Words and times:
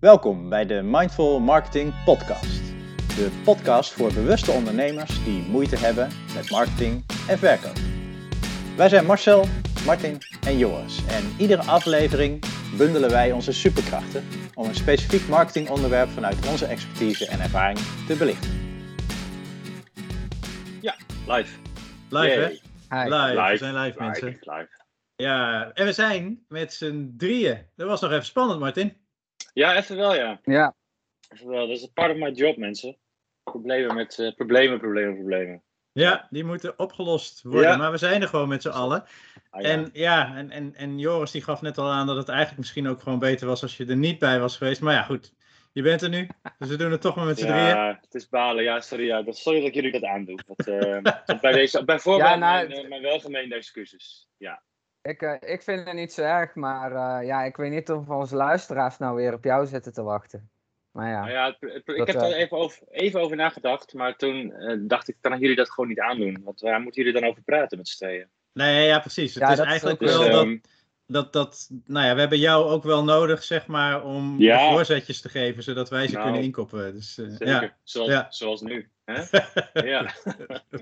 Welkom 0.00 0.48
bij 0.48 0.66
de 0.66 0.82
Mindful 0.82 1.40
Marketing 1.40 2.04
Podcast. 2.04 2.60
De 3.16 3.40
podcast 3.44 3.92
voor 3.92 4.12
bewuste 4.12 4.50
ondernemers 4.50 5.24
die 5.24 5.42
moeite 5.42 5.76
hebben 5.76 6.08
met 6.34 6.50
marketing 6.50 7.04
en 7.28 7.38
verkoop. 7.38 7.76
Wij 8.76 8.88
zijn 8.88 9.06
Marcel, 9.06 9.44
Martin 9.86 10.18
en 10.46 10.58
Joris 10.58 11.06
en 11.06 11.34
iedere 11.38 11.62
aflevering 11.62 12.44
bundelen 12.76 13.10
wij 13.10 13.32
onze 13.32 13.52
superkrachten 13.52 14.24
om 14.54 14.68
een 14.68 14.74
specifiek 14.74 15.28
marketingonderwerp 15.28 16.08
vanuit 16.08 16.48
onze 16.48 16.66
expertise 16.66 17.26
en 17.26 17.40
ervaring 17.40 17.78
te 18.06 18.16
belichten. 18.16 18.50
Ja, 20.80 20.94
live. 21.26 21.58
Live, 22.08 22.38
hè? 22.38 22.48
Live. 23.04 23.40
Live. 23.40 23.50
We 23.50 23.56
zijn 23.56 23.74
live, 23.74 24.02
mensen. 24.02 24.38
Live. 24.40 24.68
Ja, 25.16 25.70
en 25.72 25.84
we 25.84 25.92
zijn 25.92 26.44
met 26.48 26.72
z'n 26.72 27.14
drieën. 27.16 27.66
Dat 27.76 27.88
was 27.88 28.00
nog 28.00 28.10
even 28.10 28.24
spannend, 28.24 28.60
Martin. 28.60 28.99
Ja, 29.60 29.76
even 29.76 29.96
wel, 29.96 30.14
ja. 30.14 30.40
Ja, 30.42 30.74
Even 31.28 31.48
wel. 31.48 31.66
Dat 31.66 31.76
is 31.76 31.82
een 31.82 31.92
part 31.92 32.12
of 32.12 32.16
my 32.16 32.30
job, 32.30 32.56
mensen. 32.56 32.96
Problemen 33.42 33.94
met 33.94 34.18
eh, 34.18 34.34
problemen, 34.34 34.78
problemen, 34.78 35.14
problemen. 35.14 35.62
Ja, 35.92 36.26
die 36.30 36.44
moeten 36.44 36.78
opgelost 36.78 37.42
worden. 37.42 37.62
Ja. 37.62 37.76
Maar 37.76 37.90
we 37.90 37.96
zijn 37.96 38.22
er 38.22 38.28
gewoon 38.28 38.48
met 38.48 38.62
z'n 38.62 38.68
allen. 38.68 39.04
Ah, 39.50 39.62
ja. 39.62 39.68
En 39.68 39.90
ja, 39.92 40.36
en, 40.36 40.50
en, 40.50 40.74
en 40.74 40.98
Joris 40.98 41.30
die 41.30 41.42
gaf 41.42 41.62
net 41.62 41.78
al 41.78 41.90
aan 41.90 42.06
dat 42.06 42.16
het 42.16 42.28
eigenlijk 42.28 42.58
misschien 42.58 42.88
ook 42.88 43.00
gewoon 43.00 43.18
beter 43.18 43.46
was 43.46 43.62
als 43.62 43.76
je 43.76 43.86
er 43.86 43.96
niet 43.96 44.18
bij 44.18 44.40
was 44.40 44.56
geweest. 44.56 44.80
Maar 44.80 44.94
ja, 44.94 45.02
goed. 45.02 45.34
Je 45.72 45.82
bent 45.82 46.02
er 46.02 46.08
nu. 46.08 46.28
Dus 46.58 46.68
we 46.68 46.76
doen 46.76 46.90
het 46.90 47.00
toch 47.00 47.16
maar 47.16 47.26
met 47.26 47.38
z'n 47.38 47.46
drieën. 47.46 47.66
ja, 47.66 47.98
het 48.00 48.14
is 48.14 48.28
balen. 48.28 48.64
Ja, 48.64 48.80
sorry, 48.80 49.06
ja. 49.06 49.22
Dat, 49.22 49.36
sorry 49.36 49.58
dat 49.58 49.68
ik 49.68 49.74
jullie 49.74 49.92
dat 49.92 50.04
aandoe. 50.04 50.38
Dat, 50.46 50.66
eh, 50.66 51.38
bij, 51.40 51.52
deze, 51.52 51.84
bij 51.84 51.98
voorbaat 51.98 52.28
Ja, 52.28 52.36
nou, 52.36 52.68
mijn, 52.68 52.82
eh, 52.82 52.88
mijn 52.88 53.02
welgemeende 53.02 53.54
excuses. 53.54 54.28
Ja. 54.36 54.62
Ik, 55.02 55.22
eh, 55.22 55.34
ik 55.52 55.62
vind 55.62 55.86
het 55.86 55.94
niet 55.94 56.12
zo 56.12 56.22
erg, 56.22 56.54
maar 56.54 56.92
eh, 56.92 57.26
ja, 57.26 57.42
ik 57.42 57.56
weet 57.56 57.70
niet 57.70 57.90
of 57.90 58.08
onze 58.08 58.36
luisteraars 58.36 58.98
nou 58.98 59.16
weer 59.16 59.32
op 59.34 59.44
jou 59.44 59.66
zitten 59.66 59.92
te 59.92 60.02
wachten. 60.02 60.50
Maar 60.90 61.08
ja, 61.08 61.20
Nou 61.20 61.30
ja, 61.30 61.46
het- 61.46 61.72
het- 61.72 61.88
ik 61.88 61.96
Dat, 61.96 62.06
heb 62.06 62.16
eh, 62.16 62.22
daar 62.22 62.32
even 62.32 62.56
over, 62.56 62.82
even 62.90 63.20
over 63.20 63.36
nagedacht. 63.36 63.94
Maar 63.94 64.16
toen 64.16 64.52
eh, 64.52 64.76
dacht 64.80 65.08
ik, 65.08 65.16
kan 65.20 65.32
ik 65.32 65.40
jullie 65.40 65.56
dat 65.56 65.70
gewoon 65.70 65.88
niet 65.88 66.00
aandoen? 66.00 66.40
Want 66.44 66.60
waar 66.60 66.80
moeten 66.80 67.02
jullie 67.04 67.20
dan 67.20 67.30
over 67.30 67.42
praten 67.42 67.78
met 67.78 67.88
z'n 67.88 68.04
tweeën? 68.04 68.28
Nee, 68.52 68.86
ja, 68.86 68.98
precies. 68.98 69.34
Het 69.34 69.42
Ja, 69.42 69.50
is 69.50 69.56
dat 69.56 69.64
is 69.64 69.70
eigenlijk 69.70 70.00
Dus, 70.00 70.10
wel 70.18 70.30
dat, 70.30 70.44
ehm, 70.44 70.58
dat, 71.06 71.32
dat, 71.32 71.68
nou 71.86 72.06
ja, 72.06 72.14
we 72.14 72.20
hebben 72.20 72.38
jou 72.38 72.64
ook 72.70 72.82
wel 72.82 73.04
nodig, 73.04 73.42
zeg 73.42 73.66
maar, 73.66 74.04
om 74.04 74.38
Ja. 74.38 74.70
voorzetjes 74.70 75.20
te 75.20 75.28
geven, 75.28 75.62
zodat 75.62 75.88
wij 75.90 76.06
ze 76.06 76.12
Nou, 76.12 76.24
kunnen 76.24 76.42
inkoppen. 76.42 76.92
Dus, 76.94 77.18
eh, 77.18 77.26
zeker. 77.28 77.46
ja. 77.46 77.76
Zoals, 77.82 78.08
Ja. 78.08 78.26
zoals 78.30 78.60
nu. 78.60 78.90
Hè? 79.04 79.22
ja. 79.92 80.10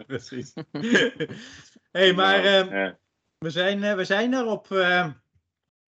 Precies. 0.07 0.55
hey, 1.93 2.13
maar 2.13 2.43
Nou, 2.43 2.69
eh, 2.69 2.71
ja. 2.71 2.99
We, 3.39 3.51
zijn, 3.51 3.85
eh, 3.85 3.95
we 3.95 4.05
zijn 4.05 4.33
er 4.33 4.47
op 4.47 4.71
eh, 4.71 5.09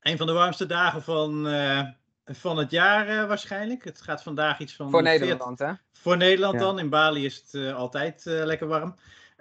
een 0.01 0.17
van 0.17 0.27
de 0.27 0.33
warmste 0.33 0.67
dagen 0.67 1.03
van, 1.03 1.47
eh, 1.48 1.89
van 2.25 2.56
het 2.59 2.70
jaar 2.70 3.27
waarschijnlijk. 3.27 3.84
Het 3.84 4.01
gaat 4.01 4.23
vandaag 4.23 4.59
iets 4.59 4.77
van... 4.77 4.91
voor 4.91 5.03
40 5.03 5.20
Nederland, 5.20 5.59
hè? 5.59 5.73
Voor 5.93 6.17
Nederland 6.17 6.55
Ja. 6.55 6.61
dan. 6.61 6.78
In 6.78 6.89
Bali 6.89 7.25
is 7.25 7.37
het 7.37 7.55
eh, 7.55 7.75
altijd 7.75 8.27
eh, 8.27 8.45
lekker 8.45 8.67
warm. 8.67 8.95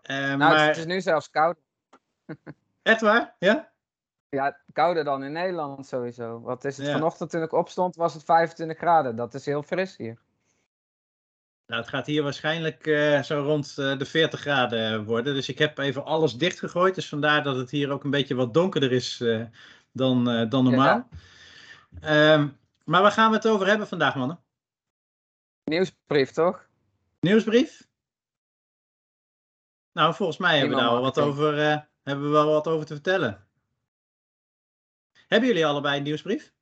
Nou, 0.04 0.38
maar 0.38 0.68
het 0.68 0.78
is 0.78 0.86
nu 0.86 1.02
zelfs 1.02 1.30
koud. 1.30 1.58
echt 2.82 3.02
waar? 3.02 3.36
Ja? 3.40 3.72
Ja, 4.30 4.60
kouder 4.74 5.04
dan 5.04 5.24
in 5.24 5.32
Nederland 5.32 5.88
sowieso. 5.88 6.42
Wat 6.42 6.66
is 6.66 6.78
het? 6.78 6.86
Ja. 6.86 6.94
Vanochtend 6.94 7.30
toen 7.30 7.42
ik 7.42 7.52
opstond 7.52 7.96
was 7.96 8.14
het 8.14 8.24
25 8.24 8.78
graden. 8.78 9.16
Dat 9.16 9.34
is 9.34 9.46
heel 9.46 9.64
fris 9.64 9.98
hier. 9.98 10.18
Nou, 11.70 11.82
het 11.82 11.90
gaat 11.90 12.06
hier 12.06 12.24
waarschijnlijk 12.24 12.88
eh, 12.88 13.22
zo 13.22 13.42
rond 13.42 13.78
eh, 13.78 13.98
de 13.98 14.06
40 14.06 14.40
graden 14.40 15.06
worden. 15.06 15.34
Dus 15.34 15.50
ik 15.50 15.58
heb 15.58 15.78
even 15.78 16.06
alles 16.06 16.38
dichtgegooid. 16.38 16.96
Dus 16.96 17.10
vandaar 17.10 17.44
dat 17.44 17.56
het 17.56 17.70
hier 17.70 17.92
ook 17.92 18.04
een 18.04 18.10
beetje 18.10 18.36
wat 18.36 18.54
donkerder 18.54 18.92
is 18.92 19.22
eh, 19.22 19.46
dan, 19.92 20.50
dan 20.50 20.64
normaal. 20.64 21.08
Ehm, 22.02 22.48
maar 22.86 23.02
waar 23.02 23.12
gaan 23.12 23.30
we 23.30 23.36
het 23.36 23.48
over 23.48 23.68
hebben 23.68 23.88
vandaag, 23.88 24.16
mannen? 24.16 24.40
Nieuwsbrief, 25.64 26.32
toch? 26.32 26.68
Nieuwsbrief? 27.20 27.88
Nou, 29.92 30.14
volgens 30.14 30.38
mij 30.38 30.58
hebben 30.58 30.76
we 30.76 30.82
daar 30.82 30.92
wel 30.92 31.02
wat 31.02 31.20
over, 31.20 31.56
hebben 32.04 32.26
we 32.26 32.32
wel 32.32 32.52
wat 32.52 32.68
over 32.68 32.86
te 32.86 32.94
vertellen. 32.94 33.48
Hebben 35.28 35.50
jullie 35.50 35.66
allebei 35.66 35.98
een 35.98 36.04
nieuwsbrief? 36.04 36.54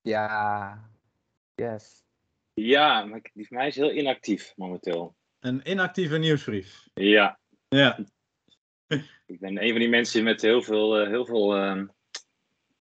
Ja. 0.00 0.90
Yes. 1.54 2.03
Ja, 2.54 3.04
maar 3.04 3.20
die 3.32 3.46
van 3.46 3.56
mij 3.56 3.66
is 3.66 3.76
heel 3.76 3.92
inactief 3.92 4.52
momenteel. 4.56 5.16
Een 5.40 5.70
inactieve 5.70 6.18
nieuwsbrief. 6.18 6.88
Ja, 6.94 7.38
Ja. 7.68 7.98
ik 9.26 9.40
ben 9.40 9.62
een 9.62 9.70
van 9.70 9.78
die 9.78 9.88
mensen 9.88 10.24
met 10.24 10.42
heel 10.42 10.62
veel, 10.62 10.98
eh, 10.98 11.08
heel 11.08 11.26
veel 11.26 11.56
ehm, 11.56 11.86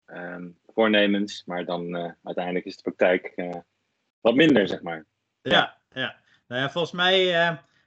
ehm, 0.05 0.49
voornemens, 0.65 1.43
maar 1.45 1.65
dan 1.65 1.95
eh, 1.95 2.11
uiteindelijk 2.23 2.65
is 2.65 2.75
de 2.75 2.81
praktijk 2.81 3.25
eh, 3.25 3.55
wat 4.19 4.35
minder, 4.35 4.67
zeg 4.67 4.81
maar. 4.81 5.05
Ja, 5.41 5.81
ja. 5.89 6.19
Nou 6.47 6.61
ja, 6.61 6.69
volgens 6.69 6.93
mij 6.93 7.25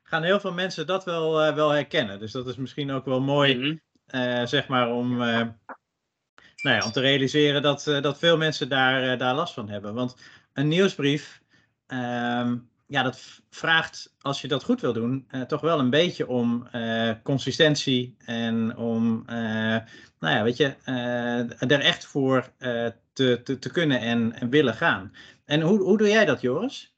gaan 0.02 0.22
heel 0.22 0.40
veel 0.40 0.52
mensen 0.52 0.86
dat 0.86 1.04
wel, 1.04 1.54
wel 1.54 1.70
herkennen. 1.70 2.18
Dus 2.18 2.32
dat 2.32 2.46
is 2.46 2.56
misschien 2.56 2.90
ook 2.90 3.04
wel 3.04 3.20
mooi, 3.20 3.54
Mhm. 4.06 4.46
zeg 4.46 4.68
maar, 4.68 4.90
om, 4.92 5.16
nou 5.16 5.54
ja, 6.62 6.84
om 6.84 6.92
te 6.92 7.00
realiseren 7.00 7.62
dat, 7.62 7.84
dat 7.84 8.18
veel 8.18 8.36
mensen 8.36 8.68
daar, 8.68 9.18
daar 9.18 9.34
last 9.34 9.54
van 9.54 9.68
hebben. 9.68 9.94
Want 9.94 10.16
een 10.52 10.68
nieuwsbrief, 10.68 11.42
ehm, 11.86 12.56
ja, 12.86 13.02
dat 13.02 13.42
vraagt, 13.50 14.14
als 14.20 14.40
je 14.40 14.48
dat 14.48 14.64
goed 14.64 14.80
wil 14.80 14.92
doen, 14.92 15.24
eh, 15.28 15.40
toch 15.42 15.60
wel 15.60 15.78
een 15.78 15.90
beetje 15.90 16.28
om 16.28 16.66
eh, 16.66 17.10
consistentie 17.22 18.16
en 18.24 18.76
om, 18.76 19.22
eh, 19.26 19.36
nou 20.18 20.34
ja, 20.34 20.42
weet 20.42 20.56
je, 20.56 20.74
er 21.58 21.80
echt 21.80 22.06
voor 22.06 22.50
te, 23.12 23.40
te, 23.42 23.58
te 23.58 23.70
kunnen 23.70 24.00
en, 24.00 24.32
en 24.32 24.50
willen 24.50 24.74
gaan. 24.74 25.12
En 25.44 25.60
hoe, 25.60 25.78
hoe 25.78 25.98
doe 25.98 26.08
jij 26.08 26.24
dat, 26.24 26.40
Joris? 26.40 26.96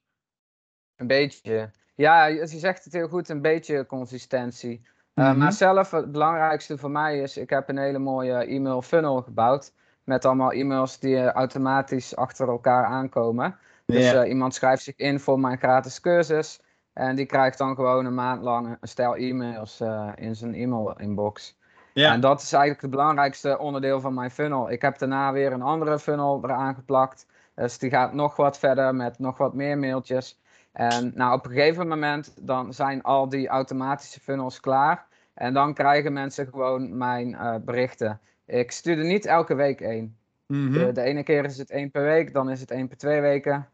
Een 0.96 1.06
beetje. 1.06 1.70
Ja, 1.94 2.24
je 2.24 2.46
zegt 2.46 2.84
het 2.84 2.92
heel 2.92 3.08
goed, 3.08 3.28
een 3.28 3.42
beetje 3.42 3.86
consistentie. 3.86 4.80
Uh, 5.14 5.28
Mhm. 5.30 5.38
Maar 5.38 5.52
zelf, 5.52 5.90
het 5.90 6.12
belangrijkste 6.12 6.78
voor 6.78 6.90
mij 6.90 7.18
is, 7.18 7.36
ik 7.36 7.50
heb 7.50 7.68
een 7.68 7.78
hele 7.78 7.98
mooie 7.98 8.34
e-mail 8.34 8.82
funnel 8.82 9.22
gebouwd. 9.22 9.72
Met 10.04 10.24
allemaal 10.24 10.52
e-mails 10.52 10.98
die 10.98 11.24
automatisch 11.24 12.16
achter 12.16 12.48
elkaar 12.48 12.84
aankomen. 12.84 13.58
Dus 13.86 14.12
eh, 14.12 14.28
iemand 14.28 14.54
schrijft 14.54 14.82
zich 14.82 14.96
in 14.96 15.20
voor 15.20 15.40
mijn 15.40 15.58
gratis 15.58 16.00
cursus. 16.00 16.60
En 16.92 17.16
die 17.16 17.26
krijgt 17.26 17.58
dan 17.58 17.74
gewoon 17.74 18.06
een 18.06 18.14
maand 18.14 18.42
lang 18.42 18.76
een 18.80 18.88
stel 18.88 19.16
e-mails 19.16 19.80
eh, 19.80 20.12
in 20.14 20.36
zijn 20.36 20.54
e-mail-inbox. 20.54 21.58
Ja, 21.92 22.12
En 22.12 22.20
dat 22.20 22.42
is 22.42 22.52
eigenlijk 22.52 22.82
het 22.82 22.90
belangrijkste 22.90 23.58
onderdeel 23.58 24.00
van 24.00 24.14
mijn 24.14 24.30
funnel. 24.30 24.70
Ik 24.70 24.82
heb 24.82 24.98
daarna 24.98 25.32
weer 25.32 25.52
een 25.52 25.62
andere 25.62 25.98
funnel 25.98 26.40
eraan 26.44 26.74
geplakt. 26.74 27.26
Dus 27.54 27.78
die 27.78 27.90
gaat 27.90 28.12
nog 28.12 28.36
wat 28.36 28.58
verder 28.58 28.94
met 28.94 29.18
nog 29.18 29.38
wat 29.38 29.54
meer 29.54 29.78
mailtjes. 29.78 30.40
En 30.72 31.12
nou, 31.14 31.34
op 31.34 31.44
een 31.44 31.50
gegeven 31.50 31.88
moment 31.88 32.46
dan 32.46 32.74
zijn 32.74 33.02
al 33.02 33.28
die 33.28 33.48
automatische 33.48 34.20
funnels 34.20 34.60
klaar. 34.60 35.06
En 35.34 35.54
dan 35.54 35.74
krijgen 35.74 36.12
mensen 36.12 36.46
gewoon 36.46 36.96
mijn 36.96 37.34
eh, 37.34 37.54
berichten. 37.60 38.20
Ik 38.46 38.70
stuur 38.70 38.98
er 38.98 39.04
niet 39.04 39.26
elke 39.26 39.54
week 39.54 39.80
één. 39.80 40.16
Mhm. 40.46 40.72
De, 40.72 40.92
de 40.92 41.02
ene 41.02 41.22
keer 41.22 41.44
is 41.44 41.58
het 41.58 41.70
één 41.70 41.90
per 41.90 42.02
week, 42.02 42.32
dan 42.32 42.50
is 42.50 42.60
het 42.60 42.70
één 42.70 42.88
per 42.88 42.96
twee 42.96 43.20
weken. 43.20 43.68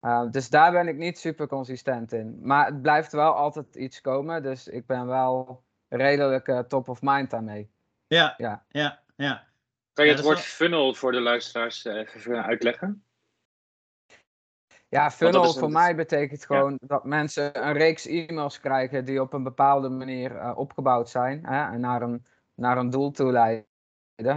Uh, 0.00 0.30
dus 0.30 0.50
daar 0.50 0.72
ben 0.72 0.88
ik 0.88 0.96
niet 0.96 1.18
super 1.18 1.46
consistent 1.46 2.12
in. 2.12 2.38
Maar 2.42 2.66
het 2.66 2.82
blijft 2.82 3.12
wel 3.12 3.32
altijd 3.32 3.74
iets 3.74 4.00
komen. 4.00 4.42
Dus 4.42 4.68
ik 4.68 4.86
ben 4.86 5.06
wel 5.06 5.62
redelijk 5.88 6.48
eh, 6.48 6.58
top 6.58 6.88
of 6.88 6.98
mind 7.02 7.30
daarmee. 7.30 7.70
ja, 8.06 8.34
Ja. 8.36 8.64
ja, 8.68 9.02
ja. 9.16 9.46
Kan 9.92 10.06
je 10.06 10.12
het 10.12 10.22
woord 10.22 10.40
funnel 10.40 10.94
voor 10.94 11.12
de 11.12 11.20
luisteraars 11.20 11.84
eh, 11.84 12.14
even 12.14 12.44
uitleggen? 12.44 13.02
Ja, 14.88 15.10
funnel 15.10 15.52
voor 15.52 15.70
mij 15.70 15.96
betekent 15.96 16.44
gewoon 16.44 16.78
dat 16.80 17.04
mensen 17.04 17.66
een 17.66 17.72
reeks 17.72 18.06
e-mails 18.06 18.60
krijgen 18.60 19.04
die 19.04 19.20
op 19.20 19.32
een 19.32 19.42
bepaalde 19.42 19.88
manier 19.88 20.36
eh, 20.36 20.58
opgebouwd 20.58 21.08
zijn. 21.08 21.46
Hè, 21.46 21.72
en 21.72 21.80
naar 21.80 22.02
een, 22.02 22.26
naar 22.54 22.78
een 22.78 22.90
doel 22.90 23.10
toe 23.10 23.32
leiden. 23.32 23.66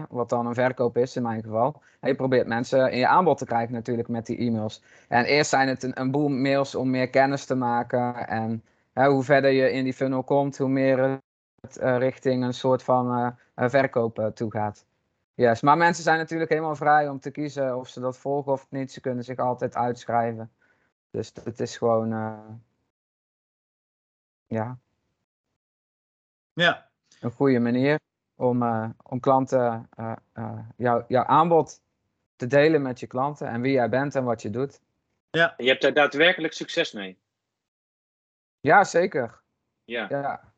Wat 0.09 0.29
dan 0.29 0.45
een 0.45 0.53
verkoop 0.53 0.97
is 0.97 1.15
in 1.15 1.21
mijn 1.21 1.43
geval. 1.43 1.81
En 1.99 2.09
je 2.09 2.15
probeert 2.15 2.47
mensen 2.47 2.91
in 2.91 2.97
je 2.97 3.07
aanbod 3.07 3.37
te 3.37 3.45
krijgen 3.45 3.73
natuurlijk 3.73 4.07
met 4.07 4.25
die 4.25 4.37
e-mails. 4.37 4.83
En 5.07 5.25
eerst 5.25 5.49
zijn 5.49 5.67
het 5.67 5.83
een, 5.83 5.99
een 5.99 6.11
boel 6.11 6.29
mails 6.29 6.75
om 6.75 6.89
meer 6.89 7.09
kennis 7.09 7.45
te 7.45 7.55
maken. 7.55 8.27
En 8.27 8.63
hè, 8.93 9.07
hoe 9.07 9.23
verder 9.23 9.51
je 9.51 9.71
in 9.71 9.83
die 9.83 9.93
funnel 9.93 10.23
komt, 10.23 10.57
hoe 10.57 10.69
meer 10.69 11.21
het 11.61 11.77
eh, 11.77 11.97
richting 11.97 12.43
een 12.43 12.53
soort 12.53 12.83
van 12.83 13.35
eh, 13.55 13.69
verkoop 13.69 14.19
eh, 14.19 14.25
toe 14.25 14.51
gaat. 14.51 14.85
Yes. 15.33 15.61
Maar 15.61 15.77
mensen 15.77 16.03
zijn 16.03 16.17
natuurlijk 16.17 16.49
helemaal 16.49 16.75
vrij 16.75 17.09
om 17.09 17.19
te 17.19 17.31
kiezen 17.31 17.77
of 17.77 17.87
ze 17.87 17.99
dat 17.99 18.17
volgen 18.17 18.51
of 18.51 18.67
niet. 18.69 18.91
Ze 18.91 19.01
kunnen 19.01 19.23
zich 19.23 19.37
altijd 19.37 19.75
uitschrijven. 19.75 20.51
Dus 21.11 21.31
het 21.43 21.59
is 21.59 21.77
gewoon, 21.77 22.09
ja, 24.47 24.77
ja. 26.53 26.89
een 27.19 27.31
goede 27.31 27.59
manier 27.59 27.99
om, 28.41 28.63
eh, 28.63 28.89
om 29.03 29.19
klanten, 29.19 29.87
eh, 29.95 30.15
eh, 30.33 30.59
jou, 30.77 31.03
jouw 31.07 31.23
aanbod 31.23 31.81
te 32.35 32.47
delen 32.47 32.81
met 32.81 32.99
je 32.99 33.07
klanten 33.07 33.47
en 33.47 33.61
wie 33.61 33.71
jij 33.71 33.89
bent 33.89 34.15
en 34.15 34.23
wat 34.23 34.41
je 34.41 34.49
doet. 34.49 34.81
En 35.29 35.53
je 35.57 35.67
hebt 35.67 35.81
daar 35.81 35.93
daadwerkelijk 35.93 36.53
succes 36.53 36.91
mee. 36.91 37.19
Ja, 38.59 38.83
zeker. 38.83 39.41
Ja. 39.83 40.05
Ja. 40.09 40.53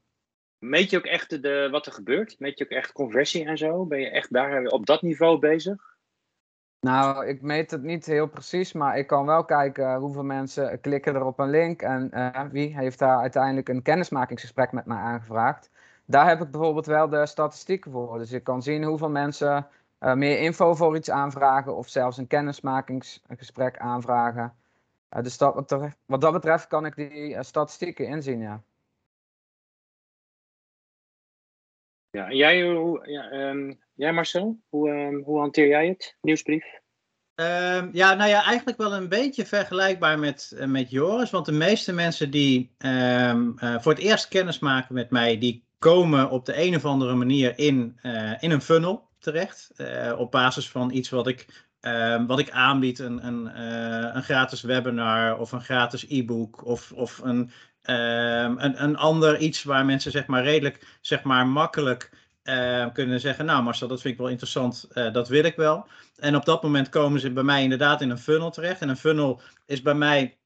Meet 0.58 0.90
je 0.90 0.98
ook 0.98 1.06
echt 1.06 1.30
de, 1.30 1.40
de- 1.40 1.68
wat 1.72 1.86
er 1.86 1.92
gebeurt? 1.92 2.40
Meet 2.40 2.58
je 2.58 2.64
ook 2.64 2.70
echt 2.70 2.92
conversie 2.92 3.46
en 3.46 3.58
zo? 3.58 3.86
Ben 3.86 4.00
je 4.00 4.10
echt 4.10 4.34
daar 4.34 4.66
op 4.66 4.86
dat 4.86 5.02
niveau 5.02 5.40
bezig? 5.40 5.92
Nou, 6.80 7.28
ik 7.28 7.42
meet 7.42 7.72
het 7.72 7.82
niet 7.84 8.06
heel 8.06 8.28
precies, 8.28 8.74
maar 8.74 8.98
ik 8.98 9.08
kan 9.08 9.26
wel 9.26 9.46
kijken 9.46 9.96
hoeveel 9.96 10.24
mensen 10.24 10.82
klikken 10.82 11.16
er 11.16 11.26
op 11.26 11.40
een 11.40 11.50
link 11.50 11.82
en 11.82 12.10
uh, 12.14 12.42
wie 12.52 12.78
heeft 12.78 13.00
daar 13.00 13.18
uiteindelijk 13.18 13.70
een 13.70 13.82
kennismakingsgesprek 13.82 14.72
met 14.72 14.86
mij 14.86 14.98
aangevraagd. 14.98 15.72
Daar 16.06 16.28
heb 16.28 16.42
ik 16.42 16.52
bijvoorbeeld 16.52 16.86
wel 16.86 17.10
de 17.10 17.26
statistieken 17.26 17.92
voor. 17.92 18.18
Dus 18.18 18.32
ik 18.32 18.44
kan 18.44 18.62
zien 18.62 18.84
hoeveel 18.84 19.10
mensen 19.10 19.68
uh, 20.00 20.14
meer 20.14 20.40
info 20.40 20.74
voor 20.74 20.96
iets 20.96 21.10
aanvragen 21.10 21.76
of 21.76 21.90
zelfs 21.90 22.18
een 22.18 22.28
kennismakingsgesprek 22.28 23.78
aanvragen. 23.78 24.54
Uh, 25.16 25.24
dus 25.24 25.38
dat, 25.38 25.54
wat, 25.54 25.96
wat, 26.06 26.22
dat 26.22 26.34
betreft 26.34 26.68
kan 26.68 26.86
ik 26.86 26.96
die 26.96 27.44
statistieken 27.44 28.08
inzien, 28.08 28.40
ja. 28.40 28.64
Ja, 32.10 32.30
en 32.30 32.36
jij, 32.36 32.72
hoe, 32.72 33.10
ja, 33.10 33.32
um, 33.32 33.80
jij 33.94 34.14
Marcel, 34.14 34.60
hoe, 34.70 34.90
um, 34.90 35.24
hoe 35.24 35.40
hanteer 35.40 35.68
jij 35.68 35.88
het, 35.88 36.18
nieuwsbrief? 36.22 36.66
Um, 37.36 37.90
ja, 37.92 38.14
nou 38.14 38.30
ja, 38.30 38.44
eigenlijk 38.44 38.78
wel 38.78 38.94
een 38.94 39.10
beetje 39.10 39.46
vergelijkbaar 39.46 40.20
met, 40.20 40.56
met 40.66 40.90
Joris. 40.90 41.32
Want 41.32 41.46
de 41.46 41.52
meeste 41.52 41.94
mensen 41.94 42.32
die 42.32 42.76
uh, 42.78 43.54
voor 43.80 43.92
het 43.92 44.02
eerst 44.02 44.28
kennis 44.28 44.60
maken 44.60 44.94
met 44.94 45.10
mij, 45.10 45.38
die 45.38 45.64
komen 45.92 46.30
op 46.30 46.46
de 46.46 46.62
een 46.62 46.76
of 46.76 46.86
andere 46.86 47.16
manier 47.16 47.58
in, 47.58 48.00
uh, 48.04 48.32
in 48.40 48.52
een 48.52 48.62
funnel 48.62 49.10
terecht. 49.20 49.72
Uh, 49.78 50.14
op 50.18 50.32
basis 50.32 50.70
van 50.70 50.92
iets 50.92 51.10
wat 51.10 51.28
ik, 51.28 51.68
wat 52.28 52.40
ik 52.40 52.52
aanbied, 52.52 53.00
een, 53.00 53.26
een, 53.28 53.62
een 54.16 54.24
gratis 54.24 54.62
webinar 54.62 55.38
of 55.38 55.52
een 55.52 55.62
gratis 55.62 56.06
e-book 56.10 56.66
of, 56.66 56.92
of 56.92 57.20
een 57.24 57.52
Um, 57.86 58.60
een, 58.60 58.84
een 58.84 58.98
ander 58.98 59.38
iets 59.38 59.64
waar 59.64 59.86
mensen 59.86 60.12
zeg 60.12 60.26
maar 60.26 60.44
redelijk 60.44 60.98
zeg 61.02 61.24
maar 61.24 61.48
makkelijk 61.48 62.12
kunnen 62.94 63.20
zeggen, 63.20 63.46
nou 63.46 63.64
Marcel, 63.64 63.88
dat 63.88 64.02
vind 64.02 64.14
ik 64.14 64.20
wel 64.20 64.30
interessant, 64.30 64.88
dat 64.94 65.28
wil 65.28 65.44
ik 65.44 65.56
wel. 65.56 65.88
En 66.16 66.36
op 66.36 66.46
dat 66.46 66.64
moment 66.64 66.90
komen 66.90 67.20
ze 67.20 67.32
bij 67.32 67.44
mij 67.44 67.64
inderdaad 67.64 68.02
in 68.02 68.10
een 68.10 68.18
funnel 68.18 68.52
terecht. 68.52 68.82
En 68.82 68.90
een 68.90 68.98
funnel 68.98 69.42
is 69.66 69.82
bij 69.82 69.94
mij 69.94 70.38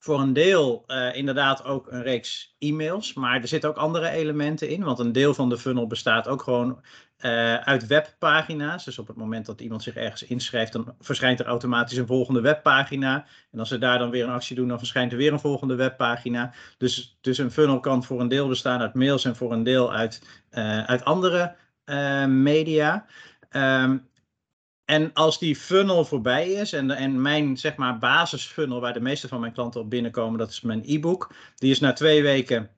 voor 0.00 0.20
een 0.20 0.32
deel 0.32 0.84
uh, 0.86 1.16
inderdaad 1.16 1.64
ook 1.64 1.90
een 1.90 2.02
reeks 2.02 2.54
e-mails, 2.58 3.14
maar 3.14 3.40
er 3.40 3.48
zitten 3.48 3.70
ook 3.70 3.76
andere 3.76 4.08
elementen 4.08 4.68
in, 4.68 4.82
want 4.82 4.98
een 4.98 5.12
deel 5.12 5.34
van 5.34 5.48
de 5.48 5.58
funnel 5.58 5.86
bestaat 5.86 6.28
ook 6.28 6.42
gewoon 6.42 6.80
uh, 7.18 7.54
uit 7.54 7.86
webpagina's. 7.86 8.84
Dus 8.84 8.98
op 8.98 9.06
het 9.06 9.16
moment 9.16 9.46
dat 9.46 9.60
iemand 9.60 9.82
zich 9.82 9.96
ergens 9.96 10.22
inschrijft, 10.22 10.72
dan 10.72 10.94
verschijnt 11.00 11.40
er 11.40 11.46
automatisch 11.46 11.96
een 11.96 12.06
volgende 12.06 12.40
webpagina. 12.40 13.26
En 13.52 13.58
als 13.58 13.68
ze 13.68 13.78
daar 13.78 13.98
dan 13.98 14.10
weer 14.10 14.24
een 14.24 14.30
actie 14.30 14.56
doen, 14.56 14.68
dan 14.68 14.78
verschijnt 14.78 15.12
er 15.12 15.18
weer 15.18 15.32
een 15.32 15.40
volgende 15.40 15.74
webpagina. 15.74 16.52
Dus, 16.78 17.18
dus 17.20 17.38
een 17.38 17.50
funnel 17.50 17.80
kan 17.80 18.04
voor 18.04 18.20
een 18.20 18.28
deel 18.28 18.48
bestaan 18.48 18.80
uit 18.80 18.94
mails 18.94 19.24
en 19.24 19.36
voor 19.36 19.52
een 19.52 19.62
deel 19.62 19.92
uit, 19.92 20.22
uh, 20.50 20.84
uit 20.84 21.04
andere 21.04 21.54
media. 22.26 23.06
Um, 23.50 24.09
en 24.90 25.12
als 25.12 25.38
die 25.38 25.56
funnel 25.56 26.04
voorbij 26.04 26.48
is 26.48 26.72
en, 26.72 26.90
en 26.90 27.22
mijn 27.22 27.56
zeg 27.56 27.76
maar 27.76 27.98
basisfunnel 27.98 28.80
waar 28.80 28.92
de 28.92 29.00
meeste 29.00 29.28
van 29.28 29.40
mijn 29.40 29.52
klanten 29.52 29.80
op 29.80 29.90
binnenkomen, 29.90 30.38
dat 30.38 30.50
is 30.50 30.60
mijn 30.60 30.82
e-book. 30.84 31.34
Die 31.54 31.70
is 31.70 31.80
na 31.80 31.92
twee 31.92 32.22
weken 32.22 32.70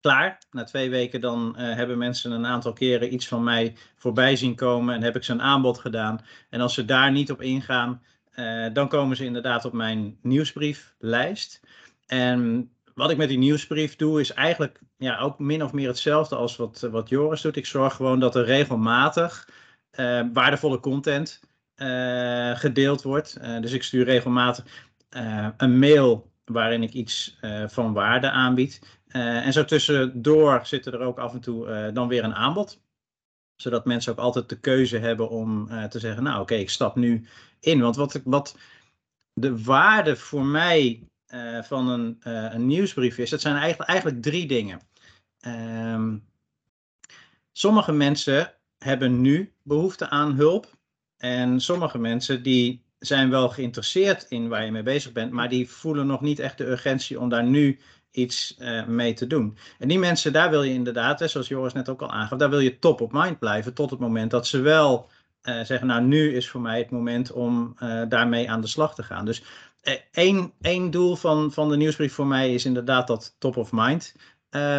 klaar. 0.00 0.38
Na 0.50 0.64
twee 0.64 0.90
weken 0.90 1.20
dan 1.20 1.56
uh, 1.58 1.74
hebben 1.74 1.98
mensen 1.98 2.30
een 2.30 2.46
aantal 2.46 2.72
keren 2.72 3.12
iets 3.12 3.28
van 3.28 3.44
mij 3.44 3.76
voorbij 3.96 4.36
zien 4.36 4.54
komen 4.54 4.94
en 4.94 5.02
heb 5.02 5.16
ik 5.16 5.24
ze 5.24 5.32
een 5.32 5.42
aanbod 5.42 5.78
gedaan. 5.78 6.20
En 6.50 6.60
als 6.60 6.74
ze 6.74 6.84
daar 6.84 7.12
niet 7.12 7.30
op 7.30 7.42
ingaan, 7.42 8.02
uh, 8.34 8.66
dan 8.72 8.88
komen 8.88 9.16
ze 9.16 9.24
inderdaad 9.24 9.64
op 9.64 9.72
mijn 9.72 10.18
nieuwsbrieflijst. 10.22 11.60
En 12.06 12.70
wat 12.94 13.10
ik 13.10 13.16
met 13.16 13.28
die 13.28 13.38
nieuwsbrief 13.38 13.96
doe, 13.96 14.20
is 14.20 14.32
eigenlijk 14.32 14.80
ja, 14.96 15.18
ook 15.18 15.38
min 15.38 15.62
of 15.62 15.72
meer 15.72 15.88
hetzelfde 15.88 16.36
als 16.36 16.56
wat, 16.56 16.88
wat 16.90 17.08
Joris 17.08 17.40
doet. 17.40 17.56
Ik 17.56 17.66
zorg 17.66 17.94
gewoon 17.94 18.20
dat 18.20 18.34
er 18.34 18.44
regelmatig 18.44 19.48
waardevolle 20.32 20.80
content 20.80 21.40
uh, 21.76 22.56
gedeeld 22.56 23.02
wordt. 23.02 23.38
Uh, 23.42 23.60
dus 23.60 23.72
ik 23.72 23.82
stuur 23.82 24.04
regelmatig 24.04 24.64
een 25.56 25.78
mail 25.78 26.30
waarin 26.44 26.82
ik 26.82 26.92
iets 26.92 27.38
van 27.66 27.92
waarde 27.92 28.30
aanbied. 28.30 29.00
en 29.08 29.52
zo 29.52 29.64
tussendoor 29.64 30.60
zitten 30.62 30.92
er 30.92 31.00
ook 31.00 31.18
af 31.18 31.32
en 31.32 31.40
toe 31.40 31.90
dan 31.92 32.08
weer 32.08 32.24
een 32.24 32.34
aanbod. 32.34 32.80
Zodat 33.56 33.84
mensen 33.84 34.12
ook 34.12 34.18
altijd 34.18 34.48
de 34.48 34.60
keuze 34.60 34.98
hebben 34.98 35.28
om 35.28 35.68
te 35.88 35.98
zeggen, 35.98 36.22
nou 36.22 36.40
oké, 36.40 36.54
ik 36.54 36.70
stap 36.70 36.96
nu 36.96 37.26
in. 37.60 37.80
Want 37.80 37.96
wat, 37.96 38.20
wat 38.24 38.58
de 39.32 39.62
waarde 39.62 40.16
voor 40.16 40.44
mij 40.44 41.08
van 41.62 41.88
een, 41.88 42.18
een, 42.54 42.66
nieuwsbrief 42.66 43.18
is, 43.18 43.30
dat 43.30 43.40
zijn 43.40 43.56
eigenlijk, 43.56 43.90
eigenlijk 43.90 44.22
drie 44.22 44.46
dingen. 44.46 44.80
Um, 45.46 46.24
sommige 47.52 47.92
mensen 47.92 48.54
hebben 48.78 49.20
nu 49.20 49.52
behoefte 49.62 50.08
aan 50.08 50.34
hulp. 50.34 50.74
En 51.16 51.60
sommige 51.60 51.98
mensen 51.98 52.42
die 52.42 52.84
zijn 52.98 53.30
wel 53.30 53.48
geïnteresseerd 53.48 54.26
in 54.28 54.48
waar 54.48 54.64
je 54.64 54.70
mee 54.70 54.82
bezig 54.82 55.12
bent, 55.12 55.32
maar 55.32 55.48
die 55.48 55.70
voelen 55.70 56.06
nog 56.06 56.20
niet 56.20 56.38
echt 56.38 56.58
de 56.58 56.66
urgentie 56.66 57.20
om 57.20 57.28
daar 57.28 57.44
nu 57.44 57.78
iets 58.10 58.56
uh, 58.58 58.86
mee 58.86 59.12
te 59.12 59.26
doen. 59.26 59.56
En 59.78 59.88
die 59.88 59.98
mensen, 59.98 60.32
daar 60.32 60.50
wil 60.50 60.62
je 60.62 60.72
inderdaad, 60.72 61.30
zoals 61.30 61.48
Joris 61.48 61.72
net 61.72 61.88
ook 61.88 62.02
al 62.02 62.10
aangaf, 62.10 62.38
daar 62.38 62.50
wil 62.50 62.60
je 62.60 62.78
top 62.78 63.00
op 63.00 63.12
mind 63.12 63.38
blijven 63.38 63.74
tot 63.74 63.90
het 63.90 63.98
moment 63.98 64.30
dat 64.30 64.46
ze 64.46 64.60
wel 64.60 65.08
uh, 65.42 65.64
zeggen, 65.64 65.86
nou 65.86 66.02
nu 66.02 66.34
is 66.34 66.48
voor 66.48 66.60
mij 66.60 66.78
het 66.78 66.90
moment 66.90 67.32
om 67.32 67.76
uh, 67.82 68.02
daarmee 68.08 68.50
aan 68.50 68.60
de 68.60 68.66
slag 68.66 68.94
te 68.94 69.02
gaan. 69.02 69.24
Dus 69.24 69.42
één, 70.12 70.52
één 70.60 70.90
doel 70.90 71.16
van, 71.16 71.52
van 71.52 71.68
de 71.68 71.76
nieuwsbrief 71.76 72.14
voor 72.14 72.26
mij 72.26 72.54
is 72.54 72.64
inderdaad 72.64 73.06
dat 73.06 73.36
top 73.38 73.56
of 73.56 73.72
mind 73.72 74.14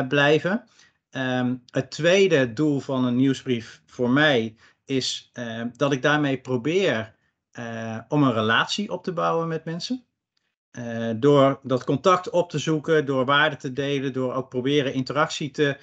blijven. 0.07 0.63
Um, 1.12 1.63
het 1.69 1.92
tweede 1.92 2.54
doel 2.54 2.80
van 2.80 3.06
een 3.06 3.15
nieuwsbrief 3.15 3.81
voor 3.86 4.09
mij 4.09 4.56
is 4.86 5.31
uh, 5.33 5.62
dat 5.75 5.92
ik 5.92 6.01
daarmee 6.01 6.38
probeer 6.38 7.15
uh, 7.59 7.98
om 8.07 8.24
een 8.24 8.33
relatie 8.33 8.92
op 8.92 9.04
te 9.04 9.13
bouwen 9.13 9.48
met 9.48 9.65
mensen. 9.65 10.06
Uh, 10.71 11.09
door 11.15 11.59
dat 11.63 11.83
contact 11.83 12.30
op 12.30 12.50
te 12.50 12.57
zoeken, 12.57 13.06
door 13.06 13.25
waarde 13.25 13.56
te 13.56 13.74
delen, 13.74 14.13
door 14.13 14.33
ook 14.33 14.50
proberen 14.50 14.94
interactie 14.94 15.51
te, 15.51 15.77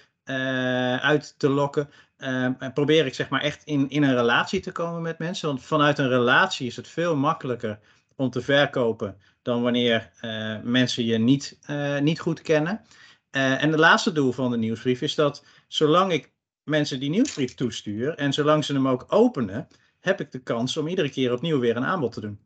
uit 1.00 1.34
te 1.38 1.48
lokken. 1.48 1.90
Ehm, 2.16 2.72
probeer 2.74 3.06
ik 3.06 3.14
zeg 3.14 3.28
maar 3.28 3.40
echt 3.40 3.64
in, 3.64 3.88
in 3.88 4.02
een 4.02 4.14
relatie 4.14 4.60
te 4.60 4.72
komen 4.72 5.02
met 5.02 5.18
mensen. 5.18 5.48
Want 5.48 5.62
vanuit 5.62 5.98
een 5.98 6.08
relatie 6.08 6.66
is 6.66 6.76
het 6.76 6.88
veel 6.88 7.16
makkelijker 7.16 7.78
om 8.16 8.30
te 8.30 8.40
verkopen 8.40 9.16
dan 9.42 9.62
wanneer 9.62 10.10
mensen 10.62 11.04
je 11.04 11.18
niet, 11.18 11.58
niet 12.00 12.20
goed 12.20 12.40
kennen. 12.40 12.80
Uh, 13.36 13.62
en 13.62 13.70
het 13.70 13.80
laatste 13.80 14.12
doel 14.12 14.32
van 14.32 14.50
de 14.50 14.56
nieuwsbrief 14.56 15.00
is 15.00 15.14
dat 15.14 15.44
zolang 15.68 16.12
ik 16.12 16.32
mensen 16.62 17.00
die 17.00 17.10
nieuwsbrief 17.10 17.54
toestuur 17.54 18.14
en 18.14 18.32
zolang 18.32 18.64
ze 18.64 18.72
hem 18.72 18.88
ook 18.88 19.04
openen, 19.08 19.68
heb 20.00 20.20
ik 20.20 20.32
de 20.32 20.38
kans 20.38 20.76
om 20.76 20.88
iedere 20.88 21.10
keer 21.10 21.32
opnieuw 21.32 21.58
weer 21.58 21.76
een 21.76 21.84
aanbod 21.84 22.12
te 22.12 22.20
doen. 22.20 22.40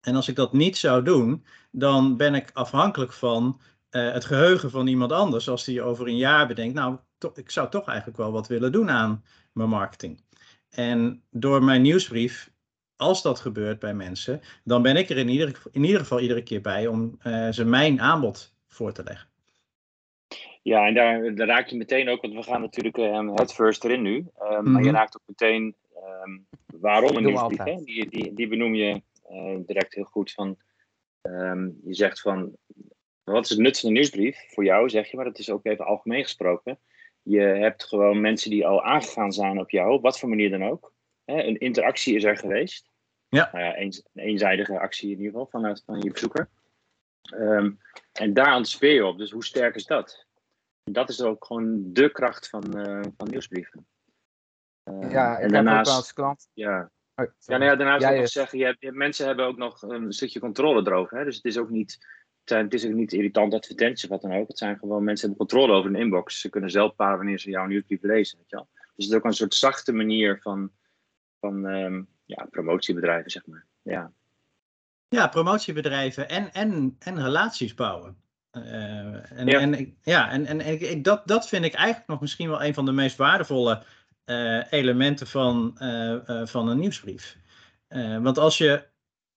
En 0.00 0.14
als 0.14 0.28
ik 0.28 0.36
dat 0.36 0.52
niet 0.52 0.76
zou 0.76 1.02
doen, 1.02 1.44
dan 1.70 2.16
ben 2.16 2.34
ik 2.34 2.50
afhankelijk 2.52 3.12
van 3.12 3.60
uh, 3.90 4.12
het 4.12 4.24
geheugen 4.24 4.70
van 4.70 4.86
iemand 4.86 5.12
anders. 5.12 5.48
Als 5.48 5.64
die 5.64 5.82
over 5.82 6.06
een 6.06 6.16
jaar 6.16 6.46
bedenkt, 6.46 6.74
nou, 6.74 6.98
ik 7.34 7.50
zou 7.50 7.70
toch 7.70 7.88
eigenlijk 7.88 8.18
wel 8.18 8.32
wat 8.32 8.46
willen 8.46 8.72
doen 8.72 8.90
aan 8.90 9.24
mijn 9.52 9.68
marketing. 9.68 10.22
En 10.68 11.22
door 11.30 11.64
mijn 11.64 11.82
nieuwsbrief, 11.82 12.52
als 12.96 13.22
dat 13.22 13.40
gebeurt 13.40 13.78
bij 13.78 13.94
mensen, 13.94 14.40
dan 14.64 14.82
ben 14.82 14.96
ik 14.96 15.10
er 15.10 15.16
in 15.16 15.28
ieder, 15.72 16.00
geval 16.00 16.20
iedere 16.20 16.42
keer 16.42 16.60
bij 16.60 16.86
om 16.86 17.18
uh, 17.22 17.48
ze 17.50 17.64
mijn 17.64 18.00
aanbod 18.00 18.54
voor 18.68 18.92
te 18.92 19.02
leggen. 19.02 19.33
Ja, 20.62 20.86
en 20.86 20.94
daar, 20.94 21.34
daar, 21.34 21.46
raak 21.46 21.66
je 21.66 21.76
meteen 21.76 22.08
ook, 22.08 22.22
want 22.22 22.34
we 22.34 22.42
gaan 22.42 22.60
natuurlijk 22.60 22.96
um, 22.96 23.34
het 23.34 23.54
first 23.54 23.84
erin 23.84 24.02
nu. 24.02 24.16
Um, 24.16 24.26
mm-hmm. 24.38 24.72
Maar 24.72 24.82
je 24.82 24.88
mhm. 24.88 24.96
raakt 24.96 25.16
ook 25.16 25.26
meteen 25.26 25.74
um, 26.24 26.46
waarom 26.66 27.16
een 27.16 27.24
nieuwsbrief. 27.24 27.84
Die, 27.84 28.08
die, 28.08 28.34
die 28.34 28.48
benoem 28.48 28.74
je 28.74 29.02
uh, 29.30 29.56
direct 29.66 29.94
heel 29.94 30.04
goed. 30.04 30.32
Van, 30.32 30.56
je 31.84 31.94
zegt 31.94 32.20
van, 32.20 32.56
wat 33.24 33.44
is 33.44 33.50
het 33.50 33.58
nut 33.58 33.80
van 33.80 33.88
een 33.88 33.94
nieuwsbrief? 33.94 34.44
Voor 34.48 34.64
jou 34.64 34.88
zeg 34.88 35.10
je, 35.10 35.16
maar 35.16 35.24
dat 35.24 35.38
is 35.38 35.50
ook 35.50 35.66
even 35.66 35.86
algemeen 35.86 36.22
gesproken. 36.22 36.78
Je 37.22 37.40
hebt 37.40 37.84
gewoon 37.84 38.20
mensen 38.20 38.50
die 38.50 38.66
al 38.66 38.84
aangegaan 38.84 39.32
zijn 39.32 39.60
op 39.60 39.70
jou, 39.70 39.92
op 39.92 40.02
wat 40.02 40.18
voor 40.18 40.28
manier 40.28 40.50
dan 40.50 40.64
ook. 40.64 40.92
Hè, 41.24 41.42
een 41.42 41.58
interactie 41.58 42.14
is 42.14 42.24
er 42.24 42.36
geweest. 42.36 42.90
Ja. 43.28 43.48
Nou 43.52 43.64
ja, 43.64 43.78
een, 43.78 43.92
een 44.12 44.22
eenzijdige 44.22 44.78
actie 44.78 45.10
in 45.10 45.16
ieder 45.16 45.30
geval 45.30 45.46
vanuit 45.46 45.82
van 45.86 46.00
je 46.00 46.10
bezoeker. 46.10 46.48
en 48.12 48.32
daar 48.32 48.52
anticipeer 48.52 48.94
je 48.94 49.06
op. 49.06 49.18
Dus 49.18 49.30
hoe 49.30 49.44
sterk 49.44 49.74
is 49.74 49.86
dat? 49.86 50.23
Dat 50.84 51.08
is 51.08 51.22
ook 51.22 51.44
gewoon 51.44 51.92
de 51.92 52.10
kracht 52.12 52.48
van, 52.48 52.78
uh, 52.78 53.00
van 53.16 53.28
nieuwsbrieven. 53.30 53.86
Uh, 54.84 55.10
ja, 55.10 55.38
en 55.38 55.48
daarnaast, 55.48 55.90
als 55.90 56.12
klant. 56.12 56.48
Ja. 56.52 56.90
Oh, 57.14 57.26
ja, 57.38 57.56
nou 57.58 57.70
ja, 57.70 57.76
daarnaast 57.76 58.02
ja, 58.02 58.10
nog 58.10 58.28
zeggen, 58.28 58.58
je 58.58 58.64
hebt, 58.64 58.94
mensen 58.94 59.26
hebben 59.26 59.46
ook 59.46 59.56
nog 59.56 59.82
een 59.82 60.12
stukje 60.12 60.40
controle 60.40 60.86
erover. 60.86 61.18
Hè? 61.18 61.24
Dus 61.24 61.36
het 61.36 61.44
is 61.44 61.58
ook 61.58 61.70
niet, 61.70 62.06
het 62.44 62.74
is 62.74 62.86
ook 62.86 62.92
niet 62.92 63.12
irritant 63.12 63.54
advertenties 63.54 64.04
of 64.04 64.10
wat 64.10 64.20
dan 64.20 64.40
ook. 64.40 64.48
Het 64.48 64.58
zijn 64.58 64.78
gewoon, 64.78 65.04
mensen 65.04 65.28
hebben 65.28 65.46
controle 65.46 65.72
over 65.72 65.90
een 65.90 66.00
inbox. 66.00 66.40
Ze 66.40 66.48
kunnen 66.48 66.70
zelf 66.70 66.90
bepalen 66.90 67.16
wanneer 67.16 67.38
ze 67.38 67.50
jouw 67.50 67.66
nieuwsbrief 67.66 68.02
lezen. 68.02 68.38
Weet 68.38 68.50
je 68.50 68.56
wel? 68.56 68.68
Dus 68.72 69.04
het 69.04 69.14
is 69.14 69.14
ook 69.14 69.24
een 69.24 69.32
soort 69.32 69.54
zachte 69.54 69.92
manier 69.92 70.40
van, 70.40 70.70
van 71.40 71.64
um, 71.64 72.08
ja, 72.24 72.46
promotiebedrijven, 72.50 73.30
zeg 73.30 73.46
maar. 73.46 73.66
Ja. 73.82 74.12
Ja, 75.08 75.28
promotiebedrijven 75.28 76.28
en, 76.28 76.52
en, 76.52 76.96
en 76.98 77.22
relaties 77.22 77.74
bouwen. 77.74 78.23
Uh, 78.56 79.38
en, 79.38 79.46
ja. 79.46 79.60
en, 79.60 79.96
ja, 80.02 80.30
en, 80.30 80.60
en, 80.60 81.02
dat, 81.02 81.22
dat 81.26 81.48
vind 81.48 81.64
ik 81.64 81.74
eigenlijk 81.74 82.08
nog 82.08 82.20
misschien 82.20 82.48
wel 82.48 82.62
een 82.62 82.74
van 82.74 82.84
de 82.84 82.92
meest 82.92 83.16
waardevolle 83.16 83.82
uh, 84.26 84.62
elementen 84.70 85.26
van, 85.26 85.76
uh, 85.78 86.16
van 86.44 86.68
een 86.68 86.78
nieuwsbrief. 86.78 87.36
want 88.20 88.38
als 88.38 88.58
je 88.58 88.84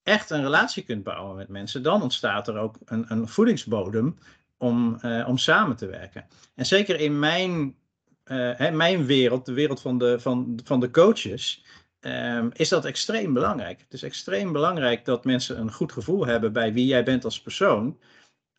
echt 0.02 0.30
een 0.30 0.42
relatie 0.42 0.82
kunt 0.82 1.02
bouwen 1.02 1.36
met 1.36 1.48
mensen, 1.48 1.82
dan 1.82 2.02
ontstaat 2.02 2.48
er 2.48 2.56
ook 2.58 2.76
een, 2.84 3.04
een 3.08 3.28
voedingsbodem 3.28 4.18
om, 4.56 5.00
om 5.26 5.38
samen 5.38 5.76
te 5.76 5.86
werken. 5.86 6.26
En 6.54 6.66
zeker 6.66 7.00
in 7.00 7.18
mijn, 7.18 7.76
hè, 8.24 8.70
mijn 8.70 9.06
wereld, 9.06 9.46
de 9.46 9.52
wereld 9.52 9.80
van 9.80 9.98
de, 9.98 10.20
van, 10.20 10.60
van 10.64 10.80
de 10.80 10.90
coaches, 10.90 11.62
um, 12.00 12.50
is 12.52 12.68
dat 12.68 12.84
extreem 12.84 13.32
belangrijk. 13.32 13.80
Het 13.80 13.92
is 13.92 14.02
extreem 14.02 14.52
belangrijk 14.52 15.04
dat 15.04 15.24
mensen 15.24 15.60
een 15.60 15.72
goed 15.72 15.92
gevoel 15.92 16.26
hebben 16.26 16.52
bij 16.52 16.72
wie 16.72 16.86
jij 16.86 17.04
bent 17.04 17.24
als 17.24 17.42
persoon. 17.42 17.98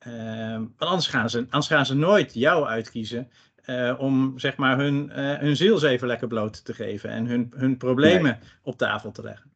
Um, 0.08 0.74
want 0.78 0.92
anders 0.92 1.08
gaan, 1.08 1.30
ze, 1.30 1.38
anders 1.38 1.68
gaan 1.68 1.86
ze 1.86 1.96
nooit 1.96 2.34
jou 2.34 2.66
uitkiezen 2.66 3.30
uh, 3.66 3.96
om 4.00 4.40
zeg 4.40 4.58
maar 4.58 4.78
hun, 4.78 5.12
uh, 5.16 5.38
hun 5.38 5.56
ziel 5.56 5.84
even 5.84 6.08
lekker 6.08 6.28
bloot 6.28 6.66
te 6.66 6.74
geven 6.74 7.10
en 7.10 7.26
hun, 7.26 7.54
hun 7.56 7.78
problemen 7.78 8.40
nee. 8.40 8.50
op 8.64 8.78
tafel 8.78 9.12
te 9.12 9.24
leggen. 9.24 9.50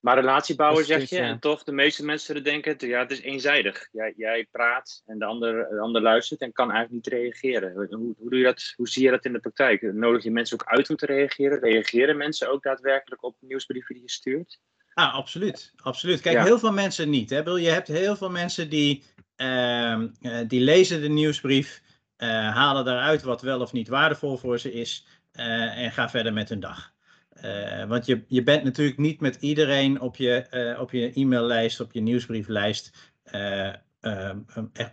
Maar 0.00 0.18
relatiebouwen 0.18 0.84
zeg 0.84 1.08
je, 1.08 1.18
en 1.18 1.38
toch 1.38 1.64
de 1.64 1.72
meeste 1.72 2.04
mensen 2.04 2.44
denken, 2.44 2.88
ja, 2.88 2.98
het 2.98 3.10
is 3.10 3.20
eenzijdig. 3.20 3.88
Jij, 3.92 4.12
jij 4.16 4.46
praat 4.50 5.02
en 5.06 5.18
de 5.18 5.24
ander, 5.24 5.68
de 5.70 5.80
ander 5.80 6.02
luistert 6.02 6.40
en 6.40 6.52
kan 6.52 6.70
eigenlijk 6.70 7.04
niet 7.04 7.14
reageren. 7.14 7.72
Hoe, 7.72 8.14
hoe, 8.18 8.30
doe 8.30 8.38
je 8.38 8.44
dat, 8.44 8.72
hoe 8.76 8.88
zie 8.88 9.04
je 9.04 9.10
dat 9.10 9.24
in 9.24 9.32
de 9.32 9.40
praktijk? 9.40 9.82
Nodig 9.82 10.22
je 10.22 10.30
mensen 10.30 10.60
ook 10.60 10.68
uit 10.68 10.90
om 10.90 10.96
te 10.96 11.06
reageren? 11.06 11.58
Reageren 11.58 12.16
mensen 12.16 12.50
ook 12.50 12.62
daadwerkelijk 12.62 13.24
op 13.24 13.36
nieuwsbrieven 13.40 13.94
die 13.94 14.04
je 14.04 14.10
stuurt? 14.10 14.58
Ah, 14.94 15.14
absoluut. 15.14 15.72
absoluut. 15.76 16.20
Kijk, 16.20 16.36
ja. 16.36 16.44
heel 16.44 16.58
veel 16.58 16.72
mensen 16.72 17.10
niet. 17.10 17.30
Hè? 17.30 17.38
Je 17.38 17.70
hebt 17.70 17.88
heel 17.88 18.16
veel 18.16 18.30
mensen 18.30 18.70
die, 18.70 19.02
die 20.46 20.60
lezen 20.60 21.00
de 21.00 21.08
nieuwsbrief, 21.08 21.82
uh, 22.22 22.28
halen 22.28 22.84
daaruit 22.84 23.22
wat 23.22 23.42
wel 23.42 23.60
of 23.60 23.72
niet 23.72 23.88
waardevol 23.88 24.36
voor 24.36 24.58
ze 24.58 24.72
is 24.72 25.06
uh, 25.32 25.78
en 25.78 25.92
gaan 25.92 26.10
verder 26.10 26.32
met 26.32 26.48
hun 26.48 26.60
dag. 26.60 26.92
Want 27.88 28.06
je, 28.06 28.24
je 28.26 28.42
bent 28.42 28.64
natuurlijk 28.64 28.98
niet 28.98 29.20
met 29.20 29.36
iedereen 29.40 30.00
op 30.00 30.16
je, 30.16 30.76
op 30.80 30.90
je 30.90 31.12
e-maillijst, 31.14 31.80
op 31.80 31.92
je 31.92 32.00
nieuwsbrieflijst 32.00 33.12
uh, 33.32 33.72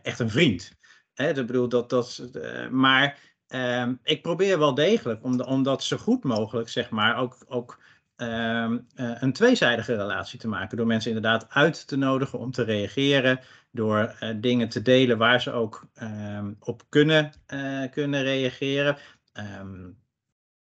echt 0.01 0.19
een 0.19 0.29
vriend. 0.29 0.71
Hè, 1.13 1.33
dat 1.33 1.45
bedoel, 1.45 1.69
dat, 1.69 1.89
dat, 1.89 2.29
maar 2.71 3.19
ehm, 3.47 3.93
ik 4.03 4.21
probeer 4.21 4.59
wel 4.59 4.73
degelijk 4.73 5.23
om, 5.23 5.37
de, 5.37 5.45
om 5.45 5.63
dat 5.63 5.83
zo 5.83 5.97
goed 5.97 6.23
mogelijk, 6.23 6.69
zeg 6.69 6.89
maar, 6.89 7.17
ook, 7.17 7.37
ook 7.47 7.79
ehm, 8.15 8.77
een 8.95 9.33
tweezijdige 9.33 9.95
relatie 9.95 10.39
te 10.39 10.47
maken. 10.47 10.77
Door 10.77 10.87
mensen 10.87 11.11
inderdaad 11.15 11.49
uit 11.49 11.87
te 11.87 11.95
nodigen 11.95 12.39
om 12.39 12.51
te 12.51 12.63
reageren. 12.63 13.39
Door 13.77 14.15
dingen 14.35 14.69
te 14.69 14.81
delen 14.81 15.17
waar 15.17 15.41
ze 15.41 15.51
ook 15.51 15.87
ehm, 15.93 16.53
op 16.59 16.83
kunnen, 16.89 17.31
kunnen 17.91 18.23
reageren. 18.23 18.97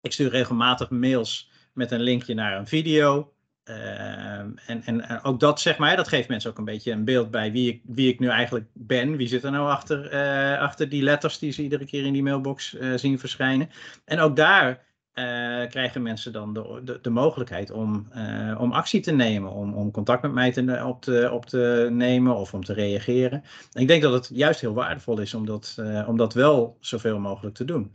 ik 0.00 0.12
stuur 0.12 0.30
regelmatig 0.30 0.90
mails 0.90 1.50
met 1.74 1.90
een 1.90 2.00
linkje 2.00 2.34
naar 2.34 2.58
een 2.58 2.66
video. 2.66 3.32
Uh, 3.64 4.38
en, 4.38 4.58
en, 4.66 5.00
en, 5.00 5.22
ook 5.22 5.40
dat, 5.40 5.60
zeg 5.60 5.78
maar, 5.78 5.96
dat 5.96 6.08
geeft 6.08 6.28
mensen 6.28 6.50
ook 6.50 6.58
een 6.58 6.64
beetje 6.64 6.92
een 6.92 7.04
beeld 7.04 7.30
bij 7.30 7.52
wie 7.52 7.68
ik, 7.68 7.82
wie 7.84 8.12
ik 8.12 8.18
nu 8.18 8.28
eigenlijk 8.28 8.66
ben. 8.72 9.16
Wie 9.16 9.28
zit 9.28 9.44
er 9.44 9.50
nou 9.50 9.68
achter, 9.68 10.12
uh, 10.14 10.58
achter 10.58 10.88
die 10.88 11.02
letters 11.02 11.38
die 11.38 11.52
ze 11.52 11.62
iedere 11.62 11.84
keer 11.84 12.04
in 12.04 12.12
die 12.12 12.22
mailbox 12.22 12.76
zien 12.96 13.18
verschijnen. 13.18 13.70
En 14.04 14.20
ook 14.20 14.36
daar 14.36 14.84
krijgen 15.68 16.02
mensen 16.02 16.32
dan 16.32 16.54
de, 16.54 16.80
de, 16.84 16.98
de 17.00 17.10
mogelijkheid 17.10 17.70
om, 17.70 18.08
om 18.58 18.72
actie 18.72 19.00
te 19.00 19.12
nemen. 19.12 19.52
Om, 19.52 19.74
om 19.74 19.90
contact 19.90 20.22
met 20.22 20.32
mij 20.32 20.52
te, 20.52 20.82
op, 20.86 21.02
te, 21.02 21.28
op 21.32 21.46
te 21.46 21.88
nemen 21.90 22.36
of 22.36 22.54
om 22.54 22.64
te 22.64 22.72
reageren. 22.72 23.42
En 23.72 23.80
ik 23.80 23.88
denk 23.88 24.02
dat 24.02 24.12
het 24.12 24.30
juist 24.36 24.60
heel 24.60 24.74
waardevol 24.74 25.20
is 25.20 25.34
om 25.34 25.46
dat, 25.46 25.76
om 26.06 26.16
dat 26.16 26.34
wel 26.34 26.76
zoveel 26.80 27.18
mogelijk 27.18 27.54
te 27.54 27.64
doen. 27.64 27.94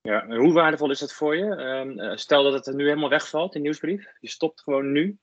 Ja, 0.00 0.26
hoe 0.26 0.52
waardevol 0.52 0.90
is 0.90 0.98
dat 0.98 1.12
voor 1.12 1.36
je? 1.36 1.44
Um, 1.44 2.16
stel 2.18 2.42
dat 2.42 2.52
het 2.52 2.66
er 2.66 2.74
nu 2.74 2.84
helemaal 2.84 3.08
wegvalt, 3.08 3.54
in 3.54 3.62
nieuwsbrief. 3.62 4.06
Je 4.20 4.28
stopt 4.28 4.60
gewoon 4.60 4.92
nu. 4.92 5.18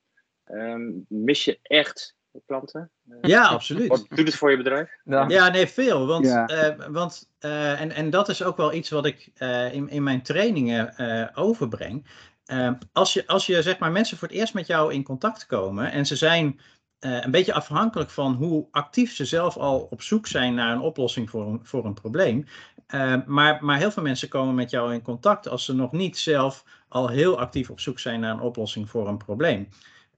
Um, 0.50 1.04
mis 1.08 1.44
je 1.44 1.58
echt 1.62 2.16
klanten? 2.46 2.90
Uh, 3.08 3.16
ja, 3.20 3.48
absoluut. 3.58 3.88
Wat 3.88 4.06
doet 4.08 4.26
het 4.26 4.36
voor 4.36 4.50
je 4.50 4.56
bedrijf? 4.56 4.90
Ja, 5.04 5.28
ja 5.28 5.48
nee, 5.48 5.66
veel. 5.66 6.06
Want, 6.06 6.26
ja. 6.26 6.50
uh, 6.78 6.86
want 6.86 7.28
uh, 7.40 7.80
en, 7.80 7.90
en 7.90 8.10
dat 8.10 8.28
is 8.28 8.42
ook 8.42 8.56
wel 8.56 8.72
iets 8.72 8.90
wat 8.90 9.06
ik 9.06 9.30
in, 9.72 9.88
in 9.88 10.02
mijn 10.02 10.22
trainingen 10.22 10.94
overbreng. 11.34 12.06
Ehm, 12.44 12.74
als, 12.92 13.12
je, 13.12 13.26
als 13.26 13.46
je 13.46 13.62
zeg 13.62 13.78
maar 13.78 13.92
mensen 13.92 14.18
voor 14.18 14.28
het 14.28 14.36
eerst 14.36 14.54
met 14.54 14.66
jou 14.66 14.92
in 14.92 15.02
contact 15.02 15.46
komen 15.46 15.90
en 15.90 16.06
ze 16.06 16.16
zijn 16.16 16.60
een 16.98 17.30
beetje 17.30 17.52
afhankelijk 17.52 18.10
van 18.10 18.34
hoe 18.34 18.66
actief 18.70 19.14
ze 19.14 19.24
zelf 19.24 19.56
al 19.56 19.86
op 19.90 20.02
zoek 20.02 20.26
zijn 20.26 20.54
naar 20.54 20.72
een 20.72 20.80
oplossing 20.80 21.30
voor 21.30 21.46
een, 21.46 21.60
voor 21.62 21.84
een 21.84 21.94
probleem. 21.94 22.46
Uh, 22.94 23.16
maar, 23.26 23.64
maar 23.64 23.78
heel 23.78 23.90
veel 23.90 24.02
mensen 24.02 24.28
komen 24.28 24.54
met 24.54 24.70
jou 24.70 24.94
in 24.94 25.02
contact 25.02 25.48
als 25.48 25.64
ze 25.64 25.74
nog 25.74 25.92
niet 25.92 26.18
zelf 26.18 26.64
al 26.88 27.08
heel 27.08 27.38
actief 27.38 27.70
op 27.70 27.80
zoek 27.80 27.98
zijn 27.98 28.20
naar 28.20 28.32
een 28.32 28.40
oplossing 28.40 28.90
voor 28.90 29.08
een 29.08 29.16
probleem. 29.16 29.68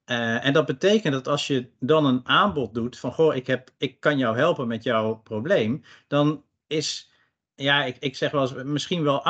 Uh, 0.06 0.44
en 0.44 0.52
dat 0.52 0.66
betekent 0.66 1.12
dat 1.12 1.28
als 1.28 1.46
je 1.46 1.70
dan 1.80 2.06
een 2.06 2.28
aanbod 2.28 2.75
doet 2.75 2.98
van 2.98 3.12
goh, 3.12 3.34
ik, 3.34 3.46
heb, 3.46 3.70
ik 3.78 4.00
kan 4.00 4.18
jou 4.18 4.36
helpen 4.36 4.66
met 4.66 4.82
jouw 4.82 5.14
probleem, 5.14 5.84
dan 6.06 6.44
is, 6.66 7.10
ja, 7.54 7.84
ik, 7.84 7.96
ik 7.98 8.16
zeg 8.16 8.30
wel 8.30 8.40
eens, 8.40 8.52
misschien 8.52 9.02
wel 9.02 9.22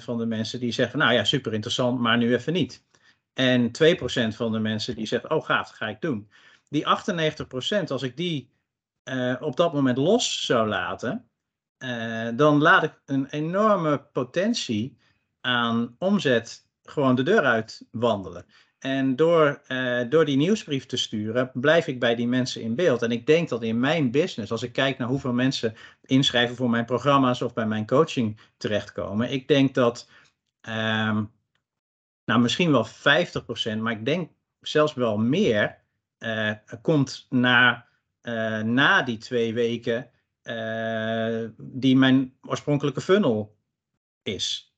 98% 0.00 0.02
van 0.02 0.18
de 0.18 0.26
mensen 0.26 0.60
die 0.60 0.72
zeggen, 0.72 0.98
nou 0.98 1.12
ja, 1.12 1.24
super 1.24 1.52
interessant, 1.54 2.00
maar 2.00 2.16
nu 2.16 2.34
even 2.34 2.52
niet. 2.52 2.84
En 3.32 3.70
2% 4.32 4.36
van 4.36 4.52
de 4.52 4.58
mensen 4.58 4.94
die 4.94 5.06
zeggen, 5.06 5.30
oh 5.30 5.44
gaaf, 5.44 5.70
ga 5.70 5.88
ik 5.88 6.00
doen. 6.00 6.30
Die 6.68 6.84
98%, 6.84 6.88
als 7.88 8.02
ik 8.02 8.16
die 8.16 8.50
uh, 9.04 9.36
op 9.40 9.56
dat 9.56 9.72
moment 9.72 9.96
los 9.96 10.46
zou 10.46 10.68
laten, 10.68 11.28
uh, 11.78 12.28
dan 12.34 12.62
laat 12.62 12.82
ik 12.82 13.00
een 13.04 13.26
enorme 13.26 13.98
potentie 14.12 14.98
aan 15.40 15.96
omzet 15.98 16.66
gewoon 16.82 17.14
de 17.14 17.22
deur 17.22 17.42
uit 17.42 17.86
wandelen. 17.90 18.46
En 18.78 19.16
door, 19.16 19.62
uh, 19.68 20.00
door 20.08 20.24
die 20.24 20.36
nieuwsbrief 20.36 20.86
te 20.86 20.96
sturen, 20.96 21.50
blijf 21.54 21.86
ik 21.86 22.00
bij 22.00 22.14
die 22.14 22.26
mensen 22.26 22.62
in 22.62 22.74
beeld. 22.74 23.02
En 23.02 23.10
ik 23.10 23.26
denk 23.26 23.48
dat 23.48 23.62
in 23.62 23.80
mijn 23.80 24.10
business, 24.10 24.50
als 24.50 24.62
ik 24.62 24.72
kijk 24.72 24.98
naar 24.98 25.08
hoeveel 25.08 25.32
mensen 25.32 25.74
inschrijven 26.04 26.56
voor 26.56 26.70
mijn 26.70 26.84
programma's 26.84 27.42
of 27.42 27.54
bij 27.54 27.66
mijn 27.66 27.86
coaching 27.86 28.40
terechtkomen, 28.56 29.30
ik 29.30 29.48
denk 29.48 29.74
dat, 29.74 30.10
um, 30.68 31.32
nou 32.24 32.40
misschien 32.40 32.70
wel 32.70 32.86
50%, 32.86 33.80
maar 33.80 33.92
ik 33.92 34.04
denk 34.04 34.30
zelfs 34.60 34.94
wel 34.94 35.18
meer, 35.18 35.78
uh, 36.18 36.52
komt 36.82 37.26
na, 37.30 37.86
uh, 38.22 38.60
na 38.60 39.02
die 39.02 39.18
twee 39.18 39.54
weken 39.54 40.10
die 41.58 41.96
mijn 41.96 42.34
oorspronkelijke 42.42 43.00
funnel 43.00 43.56
is. 44.22 44.75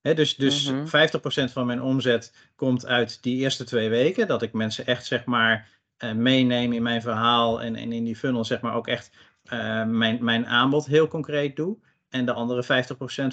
He, 0.00 0.14
dus 0.14 0.36
dus 0.36 0.70
mm 0.70 0.76
-hmm. 0.76 1.48
50% 1.48 1.52
van 1.52 1.66
mijn 1.66 1.82
omzet 1.82 2.50
komt 2.56 2.86
uit 2.86 3.22
die 3.22 3.36
eerste 3.36 3.64
twee 3.64 3.88
weken. 3.88 4.26
Dat 4.26 4.42
ik 4.42 4.52
mensen 4.52 4.86
echt 4.86 5.06
zeg 5.06 5.24
maar 5.24 5.68
uh, 6.04 6.12
meeneem 6.12 6.72
in 6.72 6.82
mijn 6.82 7.02
verhaal 7.02 7.62
en, 7.62 7.76
en 7.76 7.92
in 7.92 8.04
die 8.04 8.16
funnel 8.16 8.44
zeg 8.44 8.60
maar 8.60 8.74
ook 8.74 8.86
echt 8.86 9.10
uh, 9.52 9.84
mijn, 9.86 10.24
mijn 10.24 10.46
aanbod 10.46 10.86
heel 10.86 11.08
concreet 11.08 11.56
doe. 11.56 11.78
En 12.08 12.24
de 12.24 12.32
andere 12.32 12.64
50% 12.64 12.66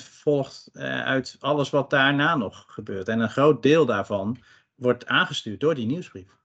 volgt 0.03 0.69
uit 1.03 1.37
alles 1.39 1.69
wat 1.69 1.89
daarna 1.89 2.35
nog 2.35 2.65
gebeurt. 2.67 3.07
En 3.07 3.19
een 3.19 3.29
groot 3.29 3.63
deel 3.63 3.85
daarvan 3.85 4.37
wordt 4.75 5.05
aangestuurd 5.05 5.59
door 5.59 5.75
die 5.75 5.85
nieuwsbrief. 5.85 6.37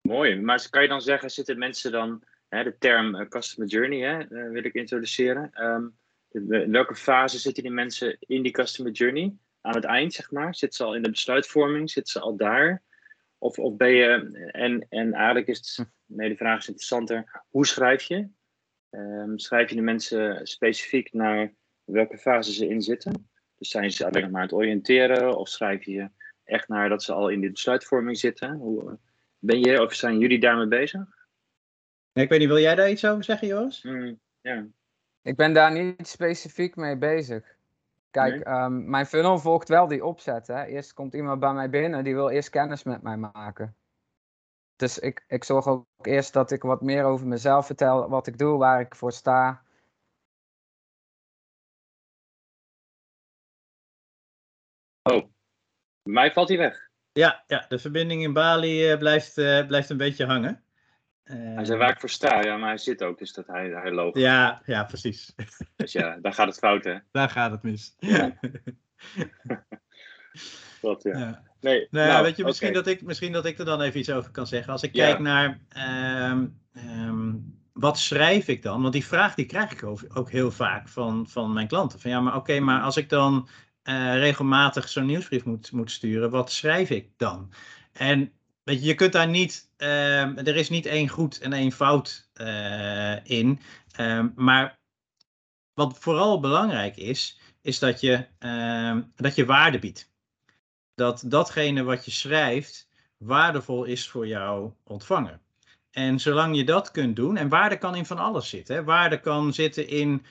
Mooi, 0.00 0.40
maar 0.40 0.68
kan 0.70 0.82
je 0.82 0.88
dan 0.88 1.00
zeggen, 1.00 1.30
zitten 1.30 1.58
mensen 1.58 1.92
dan 1.92 2.22
de 2.62 2.76
term 2.78 3.14
uh, 3.14 3.28
customer 3.28 3.68
journey 3.68 4.00
hè, 4.00 4.30
uh, 4.30 4.50
wil 4.50 4.64
ik 4.64 4.74
introduceren. 4.74 5.50
Um, 5.64 5.96
in 6.30 6.70
welke 6.70 6.94
fase 6.94 7.38
zitten 7.38 7.62
die 7.62 7.72
mensen 7.72 8.16
in 8.20 8.42
die 8.42 8.52
customer 8.52 8.92
journey? 8.92 9.36
Aan 9.64 9.74
het 9.74 9.84
eind, 9.84 10.12
zeg 10.12 10.30
maar. 10.30 10.54
Zitten 10.54 10.78
ze 10.78 10.84
al 10.84 10.94
in 10.94 11.02
de 11.02 11.10
besluitvorming? 11.10 11.90
Zitten 11.90 12.12
ze 12.12 12.20
al 12.20 12.36
daar? 12.36 12.82
Of, 13.38 13.58
of 13.58 13.76
ben 13.76 13.90
je, 13.90 14.30
en, 14.52 14.86
en 14.88 15.12
eigenlijk 15.12 15.46
is 15.46 15.58
het, 15.58 15.88
nee, 16.06 16.28
de 16.28 16.36
vraag 16.36 16.58
is 16.58 16.66
interessanter, 16.66 17.42
hoe 17.48 17.66
schrijf 17.66 18.02
je? 18.02 18.28
Um, 18.90 19.38
schrijf 19.38 19.68
je 19.68 19.76
de 19.76 19.82
mensen 19.82 20.46
specifiek 20.46 21.12
naar 21.12 21.54
welke 21.84 22.18
fase 22.18 22.52
ze 22.52 22.68
in 22.68 22.82
zitten? 22.82 23.28
Dus 23.58 23.68
zijn 23.68 23.90
ze 23.90 24.06
alleen 24.06 24.22
nog 24.22 24.30
maar 24.30 24.40
aan 24.40 24.46
het 24.46 24.56
oriënteren? 24.56 25.36
Of 25.36 25.48
schrijf 25.48 25.84
je 25.84 26.10
echt 26.44 26.68
naar 26.68 26.88
dat 26.88 27.02
ze 27.02 27.12
al 27.12 27.28
in 27.28 27.40
de 27.40 27.50
besluitvorming 27.50 28.18
zitten? 28.18 28.52
Hoe, 28.52 28.98
ben 29.38 29.60
je, 29.60 29.82
of 29.82 29.94
zijn 29.94 30.18
jullie 30.18 30.40
daarmee 30.40 30.66
bezig? 30.66 31.04
ik 32.12 32.28
weet 32.28 32.38
niet, 32.38 32.48
wil 32.48 32.58
jij 32.58 32.74
daar 32.74 32.90
iets 32.90 33.04
over 33.04 33.24
zeggen, 33.24 33.48
Joris? 33.48 33.82
Mm, 33.82 34.20
ja. 34.40 34.66
Ik 35.22 35.36
ben 35.36 35.52
daar 35.52 35.72
niet 35.72 36.08
specifiek 36.08 36.76
mee 36.76 36.96
bezig. 36.96 37.53
Kijk, 38.14 38.44
nee? 38.44 38.54
um, 38.54 38.90
mijn 38.90 39.06
funnel 39.06 39.38
volgt 39.38 39.68
wel 39.68 39.86
die 39.86 40.04
opzet. 40.04 40.46
Hè. 40.46 40.64
Eerst 40.64 40.92
komt 40.92 41.14
iemand 41.14 41.40
bij 41.40 41.52
mij 41.52 41.70
binnen, 41.70 42.04
die 42.04 42.14
wil 42.14 42.28
eerst 42.28 42.48
kennis 42.48 42.82
met 42.82 43.02
mij 43.02 43.16
maken. 43.16 43.76
Dus 44.76 44.98
ik, 44.98 45.24
ik 45.26 45.44
zorg 45.44 45.66
ook 45.66 45.86
eerst 46.02 46.32
dat 46.32 46.50
ik 46.50 46.62
wat 46.62 46.80
meer 46.80 47.04
over 47.04 47.26
mezelf 47.26 47.66
vertel, 47.66 48.08
wat 48.08 48.26
ik 48.26 48.38
doe, 48.38 48.58
waar 48.58 48.80
ik 48.80 48.94
voor 48.94 49.12
sta. 49.12 49.62
Oh, 55.02 55.28
mij 56.02 56.32
valt 56.32 56.48
hij 56.48 56.58
weg. 56.58 56.88
Ja, 57.12 57.44
ja 57.46 57.66
de 57.68 57.78
verbinding 57.78 58.22
in 58.22 58.32
Bali 58.32 58.92
uh, 58.92 58.98
blijft, 58.98 59.38
uh, 59.38 59.66
blijft 59.66 59.90
een 59.90 59.96
beetje 59.96 60.26
hangen. 60.26 60.63
Uh, 61.24 61.54
hij 61.54 61.64
zei 61.64 61.78
waar 61.78 61.90
ik 61.90 62.00
voor 62.00 62.10
sta, 62.10 62.40
ja, 62.42 62.56
maar 62.56 62.68
hij 62.68 62.78
zit 62.78 63.02
ook, 63.02 63.18
dus 63.18 63.32
dat 63.32 63.46
hij, 63.46 63.68
hij 63.68 63.92
loopt. 63.92 64.18
Ja, 64.18 64.62
ja, 64.64 64.84
precies. 64.84 65.34
Dus 65.76 65.92
ja, 65.92 66.18
daar 66.22 66.32
gaat 66.32 66.46
het 66.46 66.58
fout, 66.58 66.84
hè? 66.84 66.96
Daar 67.12 67.30
gaat 67.30 67.50
het 67.50 67.62
mis. 67.62 67.94
Ja. 67.98 68.34
Dat, 70.80 71.02
ja. 71.02 71.18
Ja. 71.18 71.42
Nee, 71.60 71.86
Nou, 71.90 72.08
nou, 72.08 72.22
weet 72.24 72.36
je, 72.36 72.44
misschien, 72.44 72.72
dat 72.72 72.86
ik, 72.86 73.02
misschien 73.02 73.32
dat 73.32 73.46
ik 73.46 73.58
er 73.58 73.64
dan 73.64 73.80
even 73.80 74.00
iets 74.00 74.10
over 74.10 74.30
kan 74.30 74.46
zeggen. 74.46 74.72
Als 74.72 74.82
ik 74.82 74.94
Ja. 74.94 75.04
kijk 75.06 75.18
naar 75.18 75.60
ehm, 75.68 76.46
ehm, 76.72 77.32
wat 77.72 77.98
schrijf 77.98 78.48
ik 78.48 78.62
dan? 78.62 78.80
Want 78.80 78.92
die 78.92 79.06
vraag 79.06 79.34
die 79.34 79.46
krijg 79.46 79.72
ik 79.72 79.84
ook 80.14 80.30
heel 80.30 80.50
vaak 80.50 80.88
van, 80.88 81.26
van 81.28 81.52
mijn 81.52 81.68
klanten. 81.68 82.00
Van 82.00 82.10
ja, 82.10 82.20
maar 82.20 82.36
oké, 82.36 82.60
maar 82.60 82.80
als 82.82 82.96
ik 82.96 83.08
dan 83.08 83.48
eh, 83.82 84.14
regelmatig 84.14 84.88
zo'n 84.88 85.06
nieuwsbrief 85.06 85.44
moet, 85.44 85.72
moet 85.72 85.90
sturen, 85.90 86.30
wat 86.30 86.52
schrijf 86.52 86.90
ik 86.90 87.08
dan? 87.16 87.52
En 87.92 88.32
weet 88.64 88.80
je, 88.80 88.86
je 88.86 88.94
kunt 88.94 89.12
daar 89.12 89.28
niet, 89.28 89.70
ehm, 89.76 90.36
er 90.36 90.56
is 90.56 90.68
niet 90.68 90.86
één 90.86 91.08
goed 91.08 91.38
en 91.38 91.52
één 91.52 91.72
fout 91.72 92.28
eh, 92.32 93.24
in. 93.24 93.60
Ehm, 93.92 94.28
maar 94.34 94.78
wat 95.74 95.98
vooral 95.98 96.40
belangrijk 96.40 96.96
is, 96.96 97.40
is 97.60 97.78
dat 97.78 98.00
je, 98.00 98.26
ehm, 98.38 99.02
dat 99.16 99.34
je 99.34 99.44
waarde 99.44 99.78
biedt 99.78 100.12
dat 100.94 101.22
datgene 101.26 101.82
wat 101.82 102.04
je 102.04 102.10
schrijft 102.10 102.88
waardevol 103.16 103.84
is 103.84 104.08
voor 104.08 104.26
jouw 104.26 104.76
ontvanger. 104.84 105.40
En 105.90 106.20
zolang 106.20 106.56
je 106.56 106.64
dat 106.64 106.90
kunt 106.90 107.16
doen, 107.16 107.36
en 107.36 107.48
waarde 107.48 107.78
kan 107.78 107.94
in 107.94 108.06
van 108.06 108.18
alles 108.18 108.48
zitten. 108.48 108.74
Hè? 108.74 108.84
Waarde 108.84 109.20
kan 109.20 109.52
zitten 109.52 109.88
in 109.88 110.24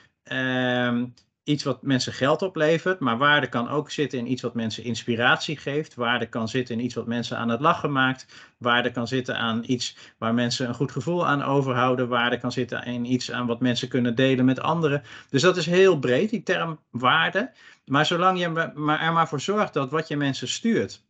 iets 1.44 1.62
wat 1.62 1.82
mensen 1.82 2.12
geld 2.12 2.42
oplevert, 2.42 3.00
maar 3.00 3.18
waarde 3.18 3.48
kan 3.48 3.68
ook 3.68 3.90
zitten 3.90 4.18
in 4.18 4.30
iets 4.30 4.42
wat 4.42 4.54
mensen 4.54 4.84
inspiratie 4.84 5.56
geeft. 5.56 5.94
Waarde 5.94 6.26
kan 6.26 6.48
zitten 6.48 6.78
in 6.78 6.84
iets 6.84 6.94
wat 6.94 7.06
mensen 7.06 7.38
aan 7.38 7.48
het 7.48 7.60
lachen 7.60 7.92
maakt. 7.92 8.26
Waarde 8.58 8.90
kan 8.90 9.08
zitten 9.08 9.38
aan 9.38 9.62
iets 9.66 9.96
waar 10.18 10.34
mensen 10.34 10.68
een 10.68 10.74
goed 10.74 10.92
gevoel 10.92 11.26
aan 11.26 11.42
overhouden. 11.42 12.08
Waarde 12.08 12.38
kan 12.38 12.52
zitten 12.52 12.84
in 12.84 13.04
iets 13.04 13.32
aan 13.32 13.46
wat 13.46 13.60
mensen 13.60 13.88
kunnen 13.88 14.14
delen 14.14 14.44
met 14.44 14.60
anderen. 14.60 15.02
Dus 15.30 15.42
dat 15.42 15.56
is 15.56 15.66
heel 15.66 15.98
breed, 15.98 16.30
die 16.30 16.42
term 16.42 16.78
waarde. 16.90 17.52
Maar 17.84 18.06
zolang 18.06 18.38
je 18.38 18.44
er 18.44 19.12
maar 19.12 19.28
voor 19.28 19.40
zorgt 19.40 19.72
dat 19.72 19.90
wat 19.90 20.08
je 20.08 20.16
mensen 20.16 20.48
stuurt, 20.48 21.04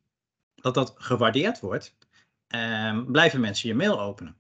dat 0.55 0.75
dat 0.75 0.95
gewaardeerd 0.99 1.61
wordt, 1.61 1.97
ehm, 2.47 3.05
blijven 3.05 3.41
mensen 3.41 3.69
je 3.69 3.75
mail 3.75 4.01
openen. 4.01 4.37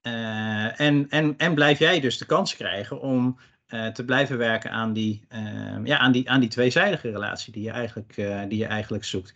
Eh, 0.00 0.80
en, 0.80 1.06
en, 1.08 1.34
en 1.36 1.54
blijf 1.54 1.78
jij 1.78 2.00
dus 2.00 2.18
de 2.18 2.26
kans 2.26 2.56
krijgen 2.56 3.00
om 3.00 3.38
eh, 3.72 3.86
te 3.86 4.04
blijven 4.04 4.38
werken 4.38 4.70
aan 4.70 4.92
die, 4.92 5.24
ehm, 5.28 5.86
ja, 5.86 5.98
aan, 5.98 6.12
die, 6.12 6.30
aan 6.30 6.40
die 6.40 6.48
tweezijdige 6.48 7.10
relatie 7.10 7.52
die 7.52 7.62
je 7.62 7.70
eigenlijk, 7.70 8.16
eh, 8.16 8.42
die 8.48 8.58
je 8.58 8.66
eigenlijk 8.66 9.04
zoekt. 9.04 9.32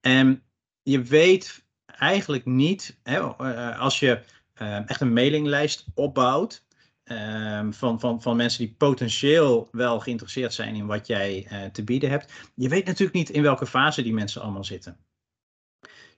En 0.00 0.42
je 0.82 1.02
weet 1.02 1.64
eigenlijk 1.86 2.44
niet, 2.44 2.98
hè, 3.02 3.18
eh, 3.36 3.80
als 3.80 3.98
je 3.98 4.20
eh, 4.54 4.88
echt 4.88 5.00
een 5.00 5.12
mailinglijst 5.12 5.86
opbouwt, 5.94 6.64
ehm, 7.04 7.72
van, 7.72 8.00
van, 8.00 8.22
van 8.22 8.36
mensen 8.36 8.64
die 8.64 8.74
potentieel 8.78 9.68
wel 9.72 10.00
geïnteresseerd 10.00 10.54
zijn 10.54 10.74
in 10.74 10.86
wat 10.86 11.06
jij 11.06 11.46
te 11.72 11.84
bieden 11.84 12.10
hebt. 12.10 12.32
Je 12.54 12.68
weet 12.68 12.86
natuurlijk 12.86 13.16
niet 13.16 13.30
in 13.30 13.42
welke 13.42 13.66
fase 13.66 14.02
die 14.02 14.14
mensen 14.14 14.42
allemaal 14.42 14.64
zitten. 14.64 14.96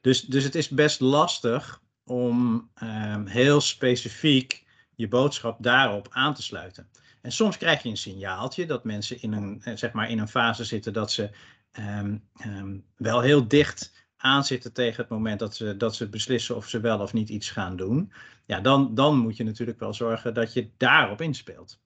Dus, 0.01 0.21
dus 0.21 0.45
het 0.45 0.55
is 0.55 0.69
best 0.69 1.01
lastig 1.01 1.83
om 2.05 2.71
ehm, 2.75 3.27
heel 3.27 3.61
specifiek 3.61 4.65
je 4.95 5.09
boodschap 5.09 5.63
daarop 5.63 6.09
aan 6.11 6.35
te 6.35 6.43
sluiten. 6.43 6.91
En 7.23 7.33
soms 7.33 7.57
krijg 7.57 7.83
je 7.83 7.89
een 7.89 7.97
signaaltje 7.97 8.67
dat 8.67 8.85
mensen 8.85 9.23
in 9.23 9.33
een, 9.33 9.63
eh, 9.63 9.77
zeg 9.77 9.93
maar 9.93 10.11
in 10.11 10.19
een 10.19 10.29
fase 10.29 10.65
zitten 10.65 10.93
dat 10.93 11.11
ze 11.11 11.31
ehm, 11.73 12.17
ehm, 12.37 12.79
wel 12.97 13.21
heel 13.21 13.49
dicht 13.49 14.07
aanzitten 14.17 14.73
tegen 14.73 15.01
het 15.03 15.11
moment 15.11 15.39
dat 15.39 15.57
ze, 15.57 15.77
dat 15.77 15.95
ze 15.95 16.09
beslissen 16.09 16.57
of 16.57 16.69
ze 16.69 16.81
wel 16.81 17.01
of 17.01 17.13
niet 17.13 17.29
iets 17.29 17.51
gaan 17.51 17.77
doen. 17.77 18.13
Ja, 18.45 18.61
dan, 18.61 18.95
dan 18.95 19.19
moet 19.19 19.37
je 19.37 19.45
natuurlijk 19.45 19.79
wel 19.79 19.95
zorgen 19.95 20.35
dat 20.35 20.53
je 20.53 20.71
daarop 20.77 21.21
inspeelt. 21.21 21.81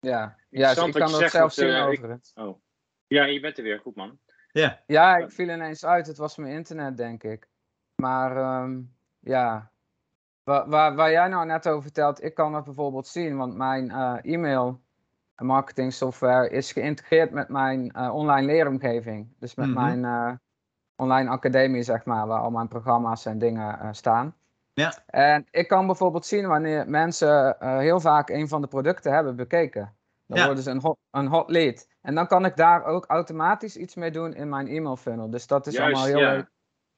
Ja, 0.00 0.36
ja 0.50 0.74
dus 0.74 0.84
ik 0.84 0.92
kan 0.92 1.10
dat 1.10 1.30
zelf 1.30 1.52
zien 1.52 1.68
eh, 1.68 1.78
ik- 1.78 1.86
overigens. 1.86 2.32
Oh. 2.34 2.62
Ja, 3.06 3.24
je 3.24 3.40
bent 3.40 3.58
er 3.58 3.64
weer. 3.64 3.78
Goed, 3.78 3.94
man. 3.96 4.18
Ja, 4.52 4.82
Ja, 4.86 5.16
ik 5.16 5.30
viel 5.30 5.48
ineens 5.48 5.84
uit. 5.84 6.06
Het 6.06 6.16
was 6.16 6.36
mijn 6.36 6.52
internet, 6.52 6.96
denk 6.96 7.22
ik. 7.22 7.48
Maar 7.94 8.36
ehm, 8.36 8.80
ja, 9.18 9.72
waar, 10.44 10.68
waar, 10.68 10.94
waar 10.94 11.10
jij 11.10 11.28
nou 11.28 11.46
net 11.46 11.68
over 11.68 11.82
vertelt, 11.82 12.22
ik 12.24 12.34
kan 12.34 12.52
dat 12.52 12.64
bijvoorbeeld 12.64 13.06
zien, 13.06 13.36
want 13.36 13.54
mijn 13.56 13.90
eh, 13.90 14.14
e-mail 14.22 14.80
marketing 15.36 15.92
software 15.92 16.48
is 16.50 16.72
geïntegreerd 16.72 17.30
met 17.30 17.48
mijn 17.48 17.90
eh, 17.92 18.14
online 18.14 18.46
leeromgeving. 18.46 19.34
Dus 19.38 19.54
met 19.54 19.66
Mhm. 19.66 19.74
mijn 19.74 20.04
eh, 20.04 20.32
online 20.96 21.30
academie, 21.30 21.82
zeg 21.82 22.04
maar, 22.04 22.26
waar 22.26 22.40
al 22.40 22.50
mijn 22.50 22.68
programma's 22.68 23.26
en 23.26 23.38
dingen 23.38 23.78
eh, 23.80 23.88
staan. 23.92 24.34
Ja. 24.72 24.94
En 25.06 25.46
ik 25.50 25.68
kan 25.68 25.86
bijvoorbeeld 25.86 26.26
zien 26.26 26.46
wanneer 26.46 26.88
mensen 26.88 27.60
eh, 27.60 27.78
heel 27.78 28.00
vaak 28.00 28.28
een 28.28 28.48
van 28.48 28.60
de 28.60 28.66
producten 28.66 29.12
hebben 29.12 29.36
bekeken. 29.36 29.94
Dan 30.26 30.38
Ja. 30.38 30.44
worden 30.46 30.62
ze 30.64 30.70
een 30.70 30.80
hot, 30.80 30.98
een 31.10 31.26
hot 31.26 31.50
lead. 31.50 31.88
En 32.00 32.14
dan 32.14 32.26
kan 32.26 32.44
ik 32.44 32.56
daar 32.56 32.84
ook 32.84 33.04
automatisch 33.06 33.76
iets 33.76 33.94
mee 33.94 34.10
doen 34.10 34.34
in 34.34 34.48
mijn 34.48 34.68
e-mail 34.68 34.96
funnel. 34.96 35.30
Dus 35.30 35.46
dat 35.46 35.66
is 35.66 35.74
Juist, 35.74 35.86
allemaal 35.96 36.06
heel 36.06 36.28
ja. 36.28 36.32
leuk 36.32 36.50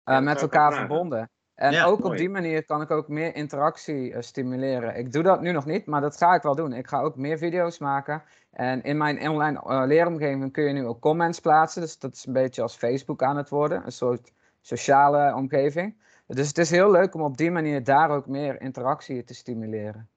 eh, 0.05 0.21
met 0.21 0.41
elkaar 0.43 0.73
verbonden. 0.73 1.31
En 1.57 1.73
Ja, 1.73 1.85
ook 1.85 2.05
op 2.05 2.17
die 2.17 2.29
manier 2.29 2.65
kan 2.65 2.83
ik 2.83 2.91
ook 2.91 3.09
meer 3.09 3.35
interactie 3.35 4.13
eh, 4.13 4.23
stimuleren. 4.23 4.97
Ik 4.97 5.13
doe 5.13 5.23
dat 5.23 5.41
nu 5.41 5.53
nog 5.53 5.67
niet, 5.67 5.87
maar 5.87 6.01
dat 6.01 6.17
ga 6.17 6.35
ik 6.35 6.43
wel 6.43 6.55
doen. 6.55 6.73
Ik 6.73 6.87
ga 6.87 7.01
ook 7.01 7.17
meer 7.17 7.39
video's 7.39 7.79
maken. 7.79 8.23
En 8.53 8.83
in 8.83 8.97
mijn 8.97 9.29
online 9.29 9.63
eh, 9.63 9.83
leeromgeving 9.87 10.53
kun 10.53 10.65
je 10.65 10.73
nu 10.73 10.87
ook 10.87 11.01
comments 11.01 11.41
plaatsen. 11.41 11.81
Dus 11.81 11.99
dat 11.99 12.15
is 12.15 12.27
een 12.27 12.33
beetje 12.33 12.63
als 12.63 12.77
Facebook 12.77 13.23
aan 13.23 13.37
het 13.37 13.49
worden. 13.49 13.83
Een 13.85 13.93
soort 13.93 14.33
sociale 14.61 15.35
omgeving. 15.35 15.97
Dus 16.27 16.49
het 16.49 16.59
is 16.59 16.71
heel 16.71 16.91
leuk 16.91 17.15
om 17.15 17.21
op 17.23 17.37
die 17.37 17.51
manier 17.51 17.85
daar 17.85 18.11
ook 18.11 18.27
meer 18.27 18.61
interactie 18.61 19.25
te 19.25 19.35
stimuleren. 19.35 20.09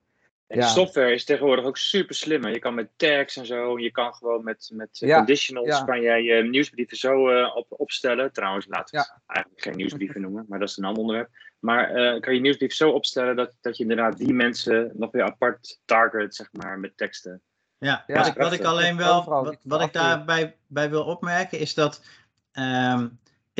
En 0.50 0.58
Ja. 0.58 0.66
software 0.66 1.12
is 1.14 1.24
tegenwoordig 1.24 1.64
ook 1.64 1.76
super 1.76 2.14
slim. 2.14 2.44
hè. 2.44 2.50
Je 2.50 2.58
kan 2.58 2.74
met 2.74 2.88
tags 2.96 3.36
en 3.36 3.46
zo. 3.46 3.78
Je 3.78 3.90
kan 3.90 4.14
gewoon 4.14 4.44
met, 4.44 4.70
met 4.72 4.88
eh, 5.00 5.08
Ja, 5.08 5.16
conditionals 5.16 5.66
ja. 5.68 5.84
kan 5.84 6.00
jij 6.00 6.22
je 6.22 6.42
nieuwsbrieven 6.42 6.96
zo 6.96 7.28
eh, 7.28 7.56
op, 7.56 7.66
opstellen. 7.68 8.32
Trouwens, 8.32 8.66
laten 8.68 8.96
we 8.96 8.96
Ja. 8.96 9.14
het 9.14 9.22
eigenlijk 9.26 9.62
geen 9.62 9.76
nieuwsbrieven 9.76 10.20
noemen, 10.26 10.44
maar 10.48 10.58
dat 10.58 10.68
is 10.68 10.76
een 10.76 10.84
ander 10.84 11.00
onderwerp. 11.00 11.28
Maar 11.58 11.90
eh, 11.90 12.20
kan 12.20 12.34
je 12.34 12.40
nieuwsbrief 12.40 12.72
zo 12.72 12.90
opstellen 12.90 13.36
dat, 13.36 13.52
dat 13.60 13.76
je 13.76 13.82
inderdaad 13.82 14.16
die 14.18 14.32
mensen 14.34 14.90
nog 14.94 15.10
weer 15.10 15.22
apart 15.22 15.80
target, 15.84 16.34
zeg 16.34 16.48
maar, 16.52 16.78
met 16.78 16.96
teksten. 16.96 17.40
Ja, 17.78 18.04
Ja, 18.06 18.14
wat, 18.16 18.26
ik, 18.26 18.34
wat 18.34 18.52
ik 18.52 18.64
alleen 18.64 18.96
wel, 18.96 19.24
wat, 19.64 19.82
ik 19.82 19.92
daarbij 19.92 20.56
bij 20.66 20.90
wil 20.90 21.04
opmerken, 21.04 21.58
is 21.58 21.74
dat 21.74 22.04
ehm, 22.52 23.08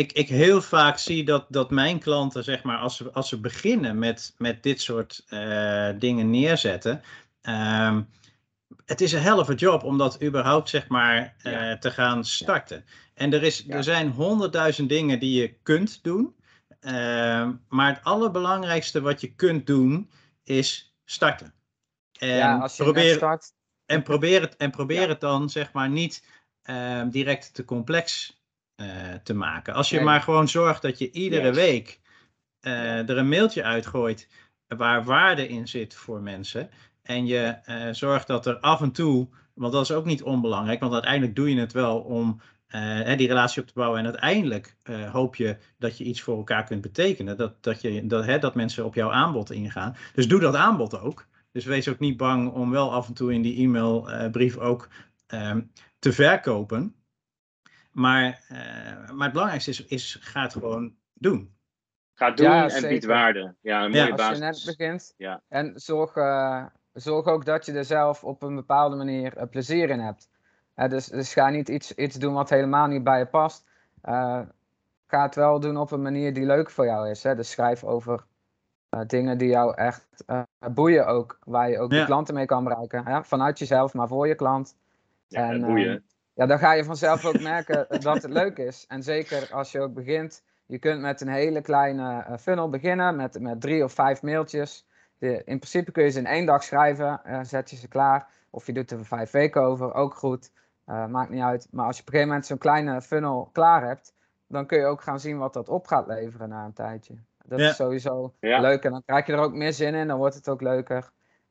ik, 0.00 0.12
ik 0.12 0.28
heel 0.28 0.62
vaak 0.62 0.98
zie 0.98 1.24
dat, 1.24 1.46
dat 1.48 1.70
mijn 1.70 1.98
klanten, 1.98 2.44
zeg 2.44 2.62
maar, 2.62 2.78
als 2.78 2.96
ze, 2.96 3.12
als 3.12 3.28
ze 3.28 3.40
beginnen 3.40 3.98
met, 3.98 4.34
met 4.38 4.62
dit 4.62 4.80
soort 4.80 5.24
eh, 5.28 5.88
dingen 5.98 6.30
neerzetten, 6.30 7.02
ehm, 7.40 8.02
het 8.84 9.00
is 9.00 9.12
een 9.12 9.26
a 9.26 9.52
job 9.54 9.84
om 9.84 9.98
dat 9.98 10.22
überhaupt, 10.22 10.68
zeg 10.68 10.88
maar, 10.88 11.34
eh, 11.42 11.52
Ja. 11.52 11.78
te 11.78 11.90
gaan 11.90 12.24
starten. 12.24 12.84
En 13.14 13.32
er, 13.32 13.42
is, 13.42 13.64
Ja. 13.66 13.74
er 13.74 13.84
zijn 13.84 14.10
honderdduizend 14.10 14.88
dingen 14.88 15.18
die 15.18 15.40
je 15.40 15.54
kunt 15.62 16.02
doen, 16.02 16.34
ehm, 16.80 17.52
maar 17.68 17.94
het 17.94 18.04
allerbelangrijkste 18.04 19.00
wat 19.00 19.20
je 19.20 19.34
kunt 19.34 19.66
doen, 19.66 20.10
is 20.44 20.94
starten. 21.04 21.54
En 22.18 22.36
ja, 22.36 22.58
als 22.58 22.76
je 22.76 22.82
probeer, 22.82 23.14
start. 23.14 23.52
en 23.86 24.02
probeer 24.02 24.40
het, 24.40 24.56
en 24.56 24.70
probeer 24.70 25.08
het 25.08 25.20
dan 25.20 25.50
zeg 25.50 25.72
maar 25.72 25.88
niet 25.90 26.28
ehm, 26.62 27.08
direct 27.08 27.54
te 27.54 27.64
complex 27.64 28.38
eh, 28.80 28.86
te 29.22 29.34
maken. 29.34 29.74
Als 29.74 29.90
je 29.90 29.96
Nee. 29.96 30.04
maar 30.04 30.20
gewoon 30.20 30.48
zorgt 30.48 30.82
dat 30.82 30.98
je 30.98 31.10
iedere 31.10 31.52
week 31.52 32.00
eh, 32.60 33.08
er 33.08 33.18
een 33.18 33.28
mailtje 33.28 33.62
uitgooit 33.62 34.28
waar 34.68 35.04
waarde 35.04 35.48
in 35.48 35.68
zit 35.68 35.94
voor 35.94 36.20
mensen. 36.20 36.70
En 37.02 37.26
je 37.26 37.42
eh, 37.44 37.88
zorgt 37.92 38.26
dat 38.26 38.46
er 38.46 38.58
af 38.58 38.80
en 38.80 38.92
toe, 38.92 39.28
want 39.54 39.72
dat 39.72 39.82
is 39.82 39.92
ook 39.92 40.04
niet 40.04 40.22
onbelangrijk, 40.22 40.80
want 40.80 40.92
uiteindelijk 40.92 41.36
doe 41.36 41.50
je 41.54 41.60
het 41.60 41.72
wel 41.72 42.00
om 42.00 42.40
die 43.16 43.28
relatie 43.28 43.62
op 43.62 43.68
te 43.68 43.74
bouwen. 43.74 43.98
En 43.98 44.04
uiteindelijk 44.04 44.76
hoop 45.12 45.36
je 45.36 45.56
dat 45.78 45.98
je 45.98 46.04
iets 46.04 46.20
voor 46.20 46.36
elkaar 46.36 46.64
kunt 46.64 46.80
betekenen. 46.80 47.36
Dat, 47.36 47.62
dat, 47.62 47.80
je, 47.80 48.06
dat, 48.06 48.24
hè, 48.24 48.38
dat 48.38 48.54
mensen 48.54 48.84
op 48.84 48.94
jouw 48.94 49.12
aanbod 49.12 49.50
ingaan. 49.50 49.96
Dus 50.14 50.28
doe 50.28 50.40
dat 50.40 50.54
aanbod 50.54 51.00
ook. 51.00 51.26
Dus 51.52 51.64
wees 51.64 51.88
ook 51.88 51.98
niet 51.98 52.16
bang 52.16 52.52
om 52.52 52.70
wel 52.70 52.92
af 52.92 53.08
en 53.08 53.14
toe 53.14 53.32
in 53.32 53.42
die 53.42 53.62
e-mailbrief 53.62 54.56
ook 54.56 54.88
ehm, 55.26 55.60
te 55.98 56.12
verkopen. 56.12 56.94
Maar, 58.00 58.44
eh, 58.48 59.10
maar 59.10 59.24
het 59.24 59.32
belangrijkste 59.32 59.70
is, 59.70 59.84
is 59.84 60.18
ga 60.20 60.42
het 60.42 60.52
gewoon 60.52 60.94
doen. 61.14 61.54
Ga 62.14 62.30
doen 62.30 62.46
Ja, 62.46 62.62
en 62.64 62.70
zeker. 62.70 62.88
bied 62.88 63.04
waarde. 63.04 63.54
Ja, 63.60 63.84
een 63.84 63.92
Ja. 63.92 64.08
mooie 64.08 64.22
Als 64.22 64.38
je 64.38 64.44
net 64.44 64.62
begint. 64.66 65.14
Ja. 65.16 65.42
En 65.48 65.72
zorg, 65.74 66.16
eh, 66.16 66.64
zorg 66.92 67.26
ook 67.26 67.44
dat 67.44 67.66
je 67.66 67.72
er 67.72 67.84
zelf 67.84 68.24
op 68.24 68.42
een 68.42 68.54
bepaalde 68.54 68.96
manier 68.96 69.36
eh, 69.36 69.48
plezier 69.48 69.90
in 69.90 70.00
hebt. 70.00 70.28
Hè, 70.74 70.88
dus, 70.88 71.06
dus 71.06 71.32
ga 71.32 71.48
niet 71.48 71.68
iets, 71.68 71.94
iets 71.94 72.16
doen 72.16 72.34
wat 72.34 72.50
helemaal 72.50 72.86
niet 72.86 73.04
bij 73.04 73.18
je 73.18 73.26
past. 73.26 73.64
Eh, 74.02 74.40
ga 75.06 75.22
het 75.22 75.34
wel 75.34 75.60
doen 75.60 75.76
op 75.76 75.90
een 75.90 76.02
manier 76.02 76.32
die 76.34 76.46
leuk 76.46 76.70
voor 76.70 76.84
jou 76.84 77.10
is. 77.10 77.22
Hè? 77.22 77.34
Dus 77.34 77.50
schrijf 77.50 77.84
over 77.84 78.24
eh, 78.88 79.00
dingen 79.06 79.38
die 79.38 79.48
jou 79.48 79.74
echt 79.74 80.06
eh, 80.26 80.42
boeien 80.72 81.06
ook. 81.06 81.38
Waar 81.44 81.70
je 81.70 81.78
ook 81.78 81.92
Ja. 81.92 82.00
de 82.00 82.06
klanten 82.06 82.34
mee 82.34 82.46
kan 82.46 82.64
bereiken. 82.64 83.06
Hè? 83.06 83.24
Vanuit 83.24 83.58
jezelf, 83.58 83.94
maar 83.94 84.08
voor 84.08 84.28
je 84.28 84.34
klant. 84.34 84.76
Ja, 85.26 85.50
En, 85.50 85.60
boeien. 85.60 86.04
Ja, 86.40 86.46
dan 86.46 86.58
ga 86.58 86.72
je 86.72 86.84
vanzelf 86.84 87.24
ook 87.24 87.40
merken 87.40 87.86
dat 87.88 88.22
het 88.22 88.32
leuk 88.32 88.58
is. 88.58 88.84
En 88.88 89.02
zeker 89.02 89.48
als 89.52 89.72
je 89.72 89.80
ook 89.80 89.94
begint. 89.94 90.42
Je 90.66 90.78
kunt 90.78 91.00
met 91.00 91.20
een 91.20 91.28
hele 91.28 91.60
kleine 91.60 92.22
eh, 92.22 92.36
funnel 92.36 92.68
beginnen. 92.68 93.16
Met, 93.16 93.40
met 93.40 93.60
drie 93.60 93.84
of 93.84 93.92
vijf 93.92 94.22
mailtjes. 94.22 94.86
De, 95.18 95.28
in 95.44 95.58
principe 95.58 95.90
kun 95.92 96.04
je 96.04 96.10
ze 96.10 96.18
in 96.18 96.26
één 96.26 96.46
dag 96.46 96.62
schrijven. 96.62 97.24
eh, 97.24 97.40
zet 97.42 97.70
je 97.70 97.76
ze 97.76 97.88
klaar. 97.88 98.28
Of 98.50 98.66
je 98.66 98.72
doet 98.72 98.90
er 98.90 99.04
vijf 99.04 99.30
weken 99.30 99.62
over. 99.62 99.94
Ook 99.94 100.14
goed. 100.14 100.52
Eh, 100.84 101.06
maakt 101.06 101.30
niet 101.30 101.42
uit. 101.42 101.68
Maar 101.70 101.86
als 101.86 101.96
je 101.96 102.02
op 102.02 102.06
een 102.08 102.12
gegeven 102.12 102.28
moment 102.28 102.46
zo'n 102.46 102.58
kleine 102.58 103.02
funnel 103.02 103.48
klaar 103.52 103.86
hebt. 103.86 104.14
dan 104.46 104.66
kun 104.66 104.78
je 104.78 104.84
ook 104.84 105.02
gaan 105.02 105.20
zien 105.20 105.38
wat 105.38 105.52
dat 105.52 105.68
op 105.68 105.86
gaat 105.86 106.06
leveren 106.06 106.48
na 106.48 106.64
een 106.64 106.72
tijdje. 106.72 107.14
Dat 107.44 107.58
is 107.58 107.76
sowieso 107.76 108.34
leuk. 108.40 108.84
En 108.84 108.90
dan 108.90 109.02
krijg 109.06 109.26
je 109.26 109.32
er 109.32 109.38
ook 109.38 109.54
meer 109.54 109.72
zin 109.72 109.94
in, 109.94 110.08
dan 110.08 110.18
wordt 110.18 110.34
het 110.34 110.48
ook 110.48 110.60
leuker. 110.60 111.10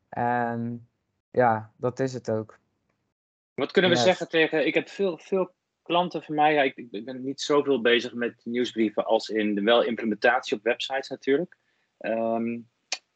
En 0.10 0.88
ja, 1.32 1.72
dat 1.76 2.00
is 2.00 2.14
het 2.14 2.32
ook. 2.32 2.58
Wat 3.60 3.72
kunnen 3.72 3.92
we 3.92 3.98
zeggen 3.98 4.30
tegen. 4.30 4.66
Ik 4.66 4.74
heb 4.74 4.90
veel, 4.90 5.18
veel 5.18 5.54
klanten 5.82 6.24
van 6.24 6.36
mij. 6.36 6.54
Ja, 6.54 6.62
ik, 6.62 6.78
ik, 6.78 7.06
ben 7.06 7.24
niet 7.24 7.42
zoveel 7.42 7.82
bezig 7.82 8.14
met 8.14 8.42
nieuwsbrieven 8.44 9.06
als 9.06 9.30
in 9.30 9.56
de 9.56 9.62
wel 9.62 9.84
implementatie 9.84 10.58
op 10.58 10.64
websites 10.64 11.10
natuurlijk. 11.10 11.58
Um, 12.00 12.70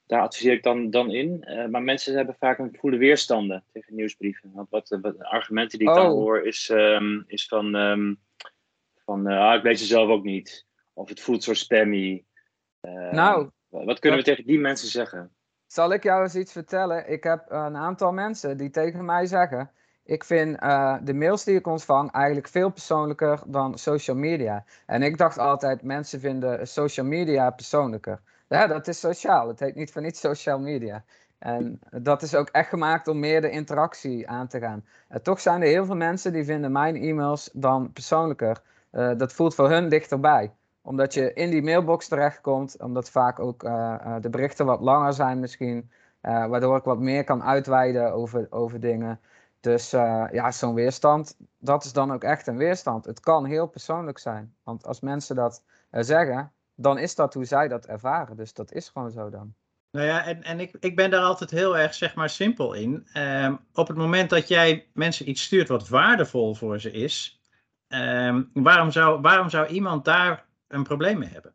daar 0.06 0.22
adviseer 0.22 0.54
ik 0.54 0.64
dan, 0.64 0.90
dan 0.90 1.12
in. 1.12 1.46
Uh, 1.48 1.68
maar 1.68 1.84
mensen 1.84 2.16
hebben 2.16 2.36
vaak 2.40 2.58
een 2.58 2.78
voele 2.80 2.98
weerstanden 2.98 3.64
tegen 3.72 3.96
nieuwsbrieven. 3.96 4.52
Want 4.54 4.70
wat, 4.70 4.98
wat 5.02 5.20
argumenten 5.20 5.80
die 5.80 5.90
ik 5.90 5.96
dan 5.96 6.12
oh. 6.12 6.12
hoor 6.12 6.46
is, 6.46 6.70
um, 6.70 7.24
is 7.28 7.48
van, 7.48 7.76
um, 7.76 8.20
van 9.06 9.32
uh, 9.32 9.40
ah, 9.40 9.56
ik 9.56 9.64
lees 9.64 9.80
ze 9.80 9.86
zelf 9.86 10.10
ook 10.10 10.24
niet. 10.24 10.66
Of 10.94 11.10
het 11.10 11.22
voelt 11.22 11.44
zo 11.44 11.54
spammy. 11.54 12.26
Uh, 12.82 13.12
nou, 13.12 13.50
wat 13.70 14.00
kunnen 14.00 14.20
we 14.20 14.26
tegen 14.26 14.46
die 14.46 14.60
mensen 14.60 14.88
zeggen? 14.88 15.36
Zal 15.68 15.94
ik 15.94 16.04
jou 16.04 16.24
eens 16.24 16.36
iets 16.36 16.52
vertellen? 16.52 17.10
Ik 17.10 17.24
heb 17.24 17.46
een 17.48 17.76
aantal 17.76 18.12
mensen 18.12 18.58
die 18.58 18.70
tegen 18.70 19.06
mij 19.06 19.26
zeggen: 19.26 19.72
Ik 20.06 20.24
vind 20.24 20.64
uh, 20.64 20.98
de 21.04 21.14
mails 21.14 21.44
die 21.44 21.56
ik 21.56 21.68
ontvang 21.68 22.12
eigenlijk 22.12 22.48
veel 22.48 22.70
persoonlijker 22.70 23.40
dan 23.46 23.78
social 23.78 24.16
media. 24.16 24.64
En 24.86 25.04
ik 25.04 25.18
dacht 25.18 25.38
altijd: 25.38 25.84
mensen 25.84 26.20
vinden 26.20 26.68
social 26.68 27.06
media 27.06 27.50
persoonlijker. 27.50 28.20
Ja, 28.48 28.68
dat 28.68 28.88
is 28.88 29.00
sociaal. 29.00 29.48
Het 29.48 29.60
heet 29.60 29.76
niet 29.76 29.92
van 29.92 30.02
niets 30.02 30.20
social 30.20 30.60
media. 30.60 31.04
En 31.40 31.80
dat 31.92 32.22
is 32.22 32.36
ook 32.36 32.50
echt 32.50 32.70
gemaakt 32.70 33.08
om 33.08 33.20
meer 33.20 33.42
de 33.42 33.50
interactie 33.50 34.30
aan 34.30 34.48
te 34.48 34.60
gaan. 34.60 34.86
En 35.08 35.24
toch 35.24 35.40
zijn 35.40 35.62
er 35.62 35.68
heel 35.68 35.86
veel 35.86 35.96
mensen 35.96 36.34
die 36.34 36.44
vinden 36.44 36.72
mijn 36.72 36.96
e-mails 36.96 37.50
dan 37.54 37.92
persoonlijker. 37.94 38.62
Uh, 38.92 39.12
dat 39.18 39.34
voelt 39.34 39.56
voor 39.56 39.70
hun 39.70 39.90
dichterbij 39.90 40.52
omdat 40.86 41.14
je 41.14 41.34
in 41.34 41.50
die 41.50 41.64
mailbox 41.64 42.08
terechtkomt, 42.08 42.82
omdat 42.82 43.10
vaak 43.10 43.40
ook 43.40 43.64
uh, 43.64 44.16
de 44.22 44.30
berichten 44.30 44.66
wat 44.66 44.82
langer 44.82 45.14
zijn 45.14 45.40
misschien, 45.40 45.92
waardoor 46.22 46.78
ik 46.78 46.84
wat 46.84 47.00
meer 47.00 47.24
kan 47.24 47.44
uitweiden 47.44 48.14
over, 48.14 48.48
over 48.50 48.80
dingen. 48.80 49.20
Dus 49.64 49.90
ja, 49.90 50.52
zo'n 50.52 50.74
weerstand, 50.74 51.38
dat 51.60 51.84
is 51.84 51.94
dan 51.94 52.12
ook 52.12 52.24
echt 52.24 52.48
een 52.48 52.58
weerstand. 52.58 53.06
Het 53.06 53.20
kan 53.20 53.46
heel 53.46 53.68
persoonlijk 53.68 54.18
zijn, 54.18 54.56
want 54.64 54.86
als 54.86 55.00
mensen 55.00 55.36
dat 55.36 55.64
zeggen, 55.92 56.52
dan 56.76 56.98
is 56.98 57.16
dat 57.16 57.34
hoe 57.34 57.46
zij 57.46 57.68
dat 57.68 57.86
ervaren. 57.86 58.38
Dus 58.38 58.54
dat 58.54 58.72
is 58.72 58.90
gewoon 58.90 59.12
zo 59.12 59.30
dan. 59.30 59.54
Nou 59.92 60.06
ja, 60.06 60.26
en, 60.26 60.44
en 60.44 60.60
ik, 60.60 60.76
ik 60.80 60.96
ben 60.96 61.10
daar 61.10 61.22
altijd 61.22 61.52
heel 61.52 61.78
erg, 61.78 61.94
zeg 61.94 62.16
maar, 62.16 62.30
simpel 62.30 62.74
in. 62.74 63.08
Um, 63.18 63.60
op 63.74 63.88
het 63.88 63.98
moment 63.98 64.30
dat 64.30 64.48
jij 64.48 64.90
mensen 64.94 65.30
iets 65.30 65.44
stuurt 65.44 65.68
wat 65.68 65.88
waardevol 65.88 66.56
voor 66.56 66.80
ze 66.80 66.92
is, 66.92 67.42
um, 67.88 68.50
waarom, 68.54 68.92
zou, 68.92 69.22
waarom 69.22 69.50
zou 69.50 69.68
iemand 69.68 70.06
daar 70.06 70.46
een 70.68 70.84
probleem 70.84 71.20
mee 71.20 71.30
hebben? 71.30 71.54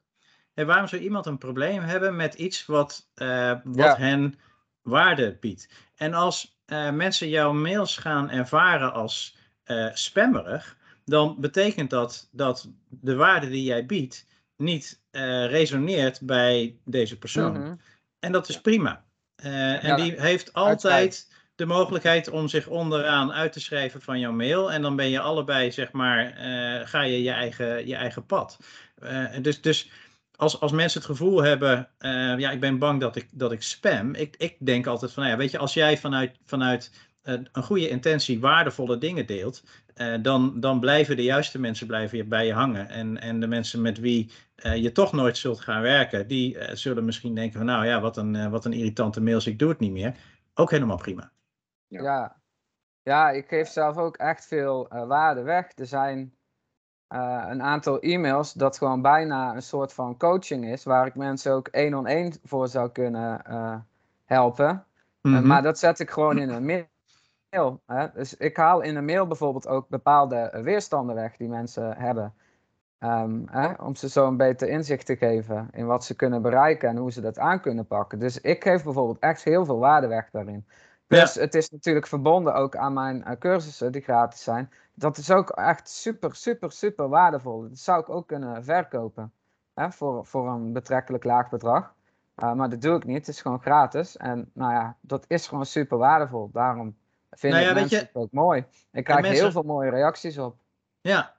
En 0.54 0.66
waarom 0.66 0.86
zou 0.86 1.02
iemand 1.02 1.26
een 1.26 1.38
probleem 1.38 1.82
hebben 1.82 2.16
met 2.16 2.34
iets 2.34 2.66
wat, 2.66 3.10
uh, 3.14 3.54
wat 3.64 3.96
hen 3.96 4.38
waarde 4.82 5.36
biedt? 5.40 5.68
En 5.96 6.14
als 6.14 6.57
uh, 6.72 6.90
mensen 6.90 7.28
jouw 7.28 7.52
mails 7.52 7.96
gaan 7.96 8.30
ervaren 8.30 8.92
als 8.92 9.36
uh, 9.66 9.88
spammerig, 9.92 10.76
dan 11.04 11.36
betekent 11.40 11.90
dat 11.90 12.28
dat 12.32 12.68
de 12.88 13.14
waarde 13.14 13.48
die 13.48 13.62
jij 13.62 13.86
biedt 13.86 14.26
niet 14.56 15.00
resoneert 15.46 16.20
bij 16.20 16.76
deze 16.84 17.18
persoon. 17.18 17.52
Mhm. 17.52 17.74
En 18.18 18.32
dat 18.32 18.48
is 18.48 18.60
prima. 18.60 19.04
en 19.36 19.96
die 19.96 20.20
heeft 20.20 20.52
altijd 20.52 21.32
de 21.54 21.66
mogelijkheid 21.66 22.28
om 22.28 22.48
zich 22.48 22.66
onderaan 22.66 23.32
uit 23.32 23.52
te 23.52 23.60
schrijven 23.60 24.02
van 24.02 24.18
jouw 24.18 24.32
mail. 24.32 24.72
En 24.72 24.82
dan 24.82 24.96
ben 24.96 25.08
je 25.08 25.20
allebei, 25.20 25.72
zeg 25.72 25.92
maar, 25.92 26.32
ga 26.86 27.02
je 27.02 27.22
je 27.22 27.30
eigen, 27.30 27.86
je 27.86 27.94
eigen 27.94 28.26
pad. 28.26 28.58
Dus 29.40 29.60
dus 29.60 29.90
als, 30.38 30.60
als 30.60 30.72
mensen 30.72 31.00
het 31.00 31.10
gevoel 31.10 31.42
hebben, 31.42 31.88
uh, 31.98 32.38
ja, 32.38 32.50
ik 32.50 32.60
ben 32.60 32.78
bang 32.78 33.00
dat 33.00 33.16
ik, 33.16 33.28
dat 33.32 33.52
ik 33.52 33.62
spam. 33.62 34.14
Ik, 34.14 34.36
ik 34.36 34.56
denk 34.58 34.86
altijd 34.86 35.12
van, 35.12 35.22
nou 35.22 35.34
ja, 35.34 35.40
weet 35.40 35.50
je, 35.50 35.58
als 35.58 35.74
jij 35.74 35.98
vanuit, 35.98 36.38
vanuit 36.44 36.92
uh, 37.24 37.34
een 37.52 37.62
goede 37.62 37.88
intentie 37.88 38.40
waardevolle 38.40 38.98
dingen 38.98 39.26
deelt, 39.26 39.62
dan, 40.20 40.60
dan 40.60 40.80
blijven 40.80 41.16
de 41.16 41.22
juiste 41.22 41.60
mensen 41.60 41.86
blijven 41.86 42.28
bij 42.28 42.46
je 42.46 42.52
hangen. 42.52 42.88
En, 42.88 43.20
en 43.20 43.40
de 43.40 43.46
mensen 43.46 43.82
met 43.82 43.98
wie 43.98 44.30
je 44.74 44.92
toch 44.92 45.12
nooit 45.12 45.36
zult 45.36 45.60
gaan 45.60 45.82
werken, 45.82 46.28
die 46.28 46.56
zullen 46.72 47.04
misschien 47.04 47.34
denken 47.34 47.58
van, 47.58 47.66
nou 47.66 47.86
ja, 47.86 48.00
wat 48.00 48.16
een, 48.16 48.50
wat 48.50 48.64
een 48.64 48.72
irritante 48.72 49.20
mails, 49.20 49.46
ik 49.46 49.58
doe 49.58 49.68
het 49.68 49.78
niet 49.78 49.92
meer. 49.92 50.14
Ook 50.54 50.70
helemaal 50.70 50.96
prima. 50.96 51.30
Ja, 51.86 52.02
ja. 52.02 52.40
ja 53.02 53.30
ik 53.30 53.48
geef 53.48 53.68
zelf 53.68 53.96
ook 53.96 54.16
echt 54.16 54.46
veel 54.46 54.88
waarde 54.88 55.42
weg. 55.42 55.66
Er 55.74 55.86
zijn 55.86 56.37
uh, 57.14 57.44
een 57.48 57.62
aantal 57.62 58.00
e-mails 58.00 58.52
dat 58.52 58.78
gewoon 58.78 59.02
bijna 59.02 59.54
een 59.54 59.62
soort 59.62 59.92
van 59.92 60.16
coaching 60.16 60.64
is, 60.64 60.84
waar 60.84 61.06
ik 61.06 61.14
mensen 61.14 61.52
ook 61.52 61.68
één 61.68 61.94
on 61.94 62.06
één 62.06 62.32
voor 62.44 62.68
zou 62.68 62.90
kunnen 62.90 63.42
uh, 63.50 63.76
helpen. 64.24 64.84
Mm 65.22 65.32
-hmm. 65.32 65.42
uh, 65.42 65.48
maar 65.48 65.62
dat 65.62 65.78
zet 65.78 65.98
ik 65.98 66.10
gewoon 66.10 66.38
in 66.38 66.48
een 66.48 66.64
mail. 66.64 67.80
Hè? 67.86 68.06
Dus 68.14 68.36
ik 68.36 68.56
haal 68.56 68.80
in 68.80 68.96
een 68.96 69.04
mail 69.04 69.26
bijvoorbeeld 69.26 69.68
ook 69.68 69.88
bepaalde 69.88 70.60
weerstanden 70.62 71.14
weg 71.14 71.36
die 71.36 71.48
mensen 71.48 71.96
hebben. 71.96 72.34
Um, 73.00 73.48
hè? 73.50 73.72
Om 73.72 73.96
ze 73.96 74.08
zo 74.08 74.26
een 74.26 74.36
beter 74.36 74.68
inzicht 74.68 75.06
te 75.06 75.16
geven 75.16 75.68
in 75.72 75.86
wat 75.86 76.04
ze 76.04 76.16
kunnen 76.16 76.42
bereiken 76.42 76.88
en 76.88 76.96
hoe 76.96 77.12
ze 77.12 77.20
dat 77.20 77.38
aan 77.38 77.60
kunnen 77.60 77.86
pakken. 77.86 78.18
Dus 78.18 78.40
ik 78.40 78.62
geef 78.62 78.84
bijvoorbeeld 78.84 79.18
echt 79.18 79.44
heel 79.44 79.64
veel 79.64 79.78
waarde 79.78 80.06
weg 80.06 80.30
daarin. 80.30 80.66
Plus, 81.06 81.34
het 81.34 81.54
is 81.54 81.70
natuurlijk 81.70 82.06
verbonden 82.06 82.54
ook 82.54 82.76
aan 82.76 82.92
mijn 82.92 83.36
cursussen 83.38 83.92
die 83.92 84.02
gratis 84.02 84.42
zijn. 84.42 84.70
Dat 84.98 85.16
is 85.18 85.30
ook 85.30 85.50
echt 85.50 85.88
super, 85.88 86.34
super, 86.34 86.72
super 86.72 87.08
waardevol. 87.08 87.68
Dat 87.68 87.78
zou 87.78 88.00
ik 88.00 88.08
ook 88.08 88.26
kunnen 88.26 88.64
verkopen 88.64 89.32
hè, 89.74 89.90
voor, 89.90 90.26
voor 90.26 90.48
een 90.48 90.72
betrekkelijk 90.72 91.24
laag 91.24 91.48
bedrag. 91.48 91.94
Uh, 92.36 92.52
maar 92.52 92.70
dat 92.70 92.80
doe 92.80 92.96
ik 92.96 93.04
niet. 93.04 93.16
Het 93.16 93.28
is 93.28 93.40
gewoon 93.40 93.60
gratis. 93.60 94.16
En 94.16 94.50
nou 94.52 94.72
ja, 94.72 94.96
dat 95.00 95.24
is 95.28 95.46
gewoon 95.46 95.66
super 95.66 95.98
waardevol. 95.98 96.50
Daarom 96.52 96.96
vind 97.30 97.52
nou 97.52 97.64
ja, 97.64 97.70
ik 97.70 97.76
mensen 97.76 97.98
het 97.98 98.10
ook 98.12 98.32
mooi. 98.32 98.64
Ik 98.92 99.04
krijg 99.04 99.26
heel 99.26 99.50
veel 99.50 99.62
mooie 99.62 99.90
reacties 99.90 100.38
op. 100.38 100.56
Ja, 101.00 101.38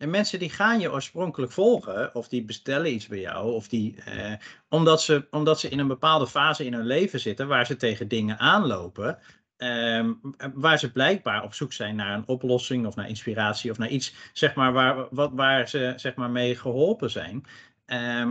en 0.00 0.10
mensen 0.10 0.38
die 0.38 0.50
gaan 0.50 0.80
je 0.80 0.92
oorspronkelijk 0.92 1.52
volgen, 1.52 2.14
of 2.14 2.28
die 2.28 2.44
bestellen 2.44 2.92
iets 2.92 3.06
bij 3.06 3.20
jou, 3.20 3.52
of 3.52 3.68
die, 3.68 4.02
eh, 4.04 4.32
omdat, 4.68 5.02
ze, 5.02 5.26
omdat 5.30 5.60
ze 5.60 5.68
in 5.68 5.78
een 5.78 5.86
bepaalde 5.86 6.26
fase 6.26 6.64
in 6.64 6.72
hun 6.72 6.86
leven 6.86 7.20
zitten 7.20 7.48
waar 7.48 7.66
ze 7.66 7.76
tegen 7.76 8.08
dingen 8.08 8.38
aanlopen, 8.38 9.18
eh, 9.60 10.08
waar 10.54 10.78
ze 10.78 10.92
blijkbaar 10.92 11.42
op 11.42 11.54
zoek 11.54 11.72
zijn 11.72 11.96
naar 11.96 12.14
een 12.14 12.28
oplossing 12.28 12.86
of 12.86 12.94
naar 12.94 13.08
inspiratie 13.08 13.70
of 13.70 13.78
naar 13.78 13.88
iets, 13.88 14.14
zeg 14.32 14.54
maar, 14.54 14.72
waar, 14.72 15.06
wat, 15.10 15.30
waar 15.34 15.68
ze 15.68 15.92
zeg 15.96 16.14
maar, 16.14 16.30
mee 16.30 16.56
geholpen 16.56 17.10
zijn. 17.10 17.44
Eh, 17.86 18.30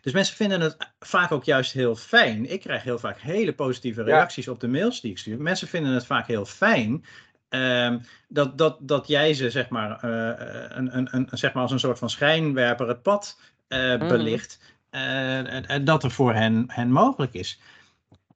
dus 0.00 0.12
mensen 0.12 0.36
vinden 0.36 0.60
het 0.60 0.76
vaak 0.98 1.32
ook 1.32 1.44
juist 1.44 1.72
heel 1.72 1.96
fijn. 1.96 2.50
Ik 2.50 2.60
krijg 2.60 2.82
heel 2.82 2.98
vaak 2.98 3.20
hele 3.20 3.54
positieve 3.54 4.02
reacties 4.02 4.48
op 4.48 4.60
de 4.60 4.68
mails 4.68 5.00
die 5.00 5.10
ik 5.10 5.18
stuur. 5.18 5.40
Mensen 5.40 5.68
vinden 5.68 5.92
het 5.92 6.06
vaak 6.06 6.26
heel 6.26 6.44
fijn 6.44 7.04
Um, 7.50 8.00
dat, 8.28 8.58
dat, 8.58 8.76
dat 8.80 9.06
jij 9.06 9.34
ze 9.34 9.50
zeg 9.50 9.68
maar, 9.68 10.04
uh, 10.04 10.76
een, 10.76 10.96
een, 10.96 11.08
een, 11.10 11.28
zeg 11.30 11.52
maar 11.52 11.62
als 11.62 11.72
een 11.72 11.78
soort 11.78 11.98
van 11.98 12.10
schijnwerper 12.10 12.88
het 12.88 13.02
pad 13.02 13.40
uh, 13.68 13.98
belicht. 13.98 14.58
Uh, 14.90 15.70
en 15.70 15.84
dat 15.84 16.04
er 16.04 16.10
voor 16.10 16.34
hen, 16.34 16.64
hen 16.66 16.90
mogelijk 16.90 17.34
is. 17.34 17.60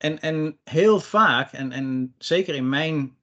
En, 0.02 0.20
en 0.20 0.58
heel 0.64 1.00
vaak, 1.00 1.52
en, 1.52 1.72
en 1.72 2.14
zeker 2.18 2.54
in 2.54 2.68
mijn, 2.68 3.16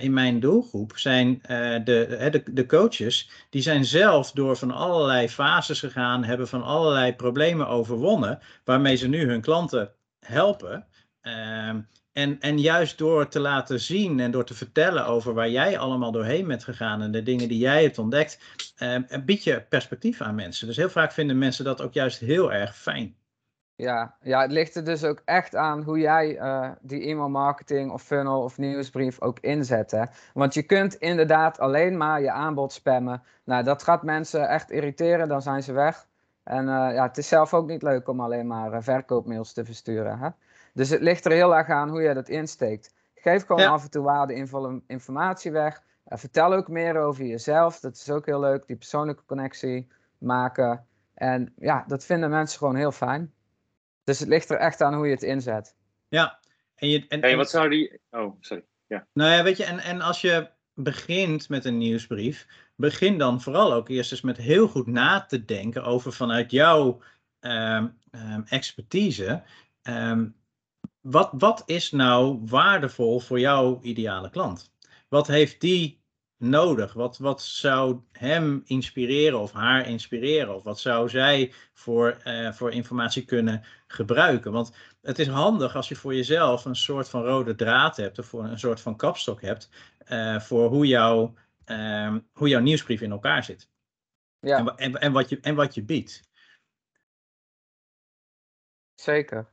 in 0.00 0.12
mijn 0.12 0.40
doelgroep, 0.40 0.92
zijn 0.98 1.42
de, 1.84 2.28
de, 2.30 2.42
de 2.52 2.66
coaches, 2.66 3.30
die 3.50 3.62
zijn 3.62 3.84
zelf 3.84 4.30
door 4.30 4.56
van 4.56 4.70
allerlei 4.70 5.28
fases 5.28 5.78
gegaan, 5.78 6.24
hebben 6.24 6.48
van 6.48 6.62
allerlei 6.62 7.14
problemen 7.14 7.68
overwonnen, 7.68 8.38
waarmee 8.64 8.96
ze 8.96 9.08
nu 9.08 9.26
hun 9.28 9.40
klanten 9.40 9.92
helpen. 10.20 10.86
Ehm, 11.20 11.80
en, 12.12 12.40
en 12.40 12.58
juist 12.60 12.98
door 12.98 13.28
te 13.28 13.40
laten 13.40 13.80
zien 13.80 14.20
en 14.20 14.30
door 14.30 14.44
te 14.44 14.54
vertellen 14.54 15.06
over 15.06 15.34
waar 15.34 15.50
jij 15.50 15.78
allemaal 15.78 16.12
doorheen 16.12 16.46
bent 16.46 16.64
gegaan 16.64 17.02
en 17.02 17.12
de 17.12 17.22
dingen 17.22 17.48
die 17.48 17.58
jij 17.58 17.82
hebt 17.82 17.98
ontdekt, 17.98 18.38
eh, 18.76 18.98
bied 19.24 19.44
je 19.44 19.62
perspectief 19.68 20.20
aan 20.20 20.34
mensen. 20.34 20.66
Dus 20.66 20.76
heel 20.76 20.90
vaak 20.90 21.12
vinden 21.12 21.38
mensen 21.38 21.64
dat 21.64 21.82
ook 21.82 21.92
juist 21.92 22.18
heel 22.18 22.52
erg 22.52 22.76
fijn. 22.76 23.16
Ja, 23.76 24.14
ja 24.20 24.40
het 24.40 24.50
ligt 24.50 24.74
er 24.74 24.84
dus 24.84 25.04
ook 25.04 25.22
echt 25.24 25.56
aan 25.56 25.82
hoe 25.82 25.98
jij 25.98 26.40
uh, 26.40 26.70
die 26.80 27.02
e-mail 27.02 27.28
marketing 27.28 27.92
of 27.92 28.02
funnel 28.02 28.42
of 28.42 28.58
nieuwsbrief 28.58 29.20
ook 29.20 29.38
inzet. 29.40 29.90
Hè? 29.90 30.04
Want 30.34 30.54
je 30.54 30.62
kunt 30.62 30.94
inderdaad 30.94 31.58
alleen 31.58 31.96
maar 31.96 32.20
je 32.20 32.30
aanbod 32.30 32.72
spammen. 32.72 33.22
Nou, 33.44 33.64
dat 33.64 33.82
gaat 33.82 34.02
mensen 34.02 34.48
echt 34.48 34.70
irriteren, 34.70 35.28
dan 35.28 35.42
zijn 35.42 35.62
ze 35.62 35.72
weg. 35.72 36.06
En 36.42 36.64
uh, 36.64 36.94
ja, 36.94 37.02
het 37.02 37.18
is 37.18 37.28
zelf 37.28 37.54
ook 37.54 37.66
niet 37.66 37.82
leuk 37.82 38.08
om 38.08 38.20
alleen 38.20 38.46
maar 38.46 38.72
uh, 38.72 38.78
verkoopmails 38.80 39.52
te 39.52 39.64
versturen. 39.64 40.18
Hè? 40.18 40.28
Dus 40.74 40.90
het 40.90 41.00
ligt 41.00 41.24
er 41.24 41.32
heel 41.32 41.56
erg 41.56 41.68
aan 41.68 41.88
hoe 41.88 42.02
je 42.02 42.14
dat 42.14 42.28
insteekt. 42.28 42.94
Geef 43.14 43.46
gewoon 43.46 43.66
af 43.66 43.82
en 43.82 43.90
toe 43.90 44.02
waardevolle 44.02 44.82
informatie 44.86 45.52
weg. 45.52 45.82
Vertel 46.06 46.52
ook 46.52 46.68
meer 46.68 47.00
over 47.00 47.24
jezelf. 47.24 47.80
Dat 47.80 47.94
is 47.94 48.10
ook 48.10 48.26
heel 48.26 48.40
leuk, 48.40 48.66
die 48.66 48.76
persoonlijke 48.76 49.24
connectie 49.26 49.88
maken. 50.18 50.86
En 51.14 51.52
ja, 51.56 51.84
dat 51.86 52.04
vinden 52.04 52.30
mensen 52.30 52.58
gewoon 52.58 52.76
heel 52.76 52.92
fijn. 52.92 53.32
Dus 54.12 54.20
het 54.20 54.30
ligt 54.30 54.50
er 54.50 54.58
echt 54.58 54.80
aan 54.80 54.94
hoe 54.94 55.06
je 55.06 55.12
het 55.12 55.22
inzet. 55.22 55.74
Ja. 56.08 56.38
En, 56.74 56.88
je, 56.88 57.04
en, 57.08 57.20
hey, 57.20 57.36
wat 57.36 57.50
zou 57.50 57.68
die... 57.68 58.00
Oh, 58.10 58.36
sorry. 58.40 58.64
Ja. 58.86 59.06
Nou 59.12 59.30
ja, 59.30 59.42
weet 59.42 59.56
je, 59.56 59.64
en, 59.64 59.78
en 59.78 60.00
als 60.00 60.20
je 60.20 60.50
begint 60.74 61.48
met 61.48 61.64
een 61.64 61.78
nieuwsbrief, 61.78 62.46
begin 62.76 63.18
dan 63.18 63.40
vooral 63.40 63.72
ook 63.72 63.88
eerst 63.88 64.12
eens 64.12 64.20
met 64.20 64.36
heel 64.36 64.68
goed 64.68 64.86
na 64.86 65.24
te 65.24 65.44
denken 65.44 65.84
over 65.84 66.12
vanuit 66.12 66.50
jouw 66.50 67.02
ehm, 67.40 67.88
ehm, 68.10 68.42
expertise. 68.48 69.42
Ehm, 69.82 70.28
wat, 71.00 71.30
wat 71.32 71.62
is 71.66 71.90
nou 71.90 72.38
waardevol 72.44 73.20
voor 73.20 73.40
jouw 73.40 73.78
ideale 73.82 74.30
klant? 74.30 74.72
Wat 75.08 75.26
heeft 75.26 75.60
die 75.60 76.01
nodig? 76.42 76.92
Wat, 76.92 77.18
wat 77.18 77.42
zou 77.42 78.00
hem 78.12 78.62
inspireren 78.64 79.40
of 79.40 79.52
haar 79.52 79.88
inspireren? 79.88 80.54
Of 80.54 80.62
wat 80.62 80.80
zou 80.80 81.08
zij 81.08 81.52
voor, 81.72 82.10
eh, 82.10 82.52
voor 82.52 82.72
informatie 82.72 83.24
kunnen 83.24 83.64
gebruiken? 83.86 84.52
Want 84.52 84.76
het 85.02 85.18
is 85.18 85.26
handig 85.26 85.76
als 85.76 85.88
je 85.88 85.96
voor 85.96 86.14
jezelf 86.14 86.64
een 86.64 86.76
soort 86.76 87.08
van 87.08 87.24
rode 87.24 87.54
draad 87.54 87.96
hebt 87.96 88.18
of 88.18 88.32
een 88.32 88.58
soort 88.58 88.80
van 88.80 88.96
kapstok 88.96 89.40
hebt 89.40 89.70
uh, 90.08 90.40
voor 90.40 90.68
hoe, 90.68 90.86
jouw 90.86 91.34
uh, 91.66 92.16
hoe 92.32 92.48
jouw 92.48 92.60
nieuwsbrief 92.60 93.00
in 93.00 93.10
elkaar 93.10 93.44
zit. 93.44 93.70
Ja. 94.40 94.58
En, 94.58 94.76
en, 94.76 95.00
en, 95.00 95.12
wat 95.12 95.28
je, 95.28 95.40
en 95.40 95.54
wat 95.54 95.74
je 95.74 95.82
biedt. 95.82 96.30
Zeker. 98.94 99.50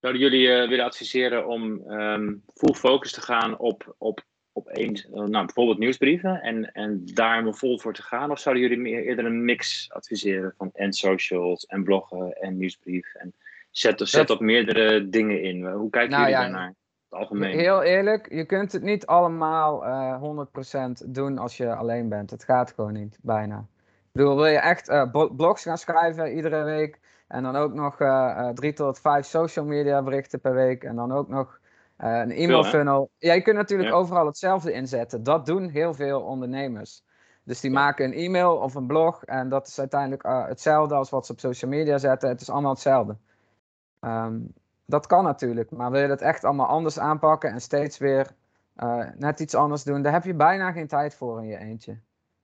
Zouden 0.00 0.22
jullie 0.22 0.46
uh, 0.46 0.68
willen 0.68 0.84
adviseren 0.84 1.46
om 1.46 1.90
um, 1.90 2.44
full 2.54 2.74
focus 2.74 3.12
te 3.12 3.20
gaan 3.20 3.58
op, 3.58 3.94
op, 3.98 4.24
op 4.54 4.68
één, 4.68 4.94
uh, 4.94 5.14
nou, 5.14 5.44
bijvoorbeeld 5.44 5.78
nieuwsbrieven 5.78 6.42
en, 6.42 6.72
en 6.72 7.02
daar 7.04 7.54
vol 7.54 7.78
voor 7.78 7.94
te 7.94 8.02
gaan? 8.02 8.30
Of 8.30 8.38
zouden 8.38 8.62
jullie 8.62 8.78
meer, 8.78 9.02
eerder 9.02 9.24
een 9.24 9.44
mix 9.44 9.90
adviseren 9.92 10.54
van 10.56 10.70
en 10.72 10.92
socials 10.92 11.66
en 11.66 11.84
bloggen 11.84 12.32
en 12.32 12.56
nieuwsbrief? 12.56 13.14
En 13.14 13.34
zet, 13.70 14.00
zet 14.08 14.30
op 14.30 14.40
meerdere 14.40 15.08
dingen 15.08 15.42
in. 15.42 15.66
Hoe 15.66 15.90
kijken 15.90 16.10
nou, 16.10 16.22
jullie 16.22 16.38
ja, 16.38 16.42
daarnaar? 16.42 16.74
Algemeen. 17.08 17.58
Heel 17.58 17.82
eerlijk, 17.82 18.32
je 18.32 18.44
kunt 18.44 18.72
het 18.72 18.82
niet 18.82 19.06
allemaal 19.06 19.86
uh, 19.86 20.10
eh, 20.10 21.06
100% 21.06 21.10
doen 21.10 21.38
als 21.38 21.56
je 21.56 21.74
alleen 21.74 22.08
bent. 22.08 22.30
Het 22.30 22.44
gaat 22.44 22.72
gewoon 22.72 22.92
niet, 22.92 23.18
bijna. 23.22 23.58
Ik 23.58 24.12
bedoel, 24.12 24.36
wil 24.36 24.46
je 24.46 24.58
echt 24.58 24.88
uh, 24.88 25.26
blogs 25.36 25.62
gaan 25.62 25.78
schrijven 25.78 26.36
iedere 26.36 26.62
week 26.62 26.98
en 27.28 27.42
dan 27.42 27.56
ook 27.56 27.74
nog 27.74 28.00
uh, 28.00 28.48
drie 28.48 28.72
tot 28.72 29.00
vijf 29.00 29.26
social 29.26 29.64
media 29.64 30.02
berichten 30.02 30.40
per 30.40 30.54
week 30.54 30.84
en 30.84 30.96
dan 30.96 31.12
ook 31.12 31.28
nog 31.28 31.58
een 32.04 32.30
e-mail 32.30 32.64
funnel. 32.64 33.10
Ja, 33.18 33.32
je 33.32 33.42
kunt 33.42 33.56
natuurlijk 33.56 33.94
overal 33.94 34.26
hetzelfde 34.26 34.72
inzetten. 34.72 35.22
Dat 35.22 35.46
doen 35.46 35.68
heel 35.68 35.94
veel 35.94 36.20
ondernemers. 36.20 37.02
Dus 37.42 37.60
die 37.60 37.70
maken 37.70 38.04
een 38.04 38.12
e-mail 38.12 38.56
of 38.56 38.74
een 38.74 38.86
blog 38.86 39.24
en 39.24 39.48
dat 39.48 39.66
is 39.66 39.78
uiteindelijk 39.78 40.22
hetzelfde 40.48 40.94
als 40.94 41.10
wat 41.10 41.26
ze 41.26 41.32
op 41.32 41.40
social 41.40 41.70
media 41.70 41.98
zetten. 41.98 42.28
Het 42.28 42.40
is 42.40 42.50
allemaal 42.50 42.72
hetzelfde. 42.72 43.16
Um, 44.00 44.52
dat 44.86 45.06
kan 45.06 45.24
natuurlijk, 45.24 45.70
maar 45.70 45.90
wil 45.90 46.00
je 46.00 46.08
het 46.08 46.20
echt 46.20 46.44
allemaal 46.44 46.66
anders 46.66 46.98
aanpakken 46.98 47.50
en 47.50 47.60
steeds 47.60 47.98
weer 47.98 48.34
uh, 48.76 49.04
net 49.16 49.40
iets 49.40 49.54
anders 49.54 49.82
doen, 49.82 50.02
daar 50.02 50.12
heb 50.12 50.24
je 50.24 50.34
bijna 50.34 50.72
geen 50.72 50.86
tijd 50.86 51.14
voor 51.14 51.40
in 51.40 51.46
je 51.46 51.58
eentje. 51.58 51.98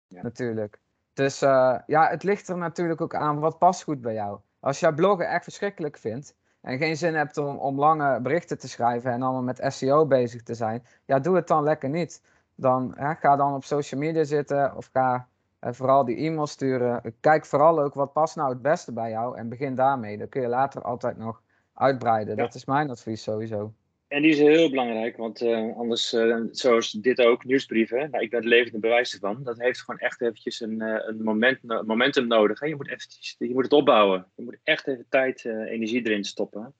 Ja. 0.08 0.22
Natuurlijk. 0.22 0.78
Dus 1.12 1.42
uh, 1.42 1.78
ja, 1.86 2.08
het 2.08 2.22
ligt 2.22 2.48
er 2.48 2.56
natuurlijk 2.56 3.00
ook 3.00 3.14
aan 3.14 3.38
wat 3.38 3.58
past 3.58 3.82
goed 3.82 4.00
bij 4.00 4.14
jou. 4.14 4.38
Als 4.60 4.80
jij 4.80 4.92
bloggen 4.92 5.28
echt 5.28 5.42
verschrikkelijk 5.42 5.98
vindt 5.98 6.34
en 6.60 6.78
geen 6.78 6.96
zin 6.96 7.14
hebt 7.14 7.36
om, 7.36 7.56
om 7.56 7.78
lange 7.78 8.20
berichten 8.20 8.58
te 8.58 8.68
schrijven 8.68 9.12
en 9.12 9.22
allemaal 9.22 9.42
met 9.42 9.64
SEO 9.66 10.06
bezig 10.06 10.42
te 10.42 10.54
zijn, 10.54 10.84
ja, 11.04 11.18
doe 11.18 11.36
het 11.36 11.46
dan 11.46 11.62
lekker 11.62 11.88
niet. 11.88 12.22
Dan 12.54 12.92
hè, 12.96 13.14
ga 13.14 13.36
dan 13.36 13.54
op 13.54 13.64
social 13.64 14.00
media 14.00 14.24
zitten 14.24 14.76
of 14.76 14.88
ga 14.92 15.26
uh, 15.60 15.72
vooral 15.72 16.04
die 16.04 16.16
e-mail 16.16 16.46
sturen. 16.46 17.14
Kijk 17.20 17.46
vooral 17.46 17.82
ook 17.82 17.94
wat 17.94 18.12
past 18.12 18.36
nou 18.36 18.48
het 18.48 18.62
beste 18.62 18.92
bij 18.92 19.10
jou 19.10 19.36
en 19.36 19.48
begin 19.48 19.74
daarmee. 19.74 20.18
Dan 20.18 20.28
kun 20.28 20.40
je 20.40 20.48
later 20.48 20.82
altijd 20.82 21.16
nog 21.16 21.42
uitbreiden. 21.74 22.36
Dat 22.36 22.54
is 22.54 22.64
mijn 22.64 22.90
advies 22.90 23.22
sowieso. 23.22 23.72
En 24.10 24.22
die 24.22 24.30
is 24.30 24.38
heel 24.38 24.70
belangrijk, 24.70 25.16
want 25.16 25.42
uh, 25.42 25.76
anders, 25.76 26.12
uh, 26.12 26.40
zoals 26.50 26.90
dit 26.90 27.20
ook, 27.20 27.44
nieuwsbrieven, 27.44 28.10
nou, 28.10 28.24
ik 28.24 28.30
ben 28.30 28.40
het 28.40 28.48
levende 28.48 28.78
bewijs 28.78 29.12
ervan, 29.12 29.42
dat 29.42 29.58
heeft 29.58 29.80
gewoon 29.80 30.00
echt 30.00 30.20
eventjes 30.20 30.60
een, 30.60 30.82
uh, 30.82 30.98
een 31.06 31.22
moment, 31.22 31.62
momentum 31.62 32.26
nodig. 32.26 32.60
Hè? 32.60 32.66
Je, 32.66 32.76
moet 32.76 32.88
eventjes, 32.88 33.34
je 33.38 33.54
moet 33.54 33.62
het 33.62 33.72
opbouwen. 33.72 34.26
Je 34.36 34.42
moet 34.42 34.58
echt 34.62 34.86
even 34.86 35.06
tijd, 35.08 35.44
energie 35.44 36.06
erin 36.06 36.24
stoppen. 36.24 36.74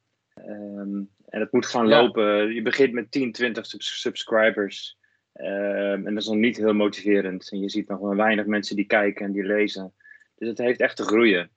Um, 0.48 1.10
en 1.28 1.40
het 1.40 1.52
moet 1.52 1.66
gaan 1.66 1.88
lopen. 1.88 2.54
Je 2.54 2.62
begint 2.62 2.92
met 2.92 3.10
10, 3.10 3.32
20 3.32 3.66
subscribers. 3.78 4.98
Um, 5.34 6.06
en 6.06 6.14
dat 6.14 6.22
is 6.22 6.28
nog 6.28 6.36
niet 6.36 6.56
heel 6.56 6.74
motiverend. 6.74 7.50
En 7.50 7.60
je 7.60 7.70
ziet 7.70 7.88
nog 7.88 8.00
maar 8.00 8.16
weinig 8.16 8.46
mensen 8.46 8.76
die 8.76 8.86
kijken 8.86 9.26
en 9.26 9.32
die 9.32 9.44
lezen. 9.44 9.94
Dus 10.34 10.48
het 10.48 10.58
heeft 10.58 10.80
echt 10.80 10.96
te 10.96 11.04
groeien. 11.04 11.50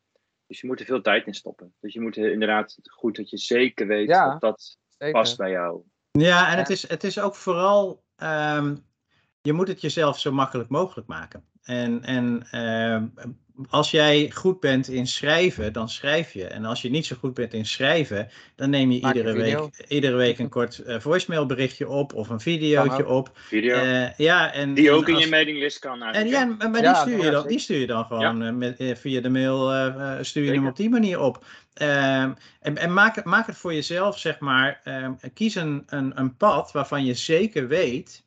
Dus 0.47 0.62
je 0.62 0.67
moet 0.67 0.79
er 0.79 0.86
veel 0.86 1.01
tijd 1.01 1.27
in 1.27 1.33
stoppen. 1.33 1.73
Dus 1.79 1.93
je 1.93 2.01
moet 2.01 2.17
inderdaad 2.17 2.77
goed 2.83 3.15
dat 3.15 3.29
je 3.29 3.38
zeker 3.38 3.88
weet 3.88 4.07
dat 4.07 4.41
dat 4.41 4.81
past 4.97 5.38
bij 5.38 5.49
jou. 5.49 5.82
Ja, 6.12 6.51
en 6.51 6.58
Het, 6.58 6.69
is, 6.69 6.88
het 6.88 7.03
is 7.03 7.19
ook 7.19 7.36
vooral, 7.36 8.03
um, 8.17 8.86
je 9.41 9.53
moet 9.53 9.67
het 9.67 9.82
jezelf 9.82 10.19
zo 10.19 10.32
makkelijk 10.32 10.69
mogelijk 10.69 11.08
maken. 11.08 11.45
En, 11.63 12.04
en 12.04 12.47
uh, 12.54 13.28
als 13.69 13.91
jij 13.91 14.32
goed 14.34 14.60
bent 14.60 14.88
in 14.88 15.08
schrijven, 15.08 15.73
dan 15.73 15.89
schrijf 15.89 16.34
je. 16.34 16.45
En 16.45 16.65
als 16.65 16.82
je 16.82 16.89
niet 16.89 17.06
zo 17.06 17.15
goed 17.19 17.34
bent 17.34 17.54
in 17.54 17.65
schrijven, 17.65 18.30
dan 18.56 18.69
neem 18.69 18.91
je 18.91 19.08
iedere 19.08 19.34
week, 19.34 19.86
iedere 19.88 20.15
week 20.15 20.39
een 20.39 20.49
kort 20.49 20.84
uh, 20.88 20.99
voicemailberichtje 20.99 21.89
op 21.89 22.13
of 22.13 22.30
een 22.30 22.39
videootje 22.39 23.08
op. 23.08 23.32
Video. 23.34 23.76
Uh, 23.76 24.17
ja, 24.17 24.54
en, 24.54 24.73
die 24.73 24.91
ook 24.91 25.08
in 25.08 25.17
je 25.17 25.28
mailinglist 25.28 25.80
kan. 25.80 26.02
En, 26.02 26.28
ja, 26.28 26.45
maar 26.45 26.82
die, 26.82 26.95
stuur 26.95 27.23
je 27.23 27.32
dan, 27.32 27.47
die 27.47 27.60
stuur 27.60 27.80
je 27.80 27.88
dan 27.88 28.06
gewoon 28.06 28.43
uh, 28.43 28.52
met, 28.52 28.99
via 28.99 29.21
de 29.21 29.30
mail, 29.30 29.88
stuur 30.23 30.43
je 30.43 30.52
hem 30.52 30.67
op 30.67 30.76
die 30.76 30.89
manier 30.89 31.19
op. 31.19 31.45
Ehm, 31.73 32.32
en, 32.60 32.78
en 32.78 32.93
maak, 32.93 33.23
maak 33.23 33.47
het 33.47 33.58
voor 33.58 33.73
jezelf, 33.73 34.19
zeg 34.19 34.39
maar. 34.39 34.82
Ehm, 34.84 35.13
kies 35.34 35.56
een, 35.56 35.84
een, 35.86 36.19
een 36.19 36.38
pad 36.38 36.71
waarvan 36.71 37.06
je 37.06 37.13
zeker 37.13 37.67
weet 37.67 38.23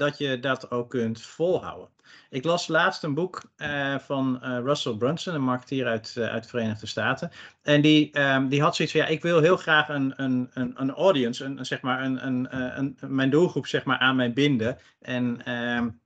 dat 0.00 0.18
je 0.18 0.40
dat 0.40 0.70
ook 0.70 0.90
kunt 0.90 1.22
volhouden. 1.22 1.88
Ik 2.30 2.44
las 2.44 2.68
laatst 2.68 3.02
een 3.02 3.14
boek 3.14 3.42
uh, 3.56 3.98
van 3.98 4.40
uh, 4.42 4.58
Russell 4.58 4.94
Brunson, 4.94 5.34
een 5.34 5.42
marketeer 5.42 5.86
uit, 5.86 6.14
uh, 6.18 6.26
uit 6.26 6.42
de 6.42 6.48
Verenigde 6.48 6.86
Staten. 6.86 7.30
En 7.62 7.80
die, 7.80 8.20
um, 8.20 8.48
die 8.48 8.62
had 8.62 8.76
zoiets 8.76 8.94
van, 8.94 9.04
ja, 9.04 9.10
ik 9.10 9.22
wil 9.22 9.40
heel 9.40 9.56
graag 9.56 9.88
een, 9.88 10.12
een, 10.16 10.50
een, 10.54 10.72
een 10.76 10.90
audience, 10.90 11.44
een, 11.44 11.66
zeg 11.66 11.80
maar 11.80 12.02
een, 12.04 12.26
een, 12.26 12.56
een, 12.78 12.98
mijn 13.06 13.30
doelgroep 13.30 13.66
zeg 13.66 13.84
maar, 13.84 13.98
aan 13.98 14.16
mij 14.16 14.32
binden. 14.32 14.78
En 15.00 15.52
um, 15.52 16.00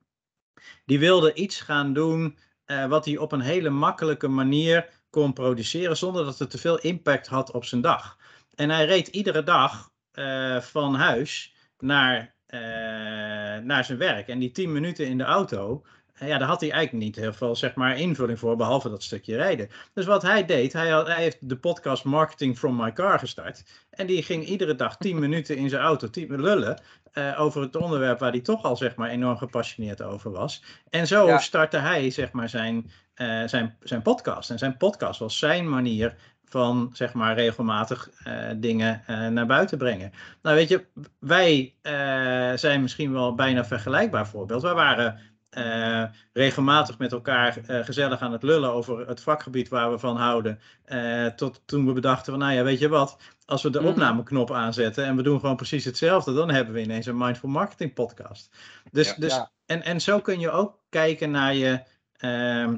die 0.85 0.99
wilde 0.99 1.33
iets 1.33 1.61
gaan 1.61 1.93
doen 1.93 2.37
wat 2.87 3.05
hij 3.05 3.17
op 3.17 3.31
een 3.31 3.41
hele 3.41 3.69
makkelijke 3.69 4.27
manier 4.27 4.89
kon 5.09 5.33
produceren, 5.33 5.97
zonder 5.97 6.25
dat 6.25 6.39
het 6.39 6.49
te 6.49 6.57
veel 6.57 6.79
impact 6.79 7.27
had 7.27 7.51
op 7.51 7.65
zijn 7.65 7.81
dag. 7.81 8.17
En 8.55 8.69
hij 8.69 8.85
reed 8.85 9.07
iedere 9.07 9.43
dag 9.43 9.91
van 10.59 10.95
huis 10.95 11.55
naar 11.77 12.35
naar 13.63 13.85
zijn 13.85 13.97
werk. 13.97 14.27
En 14.27 14.39
die 14.39 14.51
tien 14.51 14.71
minuten 14.71 15.07
in 15.07 15.17
de 15.17 15.23
auto, 15.23 15.83
ja, 16.19 16.37
daar 16.37 16.47
had 16.47 16.61
hij 16.61 16.71
eigenlijk 16.71 17.05
niet 17.05 17.15
heel 17.15 17.33
veel 17.33 17.55
zeg 17.55 17.75
maar, 17.75 17.97
invulling 17.97 18.39
voor, 18.39 18.55
behalve 18.55 18.89
dat 18.89 19.03
stukje 19.03 19.35
rijden. 19.35 19.69
Dus 19.93 20.05
wat 20.05 20.21
hij 20.21 20.45
deed, 20.45 20.73
hij, 20.73 20.89
had, 20.89 21.07
hij 21.07 21.21
heeft 21.21 21.49
de 21.49 21.57
podcast 21.57 22.03
Marketing 22.03 22.57
from 22.57 22.75
My 22.75 22.93
Car 22.93 23.19
gestart. 23.19 23.63
En 23.89 24.07
die 24.07 24.23
ging 24.23 24.45
iedere 24.45 24.75
dag 24.75 24.97
10 24.97 25.19
minuten 25.19 25.55
in 25.55 25.69
zijn 25.69 25.81
auto 25.81 26.07
lullen 26.27 26.81
uh, 27.13 27.39
over 27.41 27.61
het 27.61 27.75
onderwerp 27.75 28.19
waar 28.19 28.31
hij 28.31 28.41
toch 28.41 28.63
al 28.63 28.77
zeg 28.77 28.95
maar, 28.95 29.09
enorm 29.09 29.37
gepassioneerd 29.37 30.01
over 30.01 30.31
was. 30.31 30.63
En 30.89 31.07
zo 31.07 31.27
ja. 31.27 31.37
startte 31.37 31.77
hij 31.77 32.09
zeg 32.09 32.31
maar, 32.31 32.49
zijn, 32.49 32.91
uh, 33.15 33.47
zijn, 33.47 33.77
zijn 33.79 34.01
podcast. 34.01 34.49
En 34.49 34.57
zijn 34.57 34.77
podcast 34.77 35.19
was 35.19 35.39
zijn 35.39 35.69
manier 35.69 36.15
van 36.45 36.89
zeg 36.93 37.13
maar 37.13 37.35
regelmatig 37.35 38.09
uh, 38.27 38.33
dingen 38.55 39.03
uh, 39.09 39.27
naar 39.27 39.45
buiten 39.45 39.77
brengen. 39.77 40.11
Nou 40.41 40.55
weet 40.55 40.69
je, 40.69 40.85
wij 41.19 41.73
uh, 41.83 42.57
zijn 42.57 42.81
misschien 42.81 43.11
wel 43.11 43.35
bijna 43.35 43.65
vergelijkbaar 43.65 44.27
voorbeeld. 44.27 44.61
Wij 44.61 44.73
waren 44.73 45.19
uh, 45.57 46.03
regelmatig 46.33 46.97
met 46.97 47.11
elkaar 47.11 47.57
uh, 47.69 47.83
gezellig 47.83 48.19
aan 48.19 48.31
het 48.31 48.43
lullen 48.43 48.71
over 48.71 49.07
het 49.07 49.21
vakgebied 49.21 49.67
waar 49.67 49.91
we 49.91 49.99
van 49.99 50.17
houden. 50.17 50.59
Uh, 50.87 51.27
tot 51.27 51.61
toen 51.65 51.85
we 51.85 51.93
bedachten 51.93 52.31
van, 52.31 52.41
nou 52.41 52.53
ja, 52.53 52.63
weet 52.63 52.79
je 52.79 52.89
wat, 52.89 53.17
als 53.45 53.63
we 53.63 53.69
de 53.69 53.79
mm. 53.79 53.85
opnameknop 53.85 54.51
aanzetten 54.51 55.05
en 55.05 55.15
we 55.15 55.23
doen 55.23 55.39
gewoon 55.39 55.55
precies 55.55 55.85
hetzelfde, 55.85 56.33
dan 56.33 56.51
hebben 56.51 56.73
we 56.73 56.81
ineens 56.81 57.05
een 57.05 57.17
Mindful 57.17 57.49
Marketing 57.49 57.93
podcast. 57.93 58.55
Dus, 58.91 59.07
ja, 59.07 59.15
dus 59.17 59.33
ja. 59.33 59.51
En, 59.65 59.83
en 59.83 60.01
zo 60.01 60.19
kun 60.19 60.39
je 60.39 60.51
ook 60.51 60.83
kijken 60.89 61.31
naar 61.31 61.53
je, 61.55 61.83
ehm, 62.17 62.77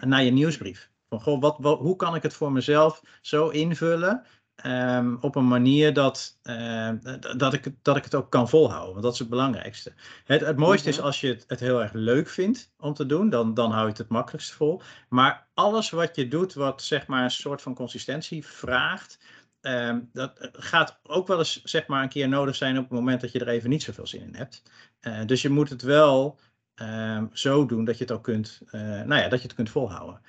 naar 0.00 0.22
je 0.22 0.32
nieuwsbrief. 0.32 0.90
Van, 1.12 1.20
goh, 1.20 1.40
wat, 1.40 1.56
wat, 1.60 1.78
hoe 1.78 1.96
kan 1.96 2.14
ik 2.14 2.22
het 2.22 2.34
voor 2.34 2.52
mezelf 2.52 3.02
zo 3.20 3.48
invullen 3.48 4.26
Um, 4.66 5.18
op 5.20 5.36
een 5.36 5.48
manier 5.48 5.92
dat, 5.92 6.38
uh, 6.42 6.90
dat, 7.36 7.52
ik, 7.52 7.74
dat 7.82 7.96
ik 7.96 8.04
het 8.04 8.14
ook 8.14 8.30
kan 8.30 8.48
volhouden. 8.48 8.92
Want 8.92 9.02
dat 9.02 9.12
is 9.12 9.18
het 9.18 9.28
belangrijkste. 9.28 9.92
Het, 10.24 10.40
het 10.40 10.56
mooiste 10.56 10.88
mm 10.88 10.94
-hmm. 10.94 11.02
is 11.02 11.06
als 11.06 11.20
je 11.20 11.28
het, 11.28 11.44
het, 11.46 11.60
heel 11.60 11.82
erg 11.82 11.92
leuk 11.92 12.28
vindt 12.28 12.72
om 12.78 12.94
te 12.94 13.06
doen, 13.06 13.30
dan, 13.30 13.54
dan 13.54 13.70
hou 13.70 13.82
je 13.82 13.88
het 13.88 13.98
het 13.98 14.08
makkelijkst 14.08 14.52
vol. 14.52 14.82
Maar 15.08 15.46
alles 15.54 15.90
wat 15.90 16.16
je 16.16 16.28
doet, 16.28 16.54
wat 16.54 16.82
zeg 16.82 17.06
maar 17.06 17.24
een 17.24 17.30
soort 17.30 17.62
van 17.62 17.74
consistentie 17.74 18.46
vraagt, 18.46 19.18
um, 19.60 20.08
dat 20.12 20.48
gaat 20.52 21.00
ook 21.02 21.26
wel 21.26 21.38
eens 21.38 21.62
zeg 21.62 21.86
maar 21.86 22.02
een 22.02 22.08
keer 22.08 22.28
nodig 22.28 22.54
zijn 22.54 22.78
op 22.78 22.82
het 22.82 22.98
moment 22.98 23.20
dat 23.20 23.32
je 23.32 23.38
er 23.38 23.48
even 23.48 23.70
niet 23.70 23.82
zoveel 23.82 24.06
zin 24.06 24.22
in 24.22 24.34
hebt. 24.34 24.62
Uh, 25.00 25.26
dus 25.26 25.42
je 25.42 25.50
moet 25.50 25.68
het 25.68 25.82
wel 25.82 26.38
um, 26.74 27.30
zo 27.32 27.66
doen 27.66 27.84
dat 27.84 27.98
je 27.98 28.04
het 28.04 28.12
ook 28.12 28.22
kunt, 28.22 28.60
uh, 28.66 28.80
nou 28.80 29.14
ja, 29.14 29.28
dat 29.28 29.40
je 29.40 29.46
het 29.46 29.54
kunt 29.54 29.70
volhouden. 29.70 30.20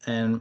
En 0.00 0.34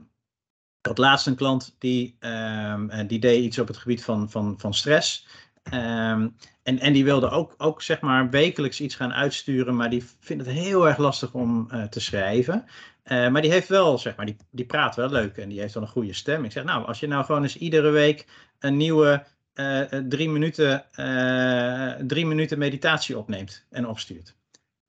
ik 0.80 0.86
had 0.86 0.98
laatst 0.98 1.28
een 1.28 1.36
klant 1.36 1.76
die, 1.78 2.18
um, 2.20 3.08
die 3.08 3.20
deed 3.20 3.44
iets 3.44 3.60
op 3.60 3.68
het 3.68 3.78
gebied 3.78 4.04
van, 4.04 4.30
van, 4.30 4.56
van 4.60 4.74
stress. 4.74 5.28
Ehm, 5.64 6.30
en, 6.64 6.80
en 6.80 6.94
die 6.94 7.04
wilde 7.04 7.30
ook, 7.30 7.54
ook 7.58 7.82
zeg 7.82 8.02
maar 8.02 8.30
wekelijks 8.30 8.82
iets 8.82 8.96
gaan 8.96 9.14
uitsturen, 9.14 9.76
maar 9.76 9.90
die 9.90 10.04
vindt 10.20 10.46
het 10.46 10.56
heel 10.56 10.88
erg 10.88 10.98
lastig 10.98 11.34
om 11.34 11.70
te 11.90 12.00
schrijven. 12.00 12.66
maar 13.04 13.42
die 13.42 13.52
heeft 13.52 13.68
wel, 13.68 13.98
zeg 13.98 14.16
maar, 14.16 14.26
die, 14.26 14.38
die 14.52 14.66
praat 14.66 14.96
wel 14.96 15.10
leuk 15.10 15.38
en 15.38 15.50
die 15.50 15.60
heeft 15.60 15.74
wel 15.74 15.84
een 15.84 15.90
goede 15.90 16.14
stem. 16.14 16.44
Ik 16.44 16.52
zeg, 16.52 16.64
nou, 16.64 16.86
als 16.86 17.00
je 17.00 17.08
nou 17.08 17.26
gewoon 17.26 17.42
eens 17.42 17.58
iedere 17.58 17.90
week 17.90 18.28
een 18.60 18.78
nieuwe 18.78 19.26
drie, 20.08 20.30
minuten, 20.30 20.86
drie 22.08 22.26
minuten 22.26 22.58
meditatie 22.58 23.18
opneemt 23.18 23.66
en 23.70 23.88
opstuurt. 23.88 24.36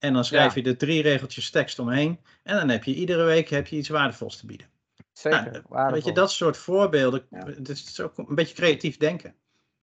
En 0.00 0.12
dan 0.12 0.24
schrijf 0.24 0.54
je 0.54 0.62
de 0.62 0.76
drie 0.76 1.02
regeltjes 1.02 1.50
tekst 1.50 1.78
omheen. 1.78 2.20
En 2.42 2.56
dan 2.56 2.68
heb 2.68 2.84
je 2.84 2.94
iedere 2.94 3.24
week 3.24 3.48
heb 3.48 3.66
je 3.66 3.76
iets 3.76 3.88
waardevols 3.88 4.36
te 4.36 4.46
bieden. 4.46 4.66
Zeker. 5.12 5.62
Nou, 5.68 5.92
weet 5.92 6.04
je, 6.04 6.12
dat 6.12 6.30
soort 6.30 6.56
voorbeelden. 6.56 7.26
Het 7.30 7.68
is 7.68 8.00
ook 8.00 8.18
een 8.18 8.34
beetje 8.34 8.54
creatief 8.54 8.96
denken. 8.96 9.34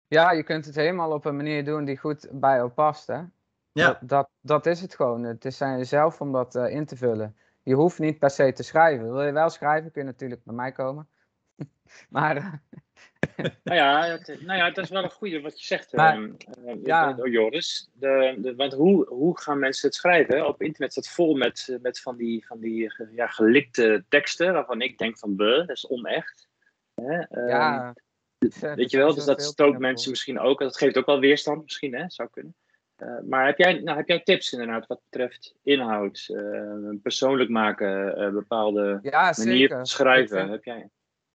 Ja, 0.06 0.30
je 0.32 0.42
kunt 0.42 0.64
het 0.64 0.74
helemaal 0.74 1.12
op 1.12 1.24
een 1.24 1.36
manier 1.36 1.64
doen 1.64 1.84
die 1.84 1.98
goed 1.98 2.28
bij 2.32 2.56
jou 2.56 2.70
past. 2.70 3.06
Hè? 3.06 3.20
Ja. 3.72 3.86
Dat, 3.86 3.98
dat, 4.00 4.28
dat 4.40 4.66
is 4.66 4.80
het 4.80 4.94
gewoon. 4.94 5.22
Het 5.22 5.44
is 5.44 5.62
aan 5.62 5.78
jezelf 5.78 6.20
om 6.20 6.32
dat 6.32 6.54
uh, 6.54 6.68
in 6.68 6.86
te 6.86 6.96
vullen. 6.96 7.36
Je 7.62 7.74
hoeft 7.74 7.98
niet 7.98 8.18
per 8.18 8.30
se 8.30 8.52
te 8.52 8.62
schrijven. 8.62 9.12
Wil 9.12 9.22
je 9.22 9.32
wel 9.32 9.50
schrijven, 9.50 9.90
kun 9.90 10.02
je 10.02 10.08
natuurlijk 10.08 10.44
bij 10.44 10.54
mij 10.54 10.72
komen. 10.72 11.08
maar 12.08 12.36
eh, 12.36 12.52
nou, 13.64 13.78
ja, 13.78 14.04
het, 14.04 14.26
nou 14.26 14.58
ja, 14.58 14.70
dat 14.70 14.84
is 14.84 14.90
wel 14.90 15.02
een 15.02 15.10
goede 15.10 15.40
wat 15.40 15.60
je 15.60 15.66
zegt, 15.66 15.92
maar, 15.92 16.18
uh, 16.18 16.30
ja. 16.82 17.16
Joris. 17.22 17.90
De, 17.92 18.36
de, 18.38 18.54
want 18.54 18.72
hoe, 18.72 19.06
hoe 19.08 19.40
gaan 19.40 19.58
mensen 19.58 19.88
het 19.88 19.96
schrijven? 19.96 20.46
Op 20.46 20.62
internet 20.62 20.92
staat 20.92 21.08
vol 21.08 21.34
met, 21.34 21.78
met 21.82 22.00
van 22.00 22.16
die, 22.16 22.46
van 22.46 22.60
die 22.60 22.92
ja, 23.14 23.26
gelikte 23.26 24.04
teksten, 24.08 24.52
waarvan 24.52 24.80
ik 24.80 24.98
denk 24.98 25.18
van, 25.18 25.36
dat 25.36 25.70
is 25.70 25.88
onecht. 25.88 26.48
Hè? 26.94 27.46
ja. 27.46 27.86
Um, 27.86 27.94
weet 28.76 28.90
je 28.90 28.96
wel, 28.96 29.14
dus 29.14 29.24
dat 29.24 29.42
stookt 29.42 29.78
mensen 29.78 30.10
misschien 30.10 30.38
ook. 30.38 30.60
Dat 30.60 30.76
geeft 30.76 30.98
ook 30.98 31.06
wel 31.06 31.20
weerstand 31.20 31.62
misschien, 31.62 31.94
hè? 31.94 32.04
zou 32.06 32.28
kunnen. 32.30 32.54
Uh, 33.02 33.18
maar 33.28 33.46
heb 33.46 33.58
jij, 33.58 33.72
nou, 33.72 33.96
heb 33.96 34.08
jij 34.08 34.20
tips 34.20 34.52
inderdaad 34.52 34.86
wat 34.86 35.00
betreft 35.10 35.54
inhoud, 35.62 36.28
uh, 36.28 36.94
persoonlijk 37.02 37.50
maken, 37.50 38.20
uh, 38.20 38.30
bepaalde 38.30 38.98
ja, 39.02 39.34
manier 39.36 39.78
schrijven? 39.82 40.38
Vind... 40.38 40.50
Heb 40.50 40.64
jij? 40.64 40.88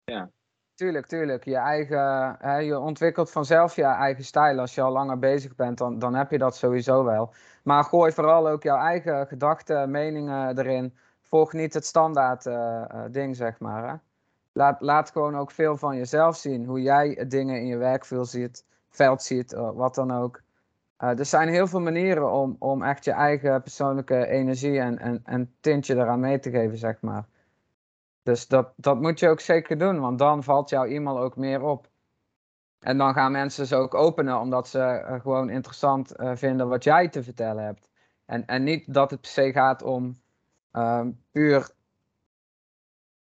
Ja. 0.04 0.32
Tuurlijk, 0.76 1.06
tuurlijk. 1.06 1.46
Je, 1.46 1.56
eigen, 1.56 2.36
hè, 2.40 2.58
je 2.58 2.80
ontwikkelt 2.80 3.32
vanzelf 3.32 3.76
je 3.76 3.84
eigen 3.84 4.24
stijl. 4.24 4.60
Als 4.60 4.76
je 4.76 4.82
al 4.82 4.92
langer 4.92 5.20
bezig 5.20 5.56
bent, 5.56 5.78
dan, 5.78 6.00
dan 6.00 6.14
heb 6.16 6.32
je 6.32 6.38
dat 6.38 6.56
sowieso 6.56 7.04
wel. 7.04 7.34
Maar 7.64 7.84
gooi 7.84 8.12
vooral 8.12 8.50
ook 8.50 8.64
jouw 8.64 8.78
eigen 8.78 9.28
gedachten, 9.28 9.92
meningen 9.92 10.58
erin. 10.58 10.98
Volg 11.22 11.54
niet 11.54 11.74
het 11.74 11.86
standaard 11.86 12.46
uh, 12.46 12.54
uh, 12.54 13.04
ding, 13.12 13.36
zeg 13.36 13.60
maar. 13.60 13.90
Hè. 13.90 13.96
Laat, 14.52 14.82
laat 14.82 15.12
gewoon 15.12 15.38
ook 15.38 15.52
veel 15.52 15.78
van 15.78 15.98
jezelf 15.98 16.36
zien. 16.38 16.66
Hoe 16.66 16.82
jij 16.82 17.26
dingen 17.28 17.60
in 17.60 17.68
je 17.68 17.78
werkveld 17.78 18.30
ziet, 18.30 18.66
veld 18.90 19.22
ziet, 19.22 19.54
uh, 19.54 19.70
wat 19.74 19.96
dan 19.96 20.12
ook. 20.12 20.42
er 20.98 21.26
zijn 21.26 21.50
heel 21.50 21.68
veel 21.68 21.82
manieren 21.82 22.32
om, 22.32 22.56
om 22.60 22.84
echt 22.84 23.06
je 23.06 23.12
eigen 23.12 23.62
persoonlijke 23.62 24.28
energie 24.28 24.80
en, 24.80 25.00
en, 25.00 25.22
en 25.26 25.56
tintje 25.60 25.96
eraan 25.96 26.20
mee 26.20 26.40
te 26.40 26.50
geven, 26.50 26.78
zeg 26.78 27.02
maar. 27.02 27.26
Dus 28.24 28.48
dat, 28.48 28.74
dat 28.76 29.02
moet 29.02 29.20
je 29.20 29.30
ook 29.30 29.40
zeker 29.40 29.78
doen, 29.78 30.00
want 30.00 30.20
dan 30.20 30.44
valt 30.44 30.70
jouw 30.70 30.86
e-mail 30.86 31.20
ook 31.20 31.36
meer 31.36 31.62
op. 31.62 31.92
En 32.80 32.98
dan 32.98 33.14
gaan 33.14 33.32
mensen 33.32 33.66
ze 33.66 33.76
ook 33.76 33.94
openen 33.94 34.40
omdat 34.40 34.68
ze 34.68 34.78
uh, 34.80 35.22
gewoon 35.22 35.50
interessant 35.50 36.20
uh, 36.20 36.32
vinden 36.36 36.68
wat 36.68 36.84
jij 36.84 37.10
te 37.10 37.24
vertellen 37.24 37.64
hebt. 37.64 37.90
En, 38.26 38.46
en 38.46 38.64
niet 38.64 38.94
dat 38.94 39.12
het 39.12 39.22
per 39.22 39.30
se 39.30 39.52
gaat 39.52 39.82
om 39.82 40.22
uh, 40.74 41.06
puur. 41.32 41.70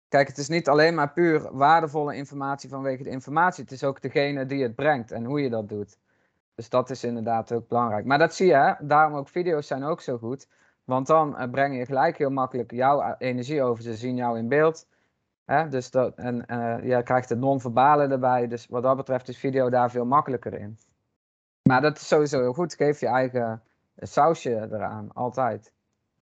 Kijk, 0.07 0.27
het 0.27 0.37
is 0.37 0.47
niet 0.47 0.67
alleen 0.67 0.95
maar 0.95 1.11
puur 1.11 1.49
waardevolle 1.51 2.15
informatie 2.15 2.69
vanwege 2.69 3.03
de 3.03 3.09
informatie. 3.09 3.63
Het 3.63 3.73
is 3.73 3.83
ook 3.83 4.01
degene 4.01 4.45
die 4.45 4.63
het 4.63 4.75
brengt 4.75 5.11
en 5.11 5.25
hoe 5.25 5.41
je 5.41 5.49
dat 5.49 5.69
doet. 5.69 5.97
Dus 6.55 6.69
dat 6.69 6.89
is 6.89 7.03
inderdaad 7.03 7.51
ook 7.51 7.67
belangrijk. 7.67 8.05
Maar 8.05 8.17
dat 8.17 8.35
zie 8.35 8.47
je, 8.47 8.53
hè? 8.53 8.73
daarom 8.79 9.17
ook 9.17 9.29
video's 9.29 9.67
zijn 9.67 9.83
ook 9.83 10.01
zo 10.01 10.17
goed. 10.17 10.47
Want 10.89 11.07
dan 11.07 11.41
uh, 11.41 11.49
breng 11.51 11.77
je 11.77 11.85
gelijk 11.85 12.17
heel 12.17 12.29
makkelijk 12.29 12.71
jouw 12.71 13.15
energie 13.17 13.61
over. 13.61 13.83
Ze 13.83 13.95
zien 13.95 14.15
jou 14.15 14.37
in 14.37 14.47
beeld. 14.47 14.87
Hè? 15.45 15.67
Dus 15.67 15.91
dat, 15.91 16.15
en 16.15 16.45
uh, 16.47 16.77
je 16.83 17.03
krijgt 17.03 17.29
het 17.29 17.39
non-verbale 17.39 18.07
erbij. 18.07 18.47
Dus 18.47 18.67
wat 18.69 18.83
dat 18.83 18.97
betreft 18.97 19.27
is 19.27 19.37
video 19.37 19.69
daar 19.69 19.91
veel 19.91 20.05
makkelijker 20.05 20.53
in. 20.53 20.77
Maar 21.63 21.81
dat 21.81 21.97
is 21.97 22.07
sowieso 22.07 22.39
heel 22.39 22.53
goed. 22.53 22.73
Geef 22.73 22.99
je 22.99 23.07
eigen 23.07 23.61
sausje 23.97 24.67
eraan, 24.71 25.09
altijd. 25.13 25.71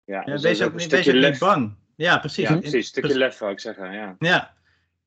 Ja, 0.04 0.18
ja 0.18 0.24
dus 0.24 0.42
wees 0.42 0.62
ook, 0.62 0.74
niet, 0.74 0.90
wees 0.90 1.08
ook 1.08 1.14
niet 1.14 1.38
bang. 1.38 1.74
Ja, 1.94 2.18
precies. 2.18 2.48
Ja, 2.48 2.56
precies. 2.56 2.74
Een 2.74 2.82
stukje 2.82 3.18
lef 3.18 3.34
zou 3.34 3.50
ik 3.50 3.60
zeggen, 3.60 3.92
ja. 3.92 4.16
Ja. 4.18 4.54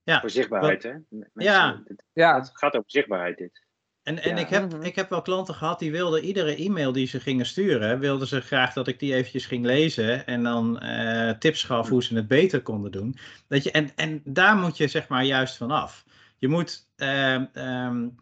ja. 0.03 0.19
Voor 0.19 0.29
zichtbaarheid, 0.29 0.83
hè? 0.83 0.93
Mensen, 1.09 1.31
ja. 1.33 1.81
Het, 1.85 2.03
ja. 2.13 2.35
Het 2.35 2.49
gaat 2.53 2.75
over 2.75 2.89
zichtbaarheid, 2.89 3.37
dit. 3.37 3.65
En, 4.07 4.23
en 4.23 4.37
ik, 4.37 4.49
heb, 4.49 4.73
mhm. 4.73 4.81
ik 4.81 4.95
heb 4.95 5.09
wel 5.09 5.21
klanten 5.21 5.55
gehad 5.55 5.79
die 5.79 5.91
wilden 5.91 6.23
iedere 6.23 6.55
e-mail 6.55 6.91
die 6.91 7.07
ze 7.07 7.19
gingen 7.19 7.45
sturen, 7.45 7.99
wilden 7.99 8.27
ze 8.27 8.41
graag 8.41 8.73
dat 8.73 8.87
ik 8.87 8.99
die 8.99 9.13
eventjes 9.13 9.45
ging 9.45 9.65
lezen 9.65 10.25
en 10.25 10.43
dan 10.43 10.79
uh, 10.83 11.29
tips 11.29 11.63
gaf 11.63 11.89
hoe 11.89 12.03
ze 12.03 12.15
het 12.15 12.27
beter 12.27 12.61
konden 12.61 12.91
doen. 12.91 13.17
Dat 13.47 13.63
je, 13.63 13.71
en, 13.71 13.91
en 13.95 14.21
daar 14.23 14.55
moet 14.55 14.77
je 14.77 14.87
zeg 14.87 15.07
maar 15.07 15.23
juist 15.23 15.57
vanaf. 15.57 16.05
Je 16.37 16.47
moet, 16.47 16.87
uh, 16.97 17.41
um, 17.53 18.15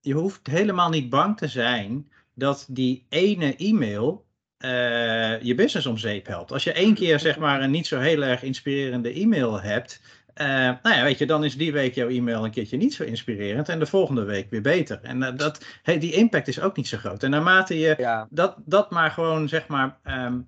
je 0.00 0.12
hoeft 0.12 0.46
helemaal 0.46 0.88
niet 0.88 1.10
bang 1.10 1.36
te 1.36 1.48
zijn 1.48 2.10
dat 2.34 2.66
die 2.68 3.06
ene 3.08 3.56
e-mail 3.56 4.26
uh, 4.58 5.42
je 5.42 5.54
business 5.54 5.86
om 5.86 5.98
zeep 5.98 6.26
helpt. 6.26 6.52
Als 6.52 6.64
je 6.64 6.72
één 6.72 6.94
keer 6.94 7.20
zeg 7.20 7.38
maar 7.38 7.62
een 7.62 7.70
niet 7.70 7.86
zo 7.86 7.98
heel 7.98 8.22
erg 8.22 8.42
inspirerende 8.42 9.12
e-mail 9.12 9.60
hebt, 9.60 10.00
uh, 10.40 10.46
nou 10.82 10.96
ja, 10.96 11.02
weet 11.02 11.18
je, 11.18 11.26
dan 11.26 11.44
is 11.44 11.56
die 11.56 11.72
week 11.72 11.94
jouw 11.94 12.08
e-mail 12.08 12.44
een 12.44 12.50
keertje 12.50 12.76
niet 12.76 12.94
zo 12.94 13.02
inspirerend 13.02 13.68
en 13.68 13.78
de 13.78 13.86
volgende 13.86 14.24
week 14.24 14.50
weer 14.50 14.62
beter. 14.62 15.00
En 15.02 15.22
uh, 15.22 15.28
dat, 15.36 15.64
hey, 15.82 15.98
die 15.98 16.12
impact 16.12 16.48
is 16.48 16.60
ook 16.60 16.76
niet 16.76 16.88
zo 16.88 16.98
groot. 16.98 17.22
En 17.22 17.30
naarmate 17.30 17.78
je 17.78 18.26
dat, 18.30 18.56
dat 18.64 18.90
maar 18.90 19.10
gewoon, 19.10 19.48
zeg 19.48 19.66
maar, 19.66 19.98
um, 20.04 20.46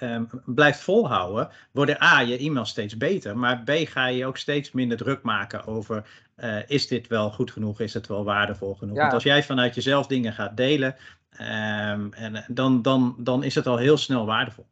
um, 0.00 0.28
blijft 0.44 0.80
volhouden, 0.80 1.48
worden 1.72 2.02
A, 2.02 2.20
je 2.20 2.38
e-mail 2.38 2.64
steeds 2.64 2.96
beter, 2.96 3.38
maar 3.38 3.62
B, 3.62 3.70
ga 3.70 4.06
je 4.06 4.26
ook 4.26 4.36
steeds 4.36 4.72
minder 4.72 4.96
druk 4.96 5.22
maken 5.22 5.66
over, 5.66 6.06
uh, 6.36 6.56
is 6.66 6.86
dit 6.86 7.06
wel 7.06 7.30
goed 7.30 7.50
genoeg, 7.50 7.80
is 7.80 7.94
het 7.94 8.06
wel 8.06 8.24
waardevol 8.24 8.74
genoeg? 8.74 8.96
Ja. 8.96 9.00
Want 9.00 9.12
als 9.12 9.22
jij 9.22 9.42
vanuit 9.42 9.74
jezelf 9.74 10.06
dingen 10.06 10.32
gaat 10.32 10.56
delen, 10.56 10.96
um, 11.40 12.12
en, 12.12 12.44
dan, 12.48 12.82
dan, 12.82 13.16
dan 13.18 13.44
is 13.44 13.54
het 13.54 13.66
al 13.66 13.76
heel 13.76 13.96
snel 13.96 14.26
waardevol. 14.26 14.66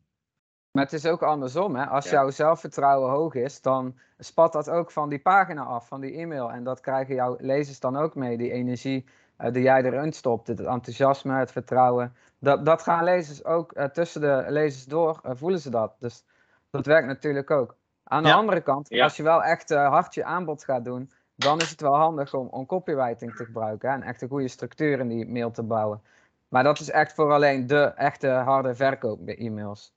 Maar 0.73 0.85
het 0.85 0.93
is 0.93 1.07
ook 1.07 1.23
andersom. 1.23 1.77
Hè? 1.77 1.87
Als 1.87 2.05
ja. 2.05 2.11
jouw 2.11 2.31
zelfvertrouwen 2.31 3.11
hoog 3.11 3.35
is, 3.35 3.61
dan 3.61 3.99
spat 4.19 4.53
dat 4.53 4.71
ook 4.71 4.91
van 4.91 5.09
die 5.09 5.19
pagina 5.19 5.63
af, 5.63 5.87
van 5.87 6.01
die 6.01 6.17
e-mail. 6.17 6.53
En 6.53 6.65
dat 6.65 6.81
krijgen 6.81 7.15
jouw 7.15 7.37
lezers 7.41 7.81
dan 7.81 7.97
ook 7.97 8.15
mee, 8.15 8.37
die 8.37 8.53
energie 8.53 9.05
uh, 9.39 9.53
die 9.53 9.63
jij 9.63 9.83
erin 9.83 10.13
stopt. 10.13 10.47
Het 10.47 10.61
enthousiasme, 10.61 11.39
het 11.39 11.53
vertrouwen. 11.53 12.15
Dat, 12.39 12.67
dat 12.67 12.83
gaan 12.83 13.05
lezers 13.05 13.45
ook 13.45 13.77
uh, 13.77 13.85
tussen 13.85 14.21
de 14.21 14.45
lezers 14.49 14.85
door, 14.85 15.21
uh, 15.27 15.33
voelen 15.35 15.61
ze 15.61 15.71
dat. 15.71 15.95
Dus 15.99 16.25
dat 16.71 16.87
werkt 16.87 17.07
natuurlijk 17.07 17.51
ook. 17.51 17.77
Aan 18.05 18.23
de 18.23 18.29
ja. 18.29 18.35
andere 18.35 18.61
kant, 18.61 18.89
ja. 18.89 19.05
als 19.05 19.17
je 19.17 19.23
wel 19.23 19.43
echt 19.43 19.75
hard 19.75 20.15
je 20.15 20.25
aanbod 20.25 20.65
gaat 20.65 20.85
doen, 20.85 21.11
dan 21.35 21.59
is 21.59 21.71
het 21.71 21.81
wel 21.81 21.97
handig 21.97 22.35
om, 22.35 22.47
om 22.47 22.67
copywriting 22.67 23.37
te 23.37 23.45
gebruiken. 23.45 23.89
Hè? 23.89 23.95
En 23.95 24.03
echt 24.03 24.23
een 24.23 24.29
goede 24.29 24.49
structuur 24.49 24.99
in 24.99 25.09
die 25.09 25.29
mail 25.29 25.51
te 25.51 25.63
bouwen. 25.63 26.01
Maar 26.49 26.63
dat 26.63 26.81
is 26.81 26.91
echt 26.91 27.15
voor 27.15 27.33
alleen 27.33 27.67
de 27.67 27.83
echte 27.85 28.29
harde 28.29 28.75
verkoop 28.75 29.25
bij 29.25 29.37
e-mails. 29.37 29.93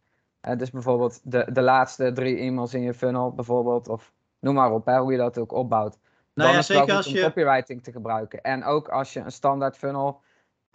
Uh, 0.47 0.57
dus 0.57 0.71
bijvoorbeeld 0.71 1.19
de, 1.23 1.47
de 1.51 1.61
laatste 1.61 2.11
drie 2.11 2.37
e-mails 2.37 2.73
in 2.73 2.81
je 2.81 2.93
funnel, 2.93 3.33
bijvoorbeeld, 3.33 3.87
of 3.87 4.13
noem 4.39 4.53
maar 4.53 4.71
op, 4.71 4.85
hè, 4.85 4.99
hoe 4.99 5.11
je 5.11 5.17
dat 5.17 5.37
ook 5.37 5.51
opbouwt. 5.51 5.97
Nou 6.33 6.47
Dan 6.47 6.47
ja, 6.47 6.57
is 6.57 6.67
het 6.67 6.77
zeker 6.77 6.95
als 6.95 7.05
je... 7.05 7.17
om 7.17 7.23
copywriting 7.23 7.83
te 7.83 7.91
gebruiken. 7.91 8.41
En 8.41 8.63
ook 8.63 8.87
als 8.87 9.13
je 9.13 9.19
een 9.19 9.31
standaard 9.31 9.77
funnel 9.77 10.21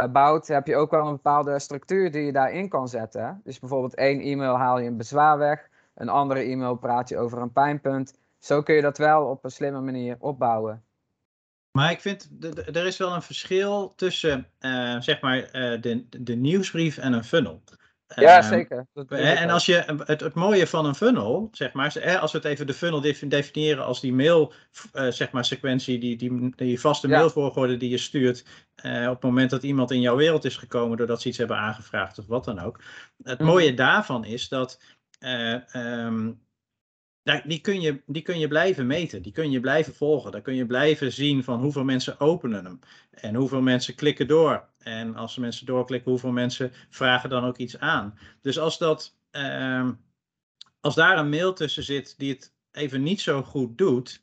uh, 0.02 0.12
bouwt, 0.12 0.46
heb 0.46 0.66
je 0.66 0.76
ook 0.76 0.90
wel 0.90 1.06
een 1.06 1.12
bepaalde 1.12 1.58
structuur 1.58 2.10
die 2.10 2.22
je 2.22 2.32
daarin 2.32 2.68
kan 2.68 2.88
zetten. 2.88 3.24
Hè? 3.24 3.32
Dus 3.44 3.58
bijvoorbeeld 3.58 3.94
één 3.94 4.20
e-mail 4.20 4.56
haal 4.56 4.78
je 4.78 4.88
een 4.88 4.96
bezwaar 4.96 5.38
weg, 5.38 5.68
een 5.94 6.08
andere 6.08 6.40
e-mail 6.40 6.74
praat 6.74 7.08
je 7.08 7.18
over 7.18 7.38
een 7.38 7.52
pijnpunt. 7.52 8.18
Zo 8.38 8.62
kun 8.62 8.74
je 8.74 8.82
dat 8.82 8.98
wel 8.98 9.24
op 9.24 9.44
een 9.44 9.50
slimme 9.50 9.80
manier 9.80 10.16
opbouwen. 10.18 10.82
Maar 11.72 11.90
ik 11.90 12.00
vind, 12.00 12.30
er 12.72 12.86
is 12.86 12.96
wel 12.96 13.14
een 13.14 13.22
verschil 13.22 13.92
tussen, 13.96 14.46
uh, 14.60 15.00
zeg 15.00 15.20
maar, 15.20 15.36
uh, 15.36 15.80
de, 15.80 16.06
de 16.08 16.34
nieuwsbrief 16.34 16.98
en 16.98 17.12
een 17.12 17.24
funnel. 17.24 17.62
Ja, 18.14 18.36
um, 18.36 18.42
zeker. 18.42 18.86
en 19.08 19.50
als 19.50 19.66
je, 19.66 19.84
het, 20.04 20.20
het 20.20 20.34
mooie 20.34 20.66
van 20.66 20.86
een 20.86 20.94
funnel, 20.94 21.48
zeg 21.52 21.72
maar, 21.72 22.18
als 22.20 22.32
we 22.32 22.38
het 22.38 22.46
even 22.46 22.66
de 22.66 22.74
funnel 22.74 23.00
definiëren 23.28 23.84
als 23.84 24.00
die 24.00 24.12
mail, 24.12 24.52
zeg 24.92 25.30
maar, 25.30 25.44
sequentie, 25.44 25.98
die, 25.98 26.16
die, 26.16 26.52
die 26.56 26.80
vaste 26.80 27.08
ja. 27.08 27.18
mailvolgorde 27.18 27.76
die 27.76 27.90
je 27.90 27.98
stuurt 27.98 28.44
uh, 28.84 29.06
op 29.06 29.14
het 29.14 29.22
moment 29.22 29.50
dat 29.50 29.62
iemand 29.62 29.90
in 29.90 30.00
jouw 30.00 30.16
wereld 30.16 30.44
is 30.44 30.56
gekomen 30.56 30.96
doordat 30.96 31.20
ze 31.20 31.28
iets 31.28 31.38
hebben 31.38 31.56
aangevraagd 31.56 32.18
of 32.18 32.26
wat 32.26 32.44
dan 32.44 32.60
ook. 32.60 32.80
Het 33.22 33.38
mm. 33.38 33.46
mooie 33.46 33.74
daarvan 33.74 34.24
is 34.24 34.48
dat 34.48 34.80
uh, 35.20 35.56
um, 36.06 36.40
die, 37.38 37.60
kun 37.60 37.80
je, 37.80 38.02
die 38.06 38.22
kun 38.22 38.38
je 38.38 38.48
blijven 38.48 38.86
meten, 38.86 39.22
die 39.22 39.32
kun 39.32 39.50
je 39.50 39.60
blijven 39.60 39.94
volgen. 39.94 40.32
Dan 40.32 40.42
kun 40.42 40.54
je 40.54 40.66
blijven 40.66 41.12
zien 41.12 41.44
van 41.44 41.60
hoeveel 41.60 41.84
mensen 41.84 42.20
openen 42.20 42.64
hem 42.64 42.78
en 43.10 43.34
hoeveel 43.34 43.60
mensen 43.60 43.94
klikken 43.94 44.28
door. 44.28 44.68
En 44.78 45.14
als 45.16 45.36
mensen 45.36 45.66
doorklikken, 45.66 46.10
hoeveel 46.10 46.30
mensen 46.32 46.72
vragen 46.90 47.30
dan 47.30 47.44
ook 47.44 47.56
iets 47.56 47.78
aan. 47.78 48.18
Dus 48.40 48.58
als, 48.58 48.78
dat, 48.78 49.16
uh, 49.32 49.88
als 50.80 50.94
daar 50.94 51.18
een 51.18 51.28
mail 51.28 51.52
tussen 51.52 51.82
zit 51.82 52.14
die 52.18 52.32
het 52.32 52.54
even 52.72 53.02
niet 53.02 53.20
zo 53.20 53.42
goed 53.42 53.78
doet, 53.78 54.22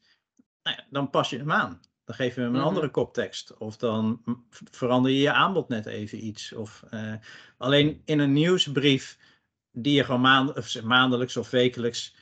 nou 0.63 0.75
ja, 0.77 0.85
dan 0.89 1.09
pas 1.09 1.29
je 1.29 1.37
hem 1.37 1.51
aan. 1.51 1.81
Dan 2.05 2.15
geef 2.15 2.35
je 2.35 2.41
hem 2.41 2.49
een 2.49 2.55
Mhm. 2.59 2.67
andere 2.67 2.89
koptekst. 2.89 3.57
Of 3.57 3.77
dan 3.77 4.21
verander 4.71 5.11
je 5.11 5.17
je 5.19 5.31
aanbod 5.31 5.67
net 5.69 5.85
even 5.85 6.25
iets. 6.25 6.53
Of, 6.53 6.83
eh, 6.89 7.13
alleen 7.57 8.01
in 8.05 8.19
een 8.19 8.33
nieuwsbrief 8.33 9.17
die 9.71 9.93
je 9.93 10.03
gewoon 10.03 10.21
maand, 10.21 10.57
of 10.57 10.81
maandelijks 10.83 11.37
of 11.37 11.49
wekelijks 11.49 12.15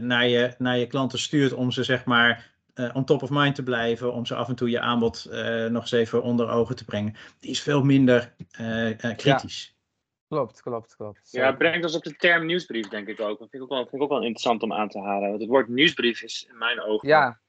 naar, 0.00 0.28
je, 0.28 0.54
naar 0.58 0.78
je 0.78 0.86
klanten 0.86 1.18
stuurt 1.18 1.52
om 1.52 1.70
ze 1.70 1.82
zeg 1.84 2.04
maar 2.04 2.50
eh, 2.74 2.90
on 2.94 3.04
top 3.04 3.22
of 3.22 3.30
mind 3.30 3.54
te 3.54 3.62
blijven, 3.62 4.12
om 4.12 4.26
ze 4.26 4.34
af 4.34 4.48
en 4.48 4.54
toe 4.54 4.70
je 4.70 4.80
aanbod 4.80 5.24
eh, 5.24 5.66
nog 5.66 5.82
eens 5.82 5.92
even 5.92 6.22
onder 6.22 6.48
ogen 6.48 6.76
te 6.76 6.84
brengen. 6.84 7.14
Die 7.40 7.50
is 7.50 7.62
veel 7.62 7.82
minder 7.82 8.34
eh, 8.50 9.04
eh, 9.04 9.16
kritisch. 9.16 9.74
Klopt, 10.28 10.62
klopt, 10.62 10.96
klopt. 10.96 11.28
Ja, 11.30 11.46
het 11.46 11.58
brengt 11.58 11.84
ons 11.84 11.94
op 11.94 12.02
de 12.02 12.16
term 12.16 12.46
nieuwsbrief, 12.46 12.88
denk 12.88 13.08
ik 13.08 13.20
ook. 13.20 13.38
Dat 13.38 13.50
vind 13.50 13.62
ik 13.62 13.62
ook 13.62 13.68
wel, 13.68 13.78
vind 13.78 13.94
ik 13.94 14.02
ook 14.02 14.08
wel 14.08 14.22
interessant 14.22 14.62
om 14.62 14.72
aan 14.72 14.88
te 14.88 15.00
halen. 15.00 15.28
Want 15.28 15.40
het 15.40 15.50
woord 15.50 15.68
nieuwsbrief 15.68 16.22
is 16.22 16.46
in 16.50 16.58
mijn 16.58 16.80
ogen. 16.80 17.08
Ja, 17.08 17.40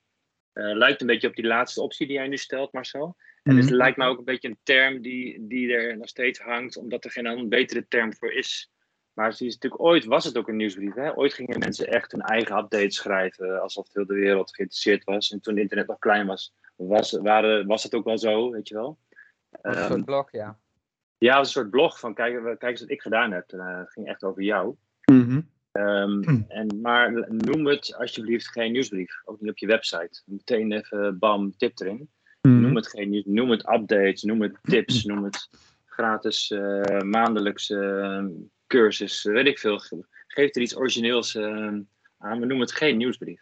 eh, 0.53 0.75
lijkt 0.75 1.01
een 1.01 1.07
beetje 1.07 1.27
op 1.27 1.35
die 1.35 1.45
laatste 1.45 1.81
optie 1.81 2.07
die 2.07 2.15
jij 2.15 2.27
nu 2.27 2.37
stelt, 2.37 2.73
Marcel. 2.73 3.15
En 3.43 3.53
Mhm. 3.53 3.61
het 3.61 3.69
lijkt 3.69 3.97
me 3.97 4.05
ook 4.05 4.17
een 4.17 4.23
beetje 4.23 4.47
een 4.47 4.59
term 4.63 5.01
die, 5.01 5.47
die 5.47 5.73
er 5.73 5.97
nog 5.97 6.07
steeds 6.07 6.39
hangt, 6.39 6.77
omdat 6.77 7.05
er 7.05 7.11
geen 7.11 7.27
andere 7.27 7.47
betere 7.47 7.87
term 7.87 8.13
voor 8.13 8.31
is. 8.31 8.71
Maar 9.17 9.29
het 9.29 9.41
is 9.41 9.53
natuurlijk, 9.53 9.83
ooit 9.83 10.05
was 10.05 10.23
het 10.23 10.37
ook 10.37 10.47
een 10.47 10.55
nieuwsbrief. 10.55 10.93
Hè? 10.93 11.17
Ooit 11.17 11.33
gingen 11.33 11.59
mensen 11.59 11.87
echt 11.87 12.11
hun 12.11 12.21
eigen 12.21 12.57
updates 12.57 12.95
schrijven, 12.95 13.61
alsof 13.61 13.87
heel 13.93 14.05
de 14.05 14.13
wereld 14.13 14.55
geïnteresseerd 14.55 15.03
was. 15.03 15.31
En 15.31 15.41
toen 15.41 15.57
internet 15.57 15.87
nog 15.87 15.99
klein 15.99 16.27
was, 16.27 16.53
was, 16.75 17.11
waren, 17.11 17.67
was 17.67 17.83
het 17.83 17.95
ook 17.95 18.05
wel 18.05 18.17
zo, 18.17 18.51
weet 18.51 18.67
je 18.67 18.75
wel. 18.75 18.97
een 19.61 19.73
Ehm, 19.73 19.87
soort 19.87 20.05
blog, 20.05 20.31
ja. 20.31 20.57
ja, 21.17 21.27
het 21.27 21.37
was 21.37 21.47
een 21.47 21.61
soort 21.61 21.69
blog 21.69 21.99
van 21.99 22.13
kijk, 22.13 22.43
kijk 22.43 22.63
eens 22.63 22.79
wat 22.79 22.89
ik 22.89 23.01
gedaan 23.01 23.31
heb. 23.31 23.51
Eh, 23.51 23.77
het 23.77 23.91
ging 23.91 24.07
echt 24.07 24.23
over 24.23 24.41
jou. 24.41 24.75
Mhm. 25.11 25.41
Ehm, 25.71 26.21
Hm. 26.23 26.41
en, 26.59 26.81
maar 26.81 27.25
noem 27.29 27.67
het 27.67 27.95
alsjeblieft 27.97 28.47
geen 28.47 28.71
nieuwsbrief. 28.71 29.21
Ook 29.25 29.41
niet 29.41 29.51
op 29.51 29.57
je 29.57 29.67
website. 29.67 30.21
Meteen 30.25 30.71
even 30.71 31.19
bam, 31.19 31.57
tip 31.57 31.79
erin. 31.79 32.09
Mhm. 32.41 32.61
Noem 32.61 32.75
het 32.75 32.87
geen 32.87 33.09
nieuws, 33.09 33.25
noem 33.25 33.49
het 33.49 33.69
updates, 33.69 34.23
noem 34.23 34.41
het 34.41 34.57
tips, 34.61 35.03
noem 35.05 35.23
het 35.23 35.49
gratis 35.85 36.51
uh, 36.51 37.01
maandelijkse 37.01 37.75
uh, 37.75 38.47
cursus, 38.67 39.23
weet 39.23 39.45
ik 39.45 39.59
veel. 39.59 39.79
Geef 40.27 40.55
er 40.55 40.61
iets 40.61 40.77
origineels 40.77 41.35
uh, 41.35 41.45
aan, 41.45 41.87
maar 42.17 42.45
noem 42.45 42.59
het 42.59 42.71
geen 42.71 42.97
nieuwsbrief. 42.97 43.41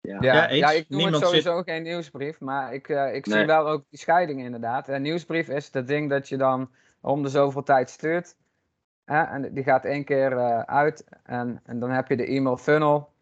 Ja, 0.00 0.18
ja, 0.20 0.34
ja, 0.34 0.50
ja 0.50 0.70
ik 0.70 0.88
noem 0.88 0.98
Niemand 0.98 1.22
het 1.22 1.24
sowieso 1.24 1.56
zit... 1.56 1.64
geen 1.64 1.82
nieuwsbrief, 1.82 2.40
maar 2.40 2.74
ik, 2.74 2.88
uh, 2.88 3.14
ik 3.14 3.26
nee. 3.26 3.38
zie 3.38 3.46
wel 3.46 3.68
ook 3.68 3.84
die 3.88 3.98
scheiding 3.98 4.40
inderdaad. 4.40 4.88
Een 4.88 5.02
nieuwsbrief 5.02 5.48
is 5.48 5.70
dat 5.70 5.86
ding 5.86 6.10
dat 6.10 6.28
je 6.28 6.36
dan 6.36 6.70
om 7.00 7.22
de 7.22 7.28
zoveel 7.28 7.62
tijd 7.62 7.90
stuurt. 7.90 8.36
Hè? 9.04 9.22
En 9.22 9.54
die 9.54 9.64
gaat 9.64 9.84
één 9.84 10.04
keer 10.04 10.32
uh, 10.32 10.60
uit 10.60 11.04
en, 11.22 11.60
en 11.64 11.78
dan 11.78 11.90
heb 11.90 12.08
je 12.08 12.16
de 12.16 12.26
e-mail 12.26 12.56
funnel, 12.56 13.12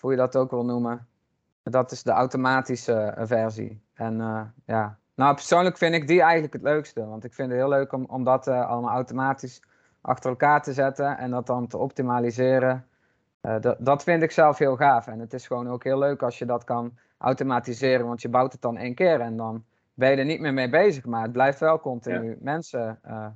hoe 0.00 0.10
je 0.10 0.16
dat 0.16 0.36
ook 0.36 0.50
wil 0.50 0.64
noemen. 0.64 1.08
Dat 1.62 1.92
is 1.92 2.02
de 2.02 2.10
automatische 2.10 3.14
uh, 3.18 3.26
versie. 3.26 3.82
En 3.94 4.18
uh, 4.18 4.42
ja, 4.66 4.98
nou 5.14 5.34
persoonlijk 5.34 5.76
vind 5.76 5.94
ik 5.94 6.06
die 6.06 6.20
eigenlijk 6.20 6.52
het 6.52 6.62
leukste. 6.62 7.06
Want 7.06 7.24
ik 7.24 7.34
vind 7.34 7.48
het 7.48 7.58
heel 7.58 7.68
leuk 7.68 7.92
om, 7.92 8.04
om 8.04 8.24
dat 8.24 8.46
uh, 8.46 8.68
allemaal 8.68 8.90
automatisch 8.90 9.62
achter 10.00 10.30
elkaar 10.30 10.62
te 10.62 10.72
zetten 10.72 11.18
en 11.18 11.30
dat 11.30 11.46
dan 11.46 11.66
te 11.66 11.78
optimaliseren. 11.78 12.86
Uh, 13.42 13.56
dat, 13.78 14.02
vind 14.02 14.22
ik 14.22 14.30
zelf 14.30 14.58
heel 14.58 14.76
gaaf. 14.76 15.06
En 15.06 15.18
het 15.18 15.32
is 15.32 15.46
gewoon 15.46 15.68
ook 15.68 15.84
heel 15.84 15.98
leuk 15.98 16.22
als 16.22 16.38
je 16.38 16.44
dat 16.44 16.64
kan 16.64 16.98
automatiseren. 17.18 18.06
Want 18.06 18.22
je 18.22 18.28
bouwt 18.28 18.52
het 18.52 18.60
dan 18.60 18.76
één 18.76 18.94
keer 18.94 19.20
en 19.20 19.36
dan 19.36 19.64
ben 19.94 20.10
je 20.10 20.16
er 20.16 20.24
niet 20.24 20.40
meer 20.40 20.54
mee 20.54 20.68
bezig. 20.68 21.04
Maar 21.04 21.22
het 21.22 21.32
blijft 21.32 21.60
wel 21.60 21.80
continu 21.80 22.30
ja. 22.30 22.36
mensen 22.40 22.98
uh, 23.06 23.26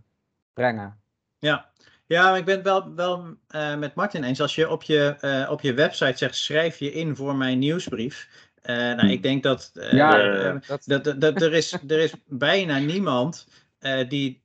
brengen. 0.53 1.01
Ja. 1.39 1.69
Ja, 2.09 2.37
ik 2.37 2.45
ben 2.45 2.55
het 2.55 2.65
wel, 2.65 2.95
wel 2.95 3.37
met 3.79 3.95
Martin 3.95 4.25
eens. 4.25 4.41
Als 4.41 4.55
je 4.55 4.71
op 4.71 4.83
je, 4.83 5.47
op 5.51 5.61
je 5.61 5.75
website 5.75 6.17
zegt, 6.17 6.37
schrijf 6.37 6.79
je 6.79 6.93
in 6.93 7.17
voor 7.17 7.37
mijn 7.37 7.59
nieuwsbrief. 7.59 8.46
Uh, 8.67 8.77
nou, 8.77 9.09
ik 9.09 9.23
denk 9.23 9.43
dat, 9.43 9.71
ja, 9.91 10.53
dat, 10.67 10.85
dat, 10.85 11.05
dat, 11.05 11.21
dat, 11.21 11.43
er, 11.43 11.53
is, 11.53 11.73
er 11.73 11.99
is 11.99 12.13
bijna 12.27 12.79
niemand 12.79 13.47
die, 14.09 14.43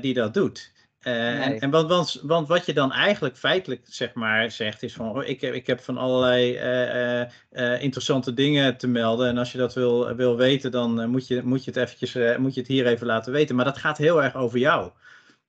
die 0.00 0.14
dat 0.14 0.34
doet. 0.34 0.72
Uh, 1.00 1.12
nee. 1.12 1.22
en, 1.22 1.60
en 1.60 1.70
want, 1.70 1.88
want, 1.88 2.20
want, 2.22 2.48
wat 2.48 2.66
je 2.66 2.72
dan 2.72 2.92
eigenlijk 2.92 3.36
feitelijk 3.36 3.82
zeg 3.84 4.14
maar, 4.14 4.50
zegt 4.50 4.82
is 4.82 4.92
van 4.92 5.08
oh, 5.08 5.24
ik, 5.24 5.40
heb, 5.40 5.54
ik 5.54 5.66
heb 5.66 5.80
van 5.80 5.98
allerlei 5.98 6.54
uh, 6.54 7.26
uh, 7.52 7.82
interessante 7.82 8.34
dingen 8.34 8.76
te 8.76 8.86
melden 8.86 9.28
en 9.28 9.38
als 9.38 9.52
je 9.52 9.58
dat 9.58 9.74
wil, 9.74 10.14
wil 10.14 10.36
weten 10.36 10.70
dan 10.70 11.10
moet, 11.10 11.26
je, 11.26 11.42
moet, 11.44 11.64
je 11.64 11.70
het 11.70 11.80
eventjes, 11.80 12.36
moet 12.38 12.54
je 12.54 12.60
het 12.60 12.68
hier 12.68 12.86
even 12.86 13.06
laten 13.06 13.32
weten. 13.32 13.56
Maar 13.56 13.64
dat 13.64 13.78
gaat 13.78 13.98
heel 13.98 14.22
erg 14.22 14.34
over 14.34 14.58
jou. 14.58 14.90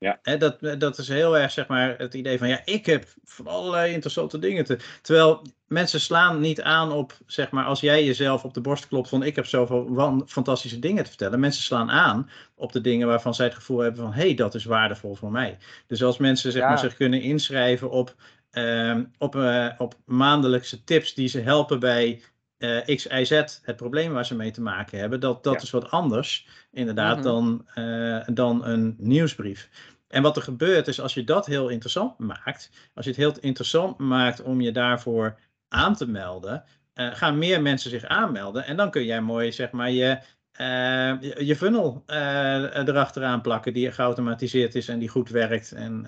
Ja. 0.01 0.19
Dat, 0.37 0.59
dat 0.79 0.97
is 0.97 1.07
heel 1.07 1.37
erg 1.37 1.51
zeg 1.51 1.67
maar, 1.67 1.97
het 1.97 2.13
idee 2.13 2.37
van 2.37 2.47
ja, 2.47 2.61
ik 2.65 2.85
heb 2.85 3.05
van 3.23 3.47
allerlei 3.47 3.93
interessante 3.93 4.39
dingen 4.39 4.65
te. 4.65 4.77
Terwijl 5.01 5.41
mensen 5.67 5.99
slaan 5.99 6.39
niet 6.39 6.61
aan 6.61 6.91
op, 6.91 7.17
zeg 7.25 7.51
maar, 7.51 7.65
als 7.65 7.79
jij 7.79 8.05
jezelf 8.05 8.43
op 8.43 8.53
de 8.53 8.61
borst 8.61 8.87
klopt 8.87 9.09
van 9.09 9.23
ik 9.23 9.35
heb 9.35 9.45
zoveel 9.45 10.23
fantastische 10.27 10.79
dingen 10.79 11.03
te 11.03 11.09
vertellen. 11.09 11.39
Mensen 11.39 11.63
slaan 11.63 11.91
aan 11.91 12.29
op 12.55 12.71
de 12.71 12.81
dingen 12.81 13.07
waarvan 13.07 13.35
zij 13.35 13.45
het 13.45 13.55
gevoel 13.55 13.79
hebben 13.79 14.01
van 14.01 14.13
hé, 14.13 14.21
hey, 14.21 14.33
dat 14.33 14.55
is 14.55 14.65
waardevol 14.65 15.15
voor 15.15 15.31
mij. 15.31 15.57
Dus 15.87 16.03
als 16.03 16.17
mensen 16.17 16.51
zeg 16.51 16.61
Ja. 16.61 16.67
maar, 16.67 16.79
zich 16.79 16.95
kunnen 16.95 17.21
inschrijven 17.21 17.89
op, 17.89 18.15
ehm, 18.51 19.03
op, 19.17 19.35
eh, 19.35 19.67
op 19.77 19.95
maandelijkse 20.05 20.83
tips 20.83 21.13
die 21.13 21.27
ze 21.27 21.39
helpen 21.39 21.79
bij 21.79 22.21
eh, 22.57 22.95
X, 22.95 23.05
Y, 23.05 23.23
Z, 23.23 23.29
het 23.61 23.75
probleem 23.75 24.13
waar 24.13 24.25
ze 24.25 24.35
mee 24.35 24.51
te 24.51 24.61
maken 24.61 24.99
hebben, 24.99 25.19
dat, 25.19 25.43
dat 25.43 25.53
Ja. 25.53 25.61
is 25.61 25.69
wat 25.69 25.89
anders 25.91 26.47
inderdaad 26.71 27.15
Mhm. 27.15 27.23
dan, 27.25 27.67
eh, 27.73 28.21
dan 28.33 28.65
een 28.65 28.95
nieuwsbrief. 28.97 29.69
En 30.07 30.21
wat 30.21 30.35
er 30.35 30.41
gebeurt 30.41 30.87
is 30.87 31.01
als 31.01 31.13
je 31.13 31.23
dat 31.23 31.45
heel 31.45 31.69
interessant 31.69 32.17
maakt, 32.17 32.69
als 32.93 33.05
je 33.05 33.11
het 33.11 33.19
heel 33.19 33.33
interessant 33.39 33.97
maakt 33.97 34.41
om 34.41 34.61
je 34.61 34.71
daarvoor 34.71 35.39
aan 35.67 35.95
te 35.95 36.07
melden, 36.07 36.63
eh, 36.93 37.13
gaan 37.13 37.37
meer 37.37 37.61
mensen 37.61 37.89
zich 37.89 38.03
aanmelden 38.05 38.65
en 38.65 38.77
dan 38.77 38.91
kun 38.91 39.05
jij 39.05 39.21
mooi 39.21 39.51
zeg 39.51 39.71
maar 39.71 39.91
je, 39.91 40.19
eh, 40.51 41.21
je, 41.21 41.45
je 41.45 41.55
funnel 41.55 42.03
eh, 42.05 42.75
erachteraan 42.77 43.41
plakken 43.41 43.73
die 43.73 43.91
geautomatiseerd 43.91 44.75
is 44.75 44.87
en 44.87 44.99
die 44.99 45.09
goed 45.09 45.29
werkt. 45.29 45.71
En, 45.71 46.05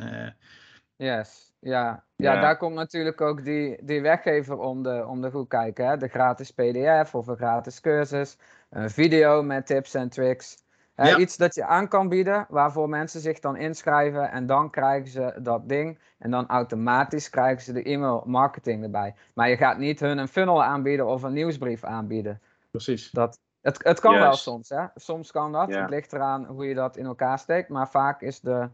Yes, 0.96 1.54
ja. 1.60 2.04
Ja, 2.24 2.34
Ja. 2.34 2.42
daar 2.42 2.58
komt 2.58 2.76
natuurlijk 2.76 3.22
ook 3.22 3.44
die, 3.44 3.78
die 3.86 4.02
weggever 4.02 4.58
om 4.58 4.84
de, 4.84 5.06
om 5.08 5.22
de 5.22 5.30
hoek 5.30 5.50
kijken. 5.50 5.88
Hè? 5.88 5.98
De 5.98 6.08
gratis 6.08 6.52
PDF 6.52 7.16
of 7.16 7.28
een 7.28 7.36
gratis 7.36 7.82
cursus, 7.82 8.38
een 8.70 8.90
video 8.90 9.44
met 9.44 9.66
tips 9.66 9.94
en 9.94 10.10
tricks. 10.10 10.62
Hè, 10.96 11.08
Ja. 11.10 11.18
Iets 11.18 11.38
dat 11.38 11.56
je 11.56 11.66
aan 11.66 11.88
kan 11.88 12.10
bieden, 12.10 12.46
waarvoor 12.50 12.90
mensen 12.90 13.20
zich 13.22 13.40
dan 13.40 13.56
inschrijven 13.58 14.32
en 14.32 14.46
dan 14.46 14.70
krijgen 14.70 15.08
ze 15.10 15.34
dat 15.42 15.70
ding. 15.70 16.00
En 16.20 16.32
dan 16.32 16.48
automatisch 16.48 17.30
krijgen 17.30 17.62
ze 17.64 17.74
de 17.74 17.84
e-mail 17.84 18.24
marketing 18.26 18.84
erbij. 18.84 19.16
Maar 19.34 19.50
je 19.50 19.58
gaat 19.58 19.78
niet 19.78 20.00
hun 20.00 20.18
een 20.18 20.28
funnel 20.28 20.64
aanbieden 20.64 21.06
of 21.08 21.24
een 21.24 21.34
nieuwsbrief 21.34 21.84
aanbieden. 21.84 22.42
precies. 22.72 23.12
Dat, 23.12 23.40
het, 23.62 23.84
het 23.84 24.00
kan 24.00 24.14
wel 24.14 24.34
soms, 24.34 24.70
hè. 24.70 24.86
Soms 24.96 25.32
kan 25.32 25.52
dat. 25.52 25.70
Ja. 25.70 25.82
Het 25.82 25.90
ligt 25.90 26.14
eraan 26.14 26.46
hoe 26.46 26.68
je 26.68 26.74
dat 26.76 26.98
in 26.98 27.06
elkaar 27.06 27.40
steekt. 27.40 27.70
Maar 27.70 27.90
vaak 27.90 28.22
is 28.22 28.40
de, 28.40 28.70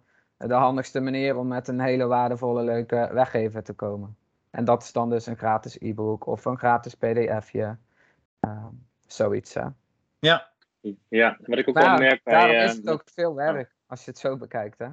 de 0.48 0.54
handigste 0.54 1.00
manier 1.00 1.38
om 1.38 1.48
met 1.48 1.68
een 1.68 1.80
hele 1.80 2.06
waardevolle, 2.06 2.64
leuke 2.64 3.10
weggever 3.12 3.64
te 3.64 3.74
komen. 3.74 4.18
En 4.50 4.66
dat 4.66 4.84
is 4.84 4.92
dan 4.92 5.10
dus 5.10 5.26
een 5.26 5.38
gratis 5.38 5.80
e-book 5.80 6.26
of 6.26 6.46
een 6.46 6.58
gratis 6.58 6.96
pdfje. 6.96 7.78
Ehm, 8.40 8.74
zoiets, 9.08 9.54
hè. 9.54 9.68
Ja, 10.20 10.52
Ja, 11.08 11.38
wat 11.42 11.58
ik 11.58 11.68
ook 11.68 11.76
Maar 11.76 11.84
wel 11.84 11.94
ja, 11.94 12.00
merk 12.00 12.24
bij... 12.24 12.34
daarom 12.34 12.56
eh, 12.56 12.64
is 12.64 12.76
het 12.76 12.90
ook 12.90 13.04
veel 13.06 13.36
werk, 13.36 13.76
als 13.88 14.06
je 14.06 14.10
het 14.10 14.20
zo 14.20 14.38
bekijkt, 14.38 14.78
hè. 14.78 14.90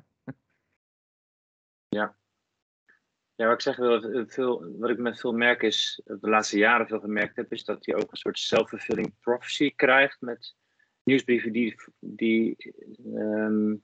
Ja, 3.34 3.44
wat 3.44 3.54
ik 3.54 3.60
zeg, 3.60 3.76
wil, 3.76 4.26
veel, 4.26 4.78
wat 4.78 4.90
ik 4.90 4.98
met 4.98 5.20
veel 5.20 5.32
merk 5.32 5.62
is, 5.62 6.00
de 6.04 6.28
laatste 6.28 6.58
jaren 6.58 6.86
veel 6.86 7.00
gemerkt 7.00 7.36
heb, 7.36 7.52
is 7.52 7.64
dat 7.64 7.84
je 7.84 7.96
ook 7.96 8.10
een 8.10 8.16
soort 8.16 8.38
self-fulfilling 8.38 9.14
prophecy 9.20 9.74
krijgt 9.74 10.20
met 10.20 10.54
nieuwsbrieven 11.02 11.52
die, 11.52 11.76
die, 11.98 12.74
ehm, 13.14 13.74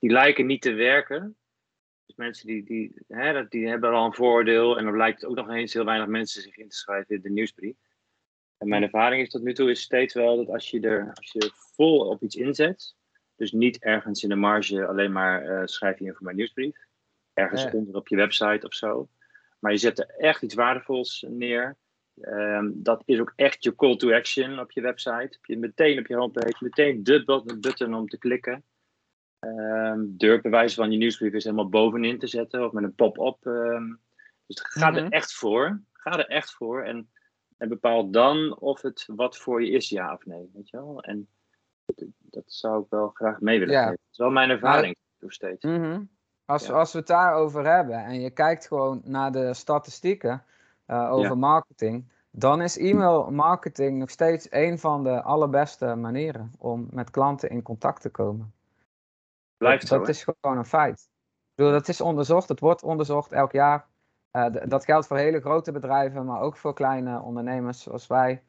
die 0.00 0.10
lijken 0.10 0.46
niet 0.46 0.62
te 0.62 0.72
werken. 0.72 1.36
Dus 2.06 2.16
mensen 2.16 2.46
die, 2.46 2.64
die, 2.64 2.94
hè, 3.08 3.48
die 3.48 3.68
hebben 3.68 3.92
al 3.92 4.04
een 4.04 4.14
voordeel 4.14 4.78
en 4.78 4.84
dan 4.84 4.96
lijkt 4.96 5.24
ook 5.24 5.36
nog 5.36 5.50
eens 5.50 5.72
heel 5.72 5.84
weinig 5.84 6.08
mensen 6.08 6.42
zich 6.42 6.56
in 6.56 6.68
te 6.68 6.76
schrijven 6.76 7.14
in 7.14 7.22
de 7.22 7.30
nieuwsbrief. 7.30 7.76
En 8.58 8.68
mijn 8.68 8.82
ervaring 8.82 9.22
is 9.22 9.30
tot 9.30 9.42
nu 9.42 9.54
toe 9.54 9.70
is 9.70 9.80
steeds 9.80 10.14
wel 10.14 10.36
dat 10.36 10.48
als 10.48 10.70
je 10.70 10.80
er 10.80 11.12
als 11.14 11.32
je 11.32 11.50
vol 11.54 12.08
op 12.08 12.22
iets 12.22 12.36
inzet, 12.36 12.94
dus 13.36 13.52
niet 13.52 13.82
ergens 13.82 14.22
in 14.22 14.28
de 14.28 14.34
marge 14.34 14.86
alleen 14.86 15.12
maar 15.12 15.42
eh, 15.42 15.66
schrijf 15.66 15.98
je 15.98 16.04
in 16.04 16.14
voor 16.14 16.24
mijn 16.24 16.36
nieuwsbrief, 16.36 16.76
ergens 17.32 17.62
Ja. 17.62 17.70
onder 17.72 17.94
op 17.94 18.08
je 18.08 18.16
website 18.16 18.66
of 18.66 18.74
zo, 18.74 19.08
maar 19.58 19.72
je 19.72 19.78
zet 19.78 19.98
er 19.98 20.08
echt 20.08 20.42
iets 20.42 20.54
waardevols 20.54 21.24
neer. 21.28 21.76
Ehm, 22.20 22.70
dat 22.74 23.02
is 23.04 23.20
ook 23.20 23.32
echt 23.36 23.64
je 23.64 23.74
call 23.74 23.96
to 23.96 24.12
action 24.12 24.58
op 24.58 24.70
je 24.70 24.80
website. 24.80 25.28
Heb 25.30 25.44
je 25.44 25.56
meteen 25.56 25.98
op 25.98 26.06
je 26.06 26.16
homepage, 26.16 26.64
meteen 26.64 27.04
de 27.04 27.56
button 27.60 27.94
om 27.94 28.08
te 28.08 28.18
klikken. 28.18 28.64
Ehm 29.40 30.00
durf 30.06 30.40
bij 30.42 30.50
wijze 30.50 30.74
van 30.74 30.90
je 30.90 30.98
nieuwsbrief 30.98 31.32
is 31.32 31.44
helemaal 31.44 31.68
bovenin 31.68 32.18
te 32.18 32.26
zetten 32.26 32.64
of 32.64 32.72
met 32.72 32.84
een 32.84 32.94
pop-up. 32.94 33.46
ehm. 33.46 33.84
dus 34.46 34.60
ga 34.62 34.90
Mhm. 34.90 34.98
er 34.98 35.08
echt 35.12 35.34
voor. 35.34 35.80
Ga 35.92 36.18
er 36.18 36.28
echt 36.28 36.52
voor 36.54 36.82
en, 36.82 37.10
en 37.56 37.68
bepaal 37.68 38.10
dan 38.10 38.58
of 38.58 38.82
het 38.82 39.04
wat 39.06 39.36
voor 39.36 39.64
je 39.64 39.70
is, 39.70 39.88
ja 39.88 40.12
of 40.12 40.26
nee. 40.26 40.50
Weet 40.54 40.68
je 40.70 40.76
wel? 40.76 41.02
En 41.02 41.28
dat, 41.84 42.04
dat 42.18 42.42
zou 42.46 42.82
ik 42.82 42.86
wel 42.90 43.08
graag 43.08 43.40
mee 43.40 43.58
willen 43.58 43.74
Ja. 43.74 43.80
geven. 43.82 43.96
Dat 44.02 44.10
is 44.12 44.18
wel 44.18 44.30
mijn 44.30 44.50
ervaring 44.50 44.96
nog 45.18 45.32
steeds. 45.32 45.64
Mhm. 45.64 46.02
Als, 46.44 46.66
Ja. 46.66 46.72
als 46.72 46.92
we 46.92 46.98
het 46.98 47.06
daarover 47.06 47.66
hebben 47.74 48.04
en 48.04 48.20
je 48.20 48.30
kijkt 48.30 48.66
gewoon 48.66 49.00
naar 49.04 49.32
de 49.32 49.54
statistieken 49.54 50.44
eh, 50.86 51.10
over 51.12 51.28
Ja. 51.30 51.34
marketing, 51.34 52.08
dan 52.30 52.62
is 52.62 52.78
e-mail 52.78 53.30
marketing 53.30 53.98
nog 53.98 54.10
steeds 54.10 54.46
een 54.50 54.78
van 54.78 55.02
de 55.04 55.22
allerbeste 55.22 55.94
manieren 55.94 56.52
om 56.58 56.86
met 56.90 57.10
klanten 57.10 57.50
in 57.50 57.62
contact 57.62 58.00
te 58.00 58.10
komen. 58.10 58.52
Blijft 59.60 59.88
dat, 59.88 59.98
dat 59.98 60.08
is 60.08 60.24
gewoon 60.24 60.58
een 60.58 60.64
feit. 60.64 61.00
Ik 61.00 61.54
bedoel, 61.54 61.72
dat 61.72 61.88
is 61.88 62.00
onderzocht, 62.00 62.48
het 62.48 62.60
wordt 62.60 62.82
onderzocht 62.82 63.32
elk 63.32 63.52
jaar. 63.52 63.86
Uh, 64.32 64.46
dat 64.64 64.84
geldt 64.84 65.06
voor 65.06 65.16
hele 65.16 65.40
grote 65.40 65.72
bedrijven, 65.72 66.24
maar 66.24 66.40
ook 66.40 66.56
voor 66.56 66.74
kleine 66.74 67.20
ondernemers 67.20 67.82
zoals 67.82 68.06
wij. 68.06 68.44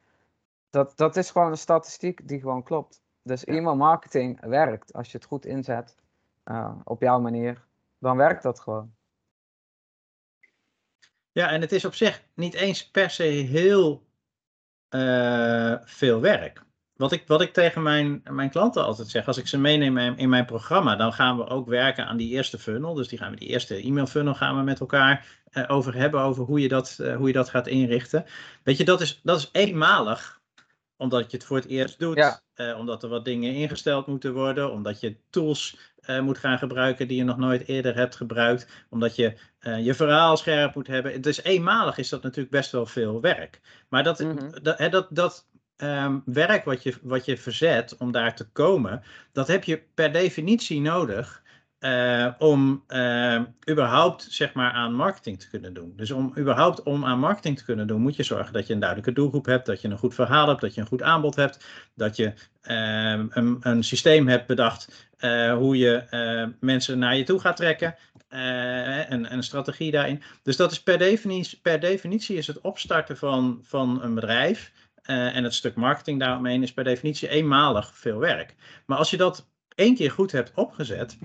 Dat, 0.70 0.96
dat 0.96 1.16
is 1.16 1.30
gewoon 1.30 1.50
een 1.50 1.58
statistiek 1.58 2.28
die 2.28 2.40
gewoon 2.40 2.62
klopt. 2.62 3.02
Dus 3.22 3.44
e-mail 3.44 3.76
marketing 3.76 4.40
werkt 4.40 4.92
als 4.92 5.10
je 5.10 5.18
het 5.18 5.26
goed 5.26 5.46
inzet 5.46 5.96
uh, 6.44 6.76
op 6.84 7.00
jouw 7.00 7.20
manier. 7.20 7.64
Dan 7.98 8.16
werkt 8.16 8.42
dat 8.42 8.60
gewoon. 8.60 8.94
Ja, 11.32 11.50
en 11.50 11.60
het 11.60 11.72
is 11.72 11.84
op 11.84 11.94
zich 11.94 12.24
niet 12.34 12.54
eens 12.54 12.90
per 12.90 13.10
se 13.10 13.22
heel 13.22 14.06
uh, 14.90 15.76
veel 15.84 16.20
werk. 16.20 16.64
Wat 16.96 17.12
ik, 17.12 17.24
wat 17.26 17.40
ik 17.40 17.52
tegen 17.52 17.82
mijn, 17.82 18.20
mijn 18.30 18.50
klanten 18.50 18.84
altijd 18.84 19.08
zeg, 19.08 19.26
als 19.26 19.38
ik 19.38 19.46
ze 19.46 19.58
meeneem 19.58 19.98
in, 19.98 20.16
in 20.16 20.28
mijn 20.28 20.44
programma, 20.44 20.96
dan 20.96 21.12
gaan 21.12 21.36
we 21.36 21.46
ook 21.46 21.66
werken 21.66 22.06
aan 22.06 22.16
die 22.16 22.30
eerste 22.30 22.58
funnel. 22.58 22.94
Dus 22.94 23.08
die 23.08 23.18
gaan 23.18 23.30
we 23.30 23.36
die 23.36 23.48
eerste 23.48 23.76
e-mail 23.76 24.06
funnel 24.06 24.34
gaan 24.34 24.56
we 24.56 24.62
met 24.62 24.80
elkaar 24.80 25.26
uh, 25.52 25.64
over 25.66 25.94
hebben, 25.94 26.20
over 26.20 26.44
hoe 26.44 26.60
je, 26.60 26.68
dat, 26.68 26.98
uh, 27.00 27.16
hoe 27.16 27.26
je 27.26 27.32
dat 27.32 27.48
gaat 27.48 27.66
inrichten. 27.66 28.24
Weet 28.62 28.76
je, 28.76 28.84
dat 28.84 29.00
is, 29.00 29.20
dat 29.22 29.38
is 29.38 29.48
eenmalig 29.52 30.40
omdat 30.96 31.30
je 31.30 31.36
het 31.36 31.46
voor 31.46 31.56
het 31.56 31.66
eerst 31.66 31.98
doet, 31.98 32.16
ja. 32.16 32.40
uh, 32.54 32.78
omdat 32.78 33.02
er 33.02 33.08
wat 33.08 33.24
dingen 33.24 33.54
ingesteld 33.54 34.06
moeten 34.06 34.32
worden, 34.32 34.72
omdat 34.72 35.00
je 35.00 35.16
tools 35.30 35.90
moet 36.20 36.38
gaan 36.38 36.58
gebruiken 36.58 37.08
die 37.08 37.16
je 37.16 37.24
nog 37.24 37.36
nooit 37.36 37.68
eerder 37.68 37.94
hebt 37.94 38.16
gebruikt, 38.16 38.86
omdat 38.90 39.16
je 39.16 39.34
je 39.60 39.94
verhaal 39.94 40.36
scherp 40.36 40.74
moet 40.74 40.86
hebben. 40.86 41.20
Dus 41.20 41.42
eenmalig 41.42 41.98
is 41.98 42.08
dat 42.08 42.22
natuurlijk 42.22 42.50
best 42.50 42.72
wel 42.72 42.86
veel 42.86 43.20
werk. 43.20 43.60
Maar 43.88 44.02
dat, 44.02 44.18
mm 44.18 44.38
-hmm. 44.38 44.62
dat, 44.62 44.78
dat, 44.90 45.06
dat 45.10 45.46
um, 45.82 46.22
werk 46.24 46.64
wat 46.64 46.82
je, 46.82 46.94
wat 47.02 47.24
je 47.24 47.36
verzet 47.36 47.96
om 47.96 48.12
daar 48.12 48.36
te 48.36 48.48
komen, 48.48 49.02
dat 49.32 49.48
heb 49.48 49.64
je 49.64 49.82
per 49.94 50.12
definitie 50.12 50.80
nodig. 50.80 51.40
Uh, 51.80 52.28
om 52.38 52.84
uh, 52.88 53.40
überhaupt 53.70 54.26
zeg 54.30 54.52
maar, 54.52 54.72
aan 54.72 54.94
marketing 54.94 55.40
te 55.40 55.48
kunnen 55.48 55.74
doen. 55.74 55.92
Dus 55.96 56.10
om 56.10 56.32
überhaupt 56.38 56.82
om 56.82 57.04
aan 57.04 57.18
marketing 57.18 57.58
te 57.58 57.64
kunnen 57.64 57.86
doen, 57.86 58.00
moet 58.00 58.16
je 58.16 58.22
zorgen 58.22 58.52
dat 58.52 58.66
je 58.66 58.72
een 58.72 58.78
duidelijke 58.78 59.12
doelgroep 59.12 59.46
hebt, 59.46 59.66
dat 59.66 59.80
je 59.80 59.88
een 59.88 59.98
goed 59.98 60.14
verhaal 60.14 60.48
hebt, 60.48 60.60
dat 60.60 60.74
je 60.74 60.80
een 60.80 60.86
goed 60.86 61.02
aanbod 61.02 61.36
hebt, 61.36 61.64
dat 61.94 62.16
je 62.16 62.24
uh, 62.24 63.24
een, 63.28 63.58
een, 63.60 63.84
systeem 63.84 64.28
hebt 64.28 64.46
bedacht 64.46 65.10
hoe 65.56 65.76
je 65.76 66.04
mensen 66.60 66.98
naar 66.98 67.16
je 67.16 67.24
toe 67.24 67.40
gaat 67.40 67.56
trekken 67.56 67.94
en 68.28 69.32
een 69.32 69.42
strategie 69.42 69.90
daarin. 69.90 70.22
Dus 70.42 70.56
dat 70.56 70.72
is 70.72 70.82
per 70.82 70.98
definitie, 70.98 71.58
per 71.62 71.80
definitie 71.80 72.36
is 72.36 72.46
het 72.46 72.60
opstarten 72.60 73.16
van, 73.16 73.60
van 73.62 74.02
een 74.02 74.14
bedrijf 74.14 74.72
en 75.02 75.44
het 75.44 75.54
stuk 75.54 75.74
marketing 75.74 76.20
daaromheen 76.20 76.62
is 76.62 76.72
per 76.72 76.84
definitie 76.84 77.28
eenmalig 77.28 77.96
veel 77.96 78.18
werk. 78.18 78.54
Maar 78.86 78.98
als 78.98 79.10
je 79.10 79.16
dat 79.16 79.48
één 79.74 79.94
keer 79.94 80.10
goed 80.10 80.32
hebt 80.32 80.52
opgezet, 80.54 81.18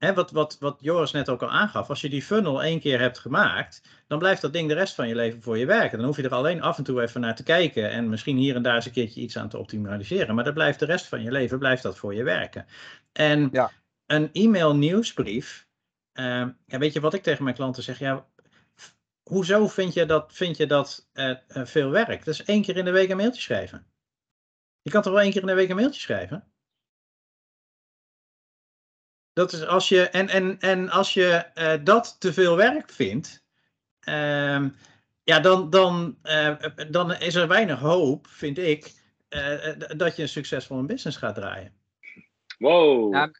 Hè, 0.00 0.14
wat, 0.14 0.30
wat, 0.30 0.56
wat 0.60 0.78
Joris 0.80 1.12
net 1.12 1.28
ook 1.28 1.42
al 1.42 1.50
aangaf, 1.50 1.88
als 1.88 2.00
je 2.00 2.08
die 2.08 2.22
funnel 2.22 2.62
één 2.62 2.80
keer 2.80 3.00
hebt 3.00 3.18
gemaakt, 3.18 3.82
dan 4.06 4.18
blijft 4.18 4.40
dat 4.40 4.52
ding 4.52 4.68
de 4.68 4.74
rest 4.74 4.94
van 4.94 5.08
je 5.08 5.14
leven 5.14 5.42
voor 5.42 5.58
je 5.58 5.66
werken. 5.66 5.98
Dan 5.98 6.06
hoef 6.06 6.16
je 6.16 6.22
er 6.22 6.34
alleen 6.34 6.62
af 6.62 6.78
en 6.78 6.84
toe 6.84 7.02
even 7.02 7.20
naar 7.20 7.34
te 7.34 7.42
kijken 7.42 7.90
en 7.90 8.08
misschien 8.08 8.36
hier 8.36 8.56
en 8.56 8.62
daar 8.62 8.74
eens 8.74 8.86
een 8.86 8.92
keertje 8.92 9.20
iets 9.20 9.38
aan 9.38 9.48
te 9.48 9.58
optimaliseren. 9.58 10.34
Maar 10.34 10.44
dan 10.44 10.54
blijft 10.54 10.78
de 10.78 10.84
rest 10.84 11.06
van 11.06 11.22
je 11.22 11.30
leven 11.30 11.58
blijft 11.58 11.82
dat 11.82 11.98
voor 11.98 12.14
je 12.14 12.22
werken. 12.22 12.66
En 13.12 13.48
ja. 13.52 13.70
een 14.06 14.30
e-mail 14.32 14.76
nieuwsbrief, 14.76 15.66
uh, 16.14 16.46
ja, 16.66 16.78
weet 16.78 16.92
je 16.92 17.00
wat 17.00 17.14
ik 17.14 17.22
tegen 17.22 17.44
mijn 17.44 17.56
klanten 17.56 17.82
zeg? 17.82 17.98
Ja, 17.98 18.26
hoezo 19.30 19.68
vind 19.68 19.94
je 19.94 20.06
dat, 20.06 20.32
vind 20.32 20.56
je 20.56 20.66
dat 20.66 21.08
uh, 21.14 21.36
veel 21.46 21.90
werk? 21.90 22.24
Dat 22.24 22.34
is 22.34 22.44
één 22.44 22.62
keer 22.62 22.76
in 22.76 22.84
de 22.84 22.90
week 22.90 23.10
een 23.10 23.16
mailtje 23.16 23.40
schrijven. 23.40 23.86
Je 24.82 24.90
kan 24.90 25.02
toch 25.02 25.12
wel 25.12 25.22
één 25.22 25.30
keer 25.32 25.40
in 25.40 25.46
de 25.46 25.54
week 25.54 25.68
een 25.68 25.76
mailtje 25.76 26.00
schrijven? 26.00 26.52
Dat 29.32 29.52
is 29.52 29.66
als 29.66 29.88
je, 29.88 30.08
en, 30.08 30.28
en, 30.28 30.58
en 30.58 30.88
als 30.88 31.14
je 31.14 31.50
uh, 31.54 31.84
dat 31.84 32.20
te 32.20 32.32
veel 32.32 32.56
werk 32.56 32.90
vindt, 32.90 33.44
uh, 34.08 34.66
ja, 35.22 35.40
dan, 35.40 35.70
dan, 35.70 36.18
uh, 36.22 36.56
dan 36.90 37.14
is 37.14 37.34
er 37.34 37.48
weinig 37.48 37.78
hoop, 37.78 38.26
vind 38.26 38.58
ik, 38.58 38.92
uh, 39.28 39.72
dat 39.96 40.16
je 40.16 40.22
een 40.22 40.28
succesvolle 40.28 40.82
business 40.82 41.16
gaat 41.16 41.34
draaien. 41.34 41.74
Wow. 42.58 43.14
Ja, 43.14 43.30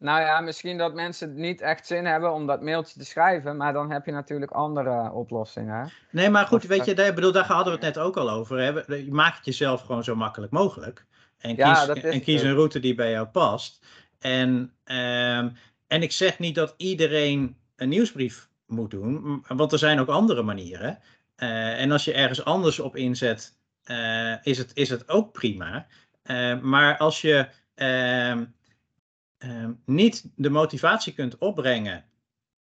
nou 0.00 0.20
ja, 0.20 0.40
misschien 0.40 0.78
dat 0.78 0.94
mensen 0.94 1.34
niet 1.34 1.60
echt 1.60 1.86
zin 1.86 2.04
hebben 2.04 2.32
om 2.32 2.46
dat 2.46 2.62
mailtje 2.62 2.98
te 2.98 3.04
schrijven, 3.04 3.56
maar 3.56 3.72
dan 3.72 3.90
heb 3.90 4.06
je 4.06 4.12
natuurlijk 4.12 4.52
andere 4.52 5.12
oplossingen. 5.12 5.92
Nee, 6.10 6.30
maar 6.30 6.46
goed, 6.46 6.64
weet 6.64 6.84
je, 6.84 6.94
daar, 6.94 7.14
bedoel, 7.14 7.32
daar 7.32 7.46
hadden 7.46 7.78
we 7.78 7.86
het 7.86 7.94
net 7.94 8.04
ook 8.04 8.16
al 8.16 8.30
over. 8.30 8.58
Hè? 8.58 8.94
Je 8.94 9.12
maakt 9.12 9.36
het 9.36 9.44
jezelf 9.44 9.80
gewoon 9.80 10.04
zo 10.04 10.14
makkelijk 10.14 10.52
mogelijk. 10.52 11.06
En 11.38 11.56
kies, 11.56 11.84
ja, 11.84 11.94
en 11.94 12.22
kies 12.22 12.42
een 12.42 12.54
route 12.54 12.80
die 12.80 12.94
bij 12.94 13.10
jou 13.10 13.26
past. 13.26 13.86
En, 14.18 14.48
um, 14.84 15.52
en 15.86 16.02
ik 16.02 16.12
zeg 16.12 16.38
niet 16.38 16.54
dat 16.54 16.74
iedereen 16.76 17.56
een 17.76 17.88
nieuwsbrief 17.88 18.48
moet 18.66 18.90
doen, 18.90 19.44
want 19.48 19.72
er 19.72 19.78
zijn 19.78 20.00
ook 20.00 20.08
andere 20.08 20.42
manieren. 20.42 20.98
Uh, 21.36 21.80
en 21.80 21.92
als 21.92 22.04
je 22.04 22.12
ergens 22.12 22.44
anders 22.44 22.78
op 22.78 22.96
inzet, 22.96 23.58
uh, 23.84 24.34
is, 24.42 24.58
het, 24.58 24.70
is 24.74 24.90
het 24.90 25.08
ook 25.08 25.32
prima. 25.32 25.86
Uh, 26.24 26.60
maar 26.60 26.96
als 26.96 27.20
je 27.20 27.48
ehm, 27.74 28.44
ehm, 29.40 29.72
niet 29.84 30.30
de 30.34 30.50
motivatie 30.50 31.12
kunt 31.12 31.38
opbrengen 31.38 32.04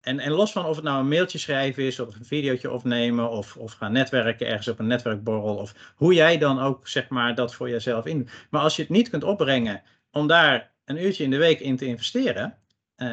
en, 0.00 0.18
en 0.18 0.32
los 0.32 0.52
van 0.52 0.64
of 0.64 0.76
het 0.76 0.84
nou 0.84 1.00
een 1.00 1.08
mailtje 1.08 1.38
schrijven 1.38 1.82
is, 1.82 2.00
of 2.00 2.14
een 2.14 2.24
videootje 2.24 2.70
opnemen, 2.70 3.30
of, 3.30 3.56
of 3.56 3.72
gaan 3.72 3.92
netwerken 3.92 4.46
ergens 4.46 4.68
op 4.68 4.78
een 4.78 4.86
netwerkborrel, 4.86 5.56
of 5.56 5.94
hoe 5.96 6.14
jij 6.14 6.38
dan 6.38 6.60
ook 6.60 6.88
zeg 6.88 7.08
maar 7.08 7.34
dat 7.34 7.54
voor 7.54 7.70
jezelf 7.70 8.06
in. 8.06 8.28
Maar 8.50 8.62
als 8.62 8.76
je 8.76 8.82
het 8.82 8.90
niet 8.90 9.10
kunt 9.10 9.24
opbrengen 9.24 9.82
om 10.10 10.26
daar 10.26 10.72
een 10.84 11.04
uurtje 11.04 11.24
in 11.24 11.30
de 11.30 11.36
week 11.36 11.60
in 11.60 11.76
te 11.76 11.86
investeren. 11.86 12.58
Uh, 12.96 13.06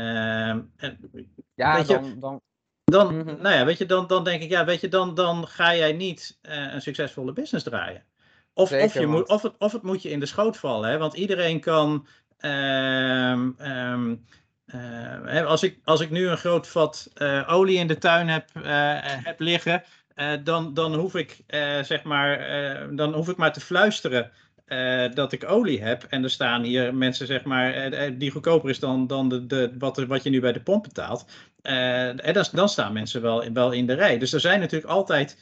ja, 1.55 1.83
dan, 1.83 2.05
je, 2.05 2.15
dan, 2.19 2.41
dan, 2.83 3.15
mm 3.15 3.21
-hmm. 3.21 3.41
nou 3.41 3.55
ja, 3.55 3.65
weet 3.65 3.77
je, 3.77 3.85
dan, 3.85 4.07
dan 4.07 4.23
denk 4.23 4.41
ik, 4.41 4.49
ja, 4.49 4.65
weet 4.65 4.81
je, 4.81 4.87
dan, 4.87 5.15
dan 5.15 5.47
ga 5.47 5.75
jij 5.75 5.93
niet 5.93 6.39
uh, 6.41 6.73
een 6.73 6.81
succesvolle 6.81 7.33
business 7.33 7.65
draaien. 7.65 8.03
Of, 8.53 8.69
Zeker, 8.69 8.85
of, 8.85 8.93
je 8.93 9.07
moet, 9.07 9.27
of, 9.27 9.41
het, 9.41 9.53
of 9.57 9.71
het 9.71 9.81
moet 9.81 10.01
je 10.01 10.09
in 10.09 10.19
de 10.19 10.25
schoot 10.25 10.57
vallen, 10.57 10.89
hè? 10.89 10.97
want 10.97 11.13
iedereen 11.13 11.59
kan. 11.59 12.07
Um, 12.39 13.55
um, 13.61 14.25
uh, 14.75 15.45
als, 15.45 15.63
ik, 15.63 15.79
als 15.83 15.99
ik 16.01 16.09
nu 16.09 16.27
een 16.27 16.37
groot 16.37 16.67
vat 16.67 17.11
uh, 17.15 17.53
olie 17.53 17.77
in 17.77 17.87
de 17.87 17.97
tuin 17.97 18.27
heb, 18.27 18.49
heb 19.23 19.39
liggen, 19.39 19.83
dan, 20.43 20.73
dan, 20.73 20.95
hoef 20.95 21.15
ik, 21.15 21.43
zeg 21.81 22.03
maar, 22.03 22.39
dan 22.95 23.13
hoef 23.13 23.29
ik 23.29 23.37
maar 23.37 23.53
te 23.53 23.59
fluisteren 23.59 24.31
dat 25.13 25.31
ik 25.31 25.49
olie 25.49 25.83
heb. 25.83 26.03
En 26.03 26.23
er 26.23 26.29
staan 26.29 26.63
hier 26.63 26.95
mensen, 26.95 27.27
zeg 27.27 27.43
maar, 27.43 27.89
die 28.17 28.31
goedkoper 28.31 28.69
is 28.69 28.79
dan, 28.79 29.07
dan 29.07 29.29
de, 29.29 29.45
de, 29.45 29.75
wat, 29.77 29.97
wat 29.97 30.23
je 30.23 30.29
nu 30.29 30.39
bij 30.39 30.53
de 30.53 30.61
pomp 30.61 30.83
betaalt. 30.83 31.25
En 31.61 32.33
dan, 32.33 32.45
dan 32.51 32.69
staan 32.69 32.93
mensen 32.93 33.21
wel, 33.21 33.51
wel 33.53 33.71
in 33.71 33.85
de 33.85 33.93
rij. 33.93 34.17
Dus 34.17 34.33
er 34.33 34.39
zijn 34.39 34.59
natuurlijk 34.59 34.91
altijd 34.91 35.37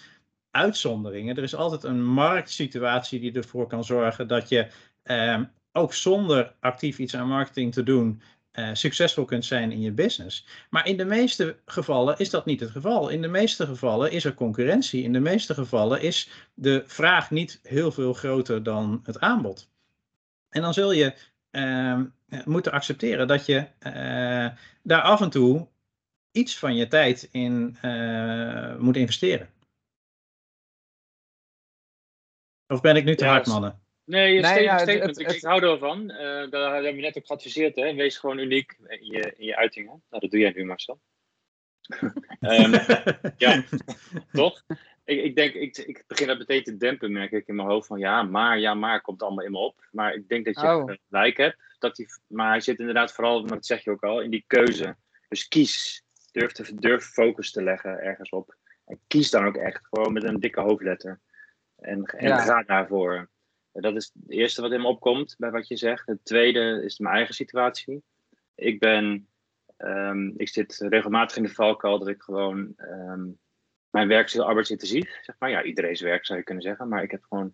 uitzonderingen. 0.55 1.37
Er 1.37 1.43
is 1.43 1.55
altijd 1.55 1.83
een 1.83 2.05
marktsituatie 2.05 3.19
die 3.19 3.33
ervoor 3.33 3.67
kan 3.67 3.83
zorgen 3.83 4.27
dat 4.27 4.49
je 4.49 4.67
ehm, 5.03 5.43
ook 5.75 5.93
zonder 5.93 6.53
actief 6.59 6.99
iets 6.99 7.15
aan 7.15 7.27
marketing 7.27 7.73
te 7.73 7.83
doen. 7.83 8.21
Uh, 8.53 8.69
succesvol 8.73 9.25
kunt 9.25 9.45
zijn 9.45 9.71
in 9.71 9.81
je 9.81 9.91
business. 9.91 10.47
Maar 10.69 10.87
in 10.87 10.97
de 10.97 11.05
meeste 11.05 11.57
gevallen 11.65 12.17
is 12.17 12.29
dat 12.29 12.45
niet 12.45 12.59
het 12.59 12.71
geval. 12.71 13.09
In 13.09 13.21
de 13.21 13.27
meeste 13.27 13.65
gevallen 13.65 14.11
is 14.11 14.25
er 14.25 14.33
concurrentie. 14.33 15.03
In 15.03 15.13
de 15.13 15.19
meeste 15.19 15.53
gevallen 15.53 16.01
is 16.01 16.29
de 16.53 16.83
vraag 16.85 17.31
niet 17.31 17.59
heel 17.63 17.91
veel 17.91 18.13
groter 18.13 18.63
dan 18.63 19.01
het 19.03 19.19
aanbod. 19.19 19.69
En 20.49 20.61
dan 20.61 20.73
zul 20.73 20.91
je 20.91 21.13
uh, 21.51 22.01
moeten 22.45 22.71
accepteren 22.71 23.27
dat 23.27 23.45
je 23.45 23.67
uh, 23.79 24.47
daar 24.83 25.01
af 25.01 25.21
en 25.21 25.29
toe 25.29 25.67
iets 26.31 26.57
van 26.57 26.75
je 26.75 26.87
tijd 26.87 27.29
in 27.31 27.77
uh, 27.81 28.75
moet 28.77 28.95
investeren. 28.95 29.49
Of 32.67 32.81
ben 32.81 32.95
ik 32.95 33.05
nu 33.05 33.15
te 33.15 33.25
ja, 33.25 33.31
hard, 33.31 33.47
mannen? 33.47 33.84
Nee, 34.05 34.33
je 34.33 34.41
nee, 34.41 34.63
ja, 34.63 34.77
statement. 34.77 35.05
Het, 35.05 35.17
het, 35.17 35.29
ik, 35.29 35.35
ik, 35.35 35.43
hou 35.43 35.61
er 35.61 35.67
wel 35.67 35.77
van. 35.77 36.11
Uh, 36.11 36.17
daar 36.49 36.73
hebben 36.73 36.95
we 36.95 37.01
net 37.01 37.17
ook 37.17 37.25
geadviseerd. 37.25 37.75
Hè? 37.75 37.93
Wees 37.93 38.17
gewoon 38.17 38.37
uniek 38.37 38.77
in 38.87 39.05
je, 39.05 39.33
in 39.37 39.45
je 39.45 39.55
uitingen. 39.55 40.03
Nou, 40.09 40.21
dat 40.21 40.31
doe 40.31 40.39
jij 40.39 40.53
nu, 40.55 40.65
Marcel. 40.65 40.99
um, 42.39 42.73
ja, 43.37 43.63
toch? 44.31 44.63
Ik, 45.03 45.23
ik 45.23 45.35
denk, 45.35 45.53
ik, 45.53 45.77
ik 45.77 46.03
begin 46.07 46.27
dat 46.27 46.37
meteen 46.37 46.63
te 46.63 46.77
dempen, 46.77 47.11
merk 47.11 47.31
ik 47.31 47.47
in 47.47 47.55
mijn 47.55 47.67
hoofd. 47.67 47.87
Van 47.87 47.99
ja, 47.99 48.23
maar, 48.23 48.59
ja, 48.59 48.73
maar, 48.73 49.01
komt 49.01 49.21
allemaal 49.21 49.45
in 49.45 49.51
me 49.51 49.57
op. 49.57 49.87
Maar 49.91 50.13
ik 50.13 50.27
denk 50.27 50.45
dat 50.45 50.55
je 50.55 50.67
oh. 50.67 50.91
gelijk 51.09 51.37
hebt. 51.37 51.57
Dat 51.79 51.95
die, 51.95 52.07
maar 52.27 52.49
hij 52.49 52.61
zit 52.61 52.79
inderdaad 52.79 53.13
vooral, 53.13 53.41
maar 53.41 53.49
dat 53.49 53.65
zeg 53.65 53.83
je 53.83 53.91
ook 53.91 54.03
al, 54.03 54.21
in 54.21 54.29
die 54.29 54.43
keuze. 54.47 54.95
Dus 55.29 55.47
kies. 55.47 56.03
Durf, 56.31 56.51
te, 56.51 56.75
durf 56.75 57.03
focus 57.03 57.51
te 57.51 57.63
leggen 57.63 57.99
ergens 57.99 58.29
op. 58.29 58.55
En 58.85 58.99
kies 59.07 59.29
dan 59.29 59.45
ook 59.45 59.55
echt. 59.55 59.87
Gewoon 59.87 60.13
met 60.13 60.23
een 60.23 60.39
dikke 60.39 60.61
hoofdletter. 60.61 61.19
En, 61.75 62.03
en 62.03 62.27
ja. 62.27 62.39
ga 62.39 62.63
daarvoor. 62.63 63.29
Dat 63.81 63.95
is 63.95 64.11
het 64.13 64.31
eerste 64.31 64.61
wat 64.61 64.71
in 64.71 64.81
me 64.81 64.87
opkomt 64.87 65.35
bij 65.37 65.51
wat 65.51 65.67
je 65.67 65.77
zegt. 65.77 66.07
Het 66.07 66.25
tweede 66.25 66.81
is 66.83 66.99
mijn 66.99 67.15
eigen 67.15 67.33
situatie. 67.33 68.03
Ik 68.55 68.79
ben, 68.79 69.27
um, 69.77 70.33
ik 70.37 70.49
zit 70.49 70.77
regelmatig 70.77 71.37
in 71.37 71.43
de 71.43 71.49
valkuil 71.49 71.99
dat 71.99 72.07
ik 72.07 72.21
gewoon 72.21 72.73
um, 72.77 73.39
mijn 73.89 74.07
werk 74.07 74.25
is 74.25 74.33
heel 74.33 74.47
arbeidsintensief, 74.47 75.17
zeg 75.21 75.35
maar. 75.39 75.49
Ja, 75.49 75.63
iedereen's 75.63 76.01
werk 76.01 76.25
zou 76.25 76.39
je 76.39 76.45
kunnen 76.45 76.63
zeggen, 76.63 76.87
maar 76.87 77.03
ik 77.03 77.11
heb 77.11 77.23
gewoon, 77.23 77.53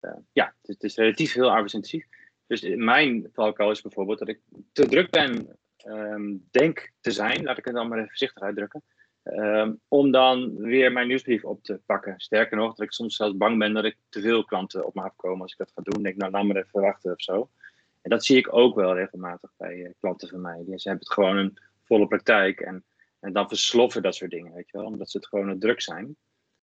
uh, 0.00 0.16
ja, 0.32 0.54
het, 0.62 0.82
is 0.82 0.96
relatief 0.96 1.32
heel 1.32 1.50
arbeidsintensief. 1.50 2.06
Dus 2.46 2.62
mijn 2.62 3.30
valkuil 3.32 3.70
is 3.70 3.80
bijvoorbeeld 3.80 4.18
dat 4.18 4.28
ik 4.28 4.40
te 4.72 4.86
druk 4.86 5.10
ben, 5.10 5.58
um, 5.86 6.48
denk 6.50 6.92
te 7.00 7.10
zijn, 7.10 7.42
laat 7.42 7.58
ik 7.58 7.64
het 7.64 7.74
dan 7.74 7.88
maar 7.88 7.96
even 7.96 8.08
voorzichtig 8.08 8.42
uitdrukken, 8.42 8.82
um, 9.24 9.80
om 9.88 10.10
dan 10.10 10.56
weer 10.56 10.92
mijn 10.92 11.06
nieuwsbrief 11.06 11.44
op 11.44 11.62
te 11.62 11.80
pakken. 11.86 12.14
Sterker 12.16 12.56
nog, 12.56 12.74
dat 12.74 12.86
ik 12.86 12.92
soms 12.92 13.16
zelfs 13.16 13.36
bang 13.36 13.58
ben 13.58 13.74
dat 13.74 13.84
ik 13.84 13.96
te 14.08 14.20
veel 14.20 14.44
klanten 14.44 14.86
op 14.86 14.94
me 14.94 15.02
afkomen 15.02 15.42
als 15.42 15.52
ik 15.52 15.58
dat 15.58 15.72
ga 15.74 15.82
doen. 15.82 16.02
Denk, 16.02 16.16
nou, 16.16 16.32
laat 16.32 16.44
maar 16.44 16.56
even 16.56 16.80
wachten 16.80 17.12
of 17.12 17.22
zo. 17.22 17.50
En 18.02 18.10
dat 18.10 18.24
zie 18.24 18.36
ik 18.36 18.54
ook 18.54 18.74
wel 18.74 18.94
regelmatig 18.94 19.50
bij 19.56 19.76
uh, 19.76 19.90
klanten 20.00 20.28
van 20.28 20.40
mij. 20.40 20.62
Die, 20.66 20.78
ze 20.78 20.88
hebben 20.88 21.06
het 21.06 21.14
gewoon 21.14 21.36
een 21.36 21.58
volle 21.82 22.06
praktijk 22.06 22.60
en 22.60 22.84
en 23.24 23.32
dan 23.32 23.48
versloffen 23.48 24.02
dat 24.02 24.14
soort 24.14 24.30
dingen, 24.30 24.52
weet 24.52 24.70
je 24.70 24.78
wel, 24.78 24.86
omdat 24.86 25.10
ze 25.10 25.16
het 25.16 25.26
gewoon 25.26 25.58
druk 25.58 25.80
zijn. 25.80 26.16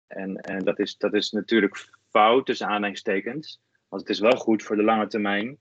En, 0.07 0.35
en 0.35 0.63
dat, 0.63 0.79
is, 0.79 0.97
dat 0.97 1.13
is 1.13 1.31
natuurlijk 1.31 1.89
fout 2.09 2.45
tussen 2.45 2.67
aanhalingstekens. 2.67 3.61
Want 3.87 4.01
het 4.01 4.11
is 4.11 4.19
wel 4.19 4.37
goed 4.37 4.63
voor 4.63 4.75
de 4.75 4.83
lange 4.83 5.07
termijn 5.07 5.57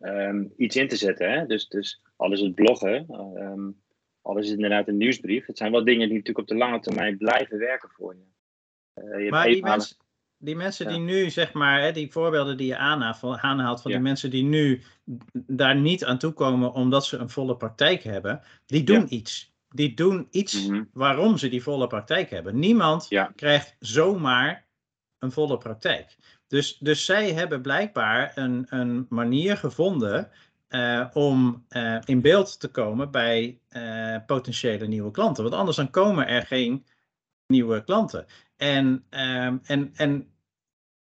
um, 0.00 0.52
iets 0.56 0.76
in 0.76 0.88
te 0.88 0.96
zetten. 0.96 1.32
Hè? 1.32 1.46
Dus, 1.46 1.68
dus 1.68 2.02
al 2.16 2.32
is 2.32 2.40
het 2.40 2.54
bloggen, 2.54 3.06
um, 3.36 3.82
al 4.24 4.38
is 4.38 4.46
het 4.46 4.54
inderdaad 4.54 4.88
een 4.88 4.96
nieuwsbrief. 4.96 5.46
Het 5.46 5.58
zijn 5.58 5.72
wel 5.72 5.84
dingen 5.84 6.08
die 6.08 6.18
natuurlijk 6.18 6.38
op 6.38 6.46
de 6.46 6.64
lange 6.64 6.80
termijn 6.80 7.16
blijven 7.16 7.58
werken 7.58 7.88
voor 7.88 8.14
je. 8.14 8.22
Uh, 9.02 9.24
je 9.24 9.30
maar 9.30 9.46
die, 9.46 9.62
mens, 9.62 9.98
die 10.38 10.56
mensen 10.56 10.88
die 10.88 10.98
nu, 10.98 11.30
zeg 11.30 11.52
maar, 11.52 11.82
hè, 11.82 11.92
die 11.92 12.12
voorbeelden 12.12 12.56
die 12.56 12.66
je 12.66 12.76
aanhaalt, 12.76 13.82
van 13.82 13.90
die 13.90 14.00
mensen 14.00 14.30
die 14.30 14.44
nu 14.44 14.82
daar 15.32 15.76
niet 15.76 16.04
aan 16.04 16.18
toe 16.18 16.32
komen 16.32 16.72
omdat 16.72 17.06
ze 17.06 17.16
een 17.16 17.30
volle 17.30 17.56
praktijk 17.56 18.02
hebben, 18.02 18.40
die 18.66 18.84
doen 18.84 19.14
iets 19.14 19.54
die 19.74 19.94
doen 19.94 20.26
iets 20.30 20.66
mhm. 20.66 20.82
waarom 20.92 21.38
ze 21.38 21.48
die 21.48 21.62
volle 21.62 21.86
praktijk 21.86 22.30
hebben. 22.30 22.58
Niemand 22.58 23.08
krijgt 23.36 23.76
zomaar 23.78 24.66
een 25.18 25.32
volle 25.32 25.58
praktijk. 25.58 26.16
Dus, 26.46 26.78
dus 26.78 27.04
zij 27.04 27.32
hebben 27.32 27.62
blijkbaar 27.62 28.32
een, 28.34 28.66
een 28.68 29.06
manier 29.08 29.56
gevonden 29.56 30.30
uh, 30.68 31.06
om 31.12 31.64
uh, 31.70 31.98
in 32.04 32.20
beeld 32.20 32.60
te 32.60 32.68
komen 32.68 33.10
bij 33.10 33.58
uh, 33.70 34.16
potentiële 34.26 34.86
nieuwe 34.86 35.10
klanten. 35.10 35.42
Want 35.42 35.54
anders 35.54 35.76
dan 35.76 35.90
komen 35.90 36.26
er 36.26 36.46
geen 36.46 36.86
nieuwe 37.46 37.84
klanten. 37.84 38.26
En, 38.56 39.04
ehm, 39.10 39.56
en, 39.62 39.90
en 39.94 40.28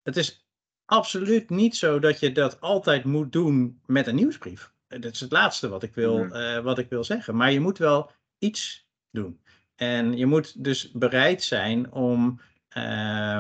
het 0.03 0.17
is 0.17 0.47
absoluut 0.85 1.51
niet 1.51 1.77
zo 1.77 1.99
dat 1.99 2.21
je 2.21 2.33
dat 2.33 2.61
altijd 2.61 3.05
moet 3.05 3.33
doen 3.33 3.81
met 3.87 4.07
een 4.07 4.15
nieuwsbrief. 4.15 4.73
Dat 4.89 5.13
is 5.13 5.21
het 5.21 5.33
laatste 5.33 5.69
wat 5.69 5.83
ik 5.83 5.95
wil, 5.95 6.25
mhm. 6.25 6.63
wat 6.63 6.79
ik 6.79 6.89
wil 6.89 7.05
zeggen. 7.05 7.37
Maar 7.37 7.53
je 7.53 7.61
moet 7.61 7.79
wel 7.79 8.11
iets 8.39 8.89
doen. 9.11 9.41
En 9.77 10.17
je 10.17 10.27
moet 10.27 10.65
dus 10.65 10.91
bereid 10.91 11.43
zijn 11.43 11.93
om. 11.93 12.41
Uh, 12.77 13.37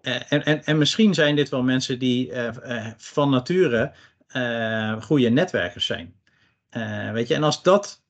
en, 0.00 0.44
en, 0.44 0.64
en 0.64 0.78
misschien 0.78 1.14
zijn 1.14 1.36
dit 1.36 1.48
wel 1.48 1.62
mensen 1.62 1.98
die 1.98 2.32
van 2.96 3.30
nature 3.30 3.92
uh, 4.36 5.02
goede 5.02 5.28
netwerkers 5.28 5.86
zijn. 5.86 6.14
weet 7.12 7.28
je, 7.28 7.34
en 7.34 7.42
als 7.42 7.62
dat 7.62 8.02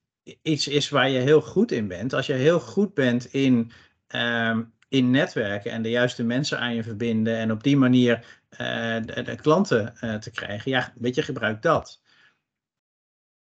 iets 0.42 0.68
is 0.68 0.88
waar 0.88 1.08
je 1.08 1.18
heel 1.18 1.40
goed 1.40 1.72
in 1.72 1.88
bent, 1.88 2.12
als 2.12 2.26
je 2.26 2.32
heel 2.32 2.60
goed 2.60 2.94
bent 2.94 3.32
in, 3.32 3.70
ehm, 4.06 4.62
in 4.88 5.10
netwerken 5.10 5.70
en 5.70 5.82
de 5.82 5.90
juiste 5.90 6.24
mensen 6.24 6.58
aan 6.58 6.74
je 6.74 6.82
verbinden 6.82 7.36
en 7.36 7.52
op 7.52 7.62
die 7.62 7.76
manier 7.76 8.40
de, 8.48 9.22
de, 9.24 9.36
klanten 9.36 9.94
te 10.20 10.30
krijgen, 10.30 10.70
ja, 10.70 10.92
weet 10.94 11.14
je, 11.14 11.22
gebruik 11.22 11.62
dat. 11.62 12.00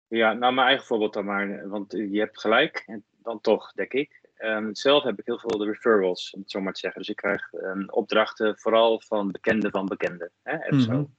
Ja, 0.07 0.33
nou 0.33 0.53
mijn 0.53 0.67
eigen 0.67 0.85
voorbeeld 0.85 1.13
dan 1.13 1.25
maar, 1.25 1.69
want 1.69 1.91
je 1.91 2.19
hebt 2.19 2.39
gelijk, 2.39 2.83
en 2.85 3.03
dan 3.25 3.41
toch, 3.41 3.71
denk 3.71 3.93
ik. 3.93 4.23
Um, 4.37 4.75
zelf 4.75 5.03
heb 5.03 5.19
ik 5.19 5.25
heel 5.25 5.39
veel 5.39 5.57
de 5.57 5.65
referrals, 5.65 6.31
om 6.33 6.39
het 6.39 6.51
zo 6.51 6.61
maar 6.61 6.73
te 6.73 6.79
zeggen. 6.79 6.99
Dus 6.99 7.09
ik 7.09 7.15
krijg 7.15 7.53
um, 7.53 7.89
opdrachten 7.89 8.57
vooral 8.57 9.01
van 9.01 9.31
bekenden 9.31 9.71
van 9.71 9.85
bekenden. 9.85 10.31
Hè, 10.43 10.57
mm 10.69 10.79
zo. 10.79 11.09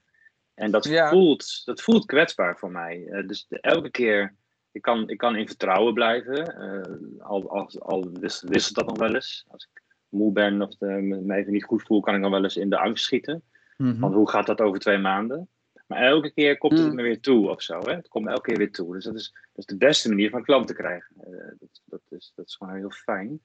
En 0.56 0.70
dat, 0.70 0.88
voelt, 0.88 1.62
dat 1.64 1.82
voelt 1.82 2.06
kwetsbaar 2.06 2.58
voor 2.58 2.70
mij. 2.70 3.06
Uh, 3.06 3.26
dus 3.28 3.46
de, 3.48 3.60
elke 3.60 3.90
keer, 3.90 4.34
ik 4.72 4.82
kan, 4.82 5.08
ik 5.08 5.18
kan 5.18 5.36
in 5.36 5.46
vertrouwen 5.46 5.94
blijven. 5.94 6.54
Uh, 6.58 7.26
al 7.26 7.50
al, 7.50 7.70
al 7.78 8.10
wisselt 8.42 8.74
dat 8.74 8.86
nog 8.86 8.98
wel 8.98 9.14
eens. 9.14 9.44
Als 9.48 9.68
ik 9.72 9.82
moe 10.08 10.32
ben 10.32 10.62
of 10.62 10.76
de, 10.76 10.86
me 10.86 11.34
even 11.34 11.52
niet 11.52 11.64
goed 11.64 11.82
voel, 11.82 12.00
kan 12.00 12.14
ik 12.14 12.22
dan 12.22 12.30
wel 12.30 12.42
eens 12.42 12.56
in 12.56 12.70
de 12.70 12.78
angst 12.78 13.04
schieten. 13.04 13.42
Mm 13.76 13.90
-hmm. 13.90 14.00
Want 14.00 14.14
hoe 14.14 14.30
gaat 14.30 14.46
dat 14.46 14.60
over 14.60 14.80
twee 14.80 14.98
maanden? 14.98 15.48
Maar 15.86 16.02
elke 16.02 16.30
keer 16.30 16.58
komt 16.58 16.78
het 16.78 16.88
mm. 16.88 16.94
me 16.94 17.02
weer 17.02 17.20
toe 17.20 17.50
of 17.50 17.62
zo. 17.62 17.80
Hè? 17.80 17.94
Het 17.94 18.08
komt 18.08 18.26
elke 18.26 18.40
keer 18.40 18.56
weer 18.56 18.72
toe. 18.72 18.94
Dus 18.94 19.04
dat 19.04 19.14
is, 19.14 19.32
dat 19.32 19.58
is 19.58 19.66
de 19.66 19.76
beste 19.76 20.08
manier 20.08 20.30
van 20.30 20.42
klanten 20.42 20.74
krijgen. 20.74 21.16
Uh, 21.28 21.36
dat, 21.58 21.82
dat, 21.84 22.00
is, 22.08 22.32
dat 22.34 22.46
is 22.46 22.54
gewoon 22.54 22.76
heel 22.76 22.90
fijn. 22.90 23.40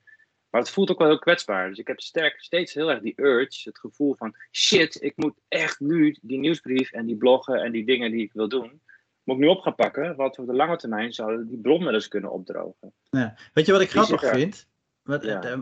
Maar 0.52 0.62
het 0.62 0.70
voelt 0.70 0.90
ook 0.92 0.98
wel 0.98 1.08
heel 1.08 1.20
kwetsbaar. 1.20 1.70
Dus 1.70 1.78
ik 1.78 1.88
heb 1.88 2.00
sterk, 2.00 2.42
steeds 2.42 2.74
heel 2.74 2.92
erg 2.92 3.02
die 3.02 3.22
urge, 3.22 3.62
het 3.64 3.80
gevoel 3.80 4.16
van 4.16 4.36
shit, 4.52 5.02
ik 5.02 5.14
moet 5.16 5.40
echt 5.48 5.80
nu 5.80 6.18
die 6.22 6.40
nieuwsbrief 6.40 6.92
en 6.92 7.06
die 7.06 7.18
bloggen 7.18 7.62
en 7.62 7.72
die 7.72 7.86
dingen 7.86 8.12
die 8.12 8.24
ik 8.24 8.34
wil 8.34 8.50
doen, 8.50 8.82
moet 9.24 9.36
ik 9.36 9.42
nu 9.42 9.48
op 9.48 9.62
gaan 9.62 9.76
pakken. 9.76 10.16
Want 10.16 10.38
op 10.38 10.46
de 10.46 10.54
lange 10.54 10.78
termijn 10.78 11.14
zouden 11.14 11.48
die 11.48 11.60
bron 11.60 11.84
wel 11.84 11.94
eens 11.94 12.08
kunnen 12.08 12.32
opdrogen. 12.32 12.94
Ja. 13.10 13.36
Weet 13.54 13.66
je 13.66 13.72
wat 13.72 13.82
ik 13.82 13.90
grappig 13.90 14.30
vind? 14.30 14.70
Want, 15.04 15.24
eh, 15.24 15.60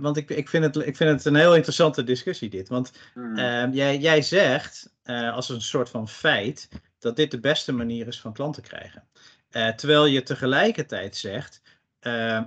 want 0.00 0.16
ik, 0.16 0.30
ik, 0.30 0.48
vind 0.48 0.64
het, 0.64 0.76
ik 0.76 0.96
vind 0.96 1.10
het 1.10 1.24
een 1.24 1.34
heel 1.34 1.54
interessante 1.54 2.04
discussie 2.04 2.48
dit. 2.48 2.68
Want 2.68 2.92
hmm. 3.14 3.38
uh, 3.38 3.72
jij, 3.72 3.98
jij 3.98 4.22
zegt 4.22 4.94
uh, 5.04 5.34
als 5.34 5.48
een 5.48 5.60
soort 5.60 5.90
van 5.90 6.08
feit 6.08 6.68
dat 6.98 7.16
dit 7.16 7.30
de 7.30 7.40
beste 7.40 7.72
manier 7.72 8.06
is 8.06 8.20
van 8.20 8.32
klanten 8.32 8.62
krijgen. 8.62 9.08
Uh, 9.50 9.68
terwijl 9.68 10.06
je 10.06 10.22
tegelijkertijd 10.22 11.16
zegt, 11.16 11.62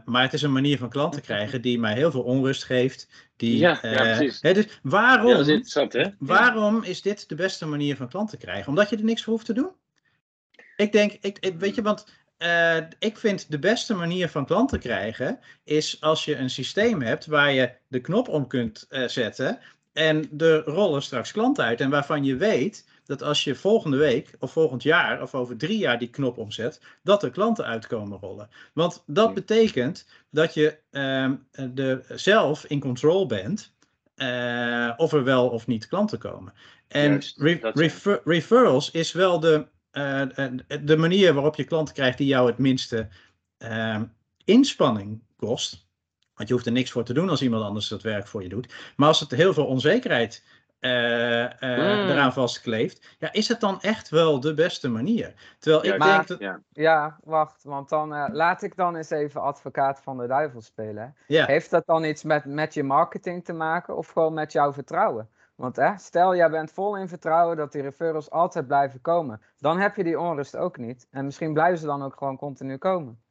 maar 0.05 0.21
het 0.21 0.33
is 0.33 0.41
een 0.41 0.51
manier 0.51 0.77
van 0.77 0.89
klanten 0.89 1.21
krijgen 1.21 1.61
die 1.61 1.79
mij 1.79 1.93
heel 1.93 2.11
veel 2.11 2.23
onrust 2.23 2.63
geeft. 2.63 3.07
Die, 3.35 3.57
ja, 3.57 3.79
ja 3.81 4.15
precies. 4.15 4.41
Hè, 4.41 4.53
dus 4.53 4.79
waarom, 4.83 5.43
ja, 5.45 5.59
is 5.59 5.73
hè? 5.73 6.05
waarom 6.19 6.83
is 6.83 7.01
dit 7.01 7.29
de 7.29 7.35
beste 7.35 7.65
manier 7.65 7.95
van 7.95 8.09
klanten 8.09 8.37
krijgen? 8.37 8.67
Omdat 8.67 8.89
je 8.89 8.97
er 8.97 9.03
niks 9.03 9.23
voor 9.23 9.33
hoeft 9.33 9.45
te 9.45 9.53
doen? 9.53 9.71
Ik 10.75 10.91
denk, 10.91 11.17
ik, 11.21 11.53
weet 11.57 11.75
je, 11.75 11.81
want 11.81 12.05
uh, 12.39 12.77
ik 12.99 13.17
vind 13.17 13.51
de 13.51 13.59
beste 13.59 13.93
manier 13.93 14.29
van 14.29 14.45
klanten 14.45 14.79
krijgen 14.79 15.39
is 15.63 16.01
als 16.01 16.25
je 16.25 16.35
een 16.35 16.49
systeem 16.49 17.01
hebt 17.01 17.25
waar 17.25 17.53
je 17.53 17.71
de 17.87 18.01
knop 18.01 18.27
om 18.27 18.47
kunt 18.47 18.87
uh, 18.89 19.07
zetten 19.07 19.59
en 19.93 20.29
er 20.37 20.63
rollen 20.63 21.01
straks 21.01 21.31
klanten 21.31 21.63
uit 21.63 21.81
en 21.81 21.89
waarvan 21.89 22.23
je 22.23 22.35
weet 22.35 22.85
dat 23.11 23.23
als 23.23 23.43
je 23.43 23.55
volgende 23.55 23.97
week 23.97 24.35
of 24.39 24.51
volgend 24.51 24.83
jaar 24.83 25.21
of 25.21 25.35
over 25.35 25.57
drie 25.57 25.77
jaar 25.77 25.99
die 25.99 26.09
knop 26.09 26.37
omzet, 26.37 26.81
dat 27.03 27.23
er 27.23 27.29
klanten 27.29 27.65
uitkomen 27.65 28.19
rollen. 28.19 28.49
Want 28.73 29.03
dat 29.05 29.33
betekent 29.33 30.07
dat 30.29 30.53
je 30.53 30.77
uh, 30.91 31.31
de, 31.73 32.03
zelf 32.07 32.65
in 32.65 32.79
control 32.79 33.25
bent 33.25 33.73
uh, 34.15 34.93
of 34.97 35.13
er 35.13 35.23
wel 35.23 35.49
of 35.49 35.67
niet 35.67 35.87
klanten 35.87 36.19
komen. 36.19 36.53
En 36.87 37.21
re 37.35 37.71
refer 37.73 38.21
referrals 38.23 38.91
is 38.91 39.11
wel 39.11 39.39
de 39.39 39.67
uh, 39.91 40.21
de 40.83 40.97
manier 40.97 41.33
waarop 41.33 41.55
je 41.55 41.63
klanten 41.63 41.93
krijgt 41.93 42.17
die 42.17 42.27
jou 42.27 42.47
het 42.47 42.57
minste 42.57 43.07
uh, 43.57 44.01
inspanning 44.45 45.21
kost. 45.35 45.87
Want 46.33 46.47
je 46.47 46.53
hoeft 46.53 46.65
er 46.65 46.71
niks 46.71 46.91
voor 46.91 47.03
te 47.03 47.13
doen 47.13 47.29
als 47.29 47.41
iemand 47.41 47.63
anders 47.63 47.87
dat 47.87 48.01
werk 48.01 48.27
voor 48.27 48.43
je 48.43 48.49
doet. 48.49 48.73
Maar 48.95 49.07
als 49.07 49.19
het 49.19 49.31
heel 49.31 49.53
veel 49.53 49.65
onzekerheid 49.65 50.43
uh, 50.81 50.91
mm. 51.59 52.09
eraan 52.09 52.33
vastkleeft, 52.33 53.15
ja, 53.19 53.31
is 53.31 53.47
het 53.47 53.59
dan 53.59 53.81
echt 53.81 54.09
wel 54.09 54.39
de 54.39 54.53
beste 54.53 54.89
manier? 54.89 55.33
Terwijl 55.59 55.85
ik 55.85 56.01
denk 56.01 56.27
dat. 56.27 56.39
Ja. 56.39 56.59
ja, 56.71 57.17
wacht, 57.23 57.63
want 57.63 57.89
dan 57.89 58.33
laat 58.33 58.61
ik 58.61 58.75
dan 58.75 58.95
eens 58.95 59.09
even 59.09 59.41
advocaat 59.41 60.01
van 60.01 60.17
de 60.17 60.27
duivel 60.27 60.61
spelen. 60.61 61.15
Heeft 61.27 61.69
dat 61.69 61.85
dan 61.85 62.03
iets 62.03 62.23
met, 62.23 62.45
met 62.45 62.73
je 62.73 62.83
marketing 62.83 63.45
te 63.45 63.53
maken 63.53 63.97
of 63.97 64.07
gewoon 64.07 64.33
met 64.33 64.51
jouw 64.51 64.73
vertrouwen? 64.73 65.29
Want 65.61 65.75
hè, 65.75 65.97
stel, 65.97 66.35
jij 66.35 66.49
bent 66.49 66.71
vol 66.71 66.97
in 66.97 67.07
vertrouwen 67.07 67.57
dat 67.57 67.71
die 67.71 67.81
referrals 67.81 68.29
altijd 68.29 68.67
blijven 68.67 69.01
komen. 69.01 69.41
Dan 69.59 69.79
heb 69.79 69.95
je 69.95 70.03
die 70.03 70.19
onrust 70.19 70.55
ook 70.55 70.77
niet. 70.77 71.07
En 71.11 71.25
misschien 71.25 71.53
blijven 71.53 71.77
ze 71.77 71.85
dan 71.85 72.03
ook 72.03 72.15
gewoon 72.17 72.37
continu 72.37 72.77
komen. 72.77 73.21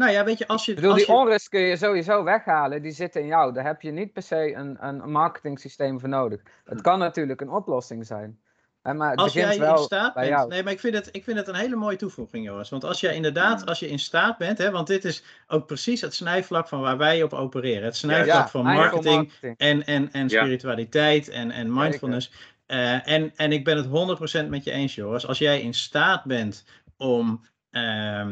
Nou 0.00 0.12
ja, 0.12 0.24
weet 0.24 0.38
je, 0.38 0.46
als 0.46 0.64
je... 0.64 0.70
Ik 0.70 0.76
bedoel, 0.76 0.92
als 0.92 1.06
die 1.06 1.14
onrust 1.14 1.48
kun 1.48 1.60
je 1.60 1.76
sowieso 1.76 2.24
weghalen. 2.24 2.82
Die 2.82 2.92
zit 2.92 3.16
in 3.16 3.26
jou. 3.26 3.52
Daar 3.52 3.64
heb 3.64 3.82
je 3.82 3.90
niet 3.90 4.12
per 4.12 4.22
se 4.22 4.54
een, 4.54 4.76
een 4.86 5.10
marketing 5.10 5.60
systeem 5.60 6.00
voor 6.00 6.08
nodig. 6.08 6.40
Het 6.64 6.80
kan 6.80 6.98
natuurlijk 6.98 7.40
een 7.40 7.50
oplossing 7.50 8.06
zijn 8.06 8.40
maar 8.82 9.14
als 9.14 9.32
jij 9.32 9.56
in 9.56 9.78
staat 9.78 10.14
bent. 10.14 10.48
Nee, 10.48 10.62
maar 10.62 10.72
ik 10.72 10.80
vind, 10.80 10.94
het, 10.94 11.08
ik 11.12 11.24
vind 11.24 11.36
het 11.38 11.48
een 11.48 11.54
hele 11.54 11.76
mooie 11.76 11.96
toevoeging, 11.96 12.44
Joris. 12.44 12.68
Want 12.68 12.84
als 12.84 13.00
je 13.00 13.14
inderdaad, 13.14 13.66
als 13.66 13.78
je 13.78 13.88
in 13.88 13.98
staat 13.98 14.38
bent, 14.38 14.58
hè, 14.58 14.70
want 14.70 14.86
dit 14.86 15.04
is 15.04 15.22
ook 15.46 15.66
precies 15.66 16.00
het 16.00 16.14
snijvlak 16.14 16.68
van 16.68 16.80
waar 16.80 16.96
wij 16.96 17.22
op 17.22 17.32
opereren. 17.32 17.84
Het 17.84 17.96
snijvlak 17.96 18.48
van 18.48 18.64
marketing, 18.64 19.32
En, 19.56 19.86
en, 19.86 20.12
en 20.12 20.30
spiritualiteit 20.30 21.28
en, 21.28 21.50
en 21.50 21.72
mindfulness. 21.74 22.32
Uh, 22.66 23.08
en, 23.08 23.32
en 23.36 23.52
ik 23.52 23.64
ben 23.64 23.76
het 23.76 24.44
100% 24.44 24.48
met 24.48 24.64
je 24.64 24.70
eens, 24.70 24.94
Joris. 24.94 25.26
Als 25.26 25.38
jij 25.38 25.60
in 25.60 25.74
staat 25.74 26.24
bent 26.24 26.64
om 26.96 27.44
uh, 27.70 28.26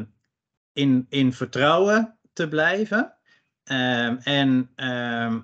in, 0.72 1.06
in 1.08 1.32
vertrouwen 1.32 2.18
te 2.32 2.48
blijven. 2.48 3.14
Uh, 3.64 4.26
en 4.26 4.70
ehm, 4.74 5.40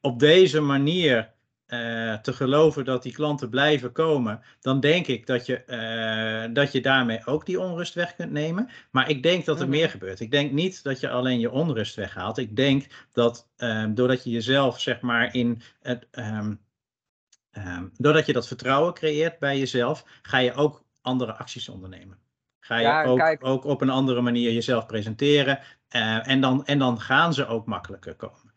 op 0.00 0.18
deze 0.18 0.60
manier 0.60 1.34
eh, 1.66 2.14
te 2.14 2.32
geloven 2.32 2.84
dat 2.84 3.02
die 3.02 3.12
klanten 3.12 3.50
blijven 3.50 3.92
komen, 3.92 4.40
dan 4.60 4.80
denk 4.80 5.06
ik 5.06 5.26
dat 5.26 5.46
je, 5.46 5.62
uh, 5.66 6.54
dat 6.54 6.72
je 6.72 6.80
daarmee 6.80 7.26
ook 7.26 7.46
die 7.46 7.60
onrust 7.60 7.94
weg 7.94 8.14
kunt 8.14 8.30
nemen. 8.32 8.70
Maar 8.90 9.10
ik 9.10 9.22
denk 9.22 9.44
dat 9.44 9.60
er 9.60 9.68
meer 9.68 9.90
gebeurt. 9.90 10.20
Ik 10.20 10.30
denk 10.30 10.52
niet 10.52 10.82
dat 10.82 11.00
je 11.00 11.08
alleen 11.08 11.40
je 11.40 11.50
onrust 11.50 11.94
weghaalt. 11.94 12.38
Ik 12.38 12.56
denk 12.56 12.86
dat 13.12 13.48
um, 13.56 13.94
doordat 13.94 14.24
je 14.24 14.30
jezelf, 14.30 14.80
zeg 14.80 15.00
maar, 15.00 15.34
in 15.34 15.62
het. 15.80 16.06
Um, 16.12 16.60
doordat 17.96 18.26
je 18.26 18.32
dat 18.32 18.46
vertrouwen 18.46 18.94
creëert 18.94 19.38
bij 19.38 19.58
jezelf, 19.58 20.04
ga 20.22 20.38
je 20.38 20.54
ook 20.54 20.84
andere 21.00 21.32
acties 21.34 21.68
ondernemen. 21.68 22.18
Ga 22.66 22.76
je 22.76 23.08
ook, 23.08 23.44
ook, 23.44 23.64
op 23.64 23.80
een 23.80 23.90
andere 23.90 24.20
manier 24.20 24.52
jezelf 24.52 24.86
presenteren. 24.86 25.58
Uh, 25.90 26.28
en, 26.28 26.40
dan, 26.40 26.64
en 26.64 26.78
dan 26.78 27.00
gaan 27.00 27.34
ze 27.34 27.46
ook 27.46 27.66
makkelijker 27.66 28.14
komen. 28.14 28.54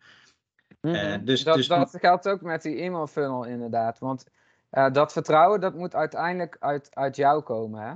Uh, 0.81 1.15
dus, 1.21 1.43
dat, 1.43 1.55
dus... 1.55 1.67
dat 1.67 1.97
geldt 1.99 2.29
ook 2.29 2.41
met 2.41 2.61
die 2.61 2.77
e-mail 2.77 3.07
funnel 3.07 3.43
inderdaad. 3.43 3.99
Want 3.99 4.25
uh, 4.71 4.91
dat 4.91 5.11
vertrouwen 5.11 5.59
dat 5.59 5.73
moet 5.73 5.95
uiteindelijk 5.95 6.57
uit, 6.59 6.95
uit 6.95 7.15
jou 7.15 7.41
komen. 7.41 7.81
Hè? 7.81 7.93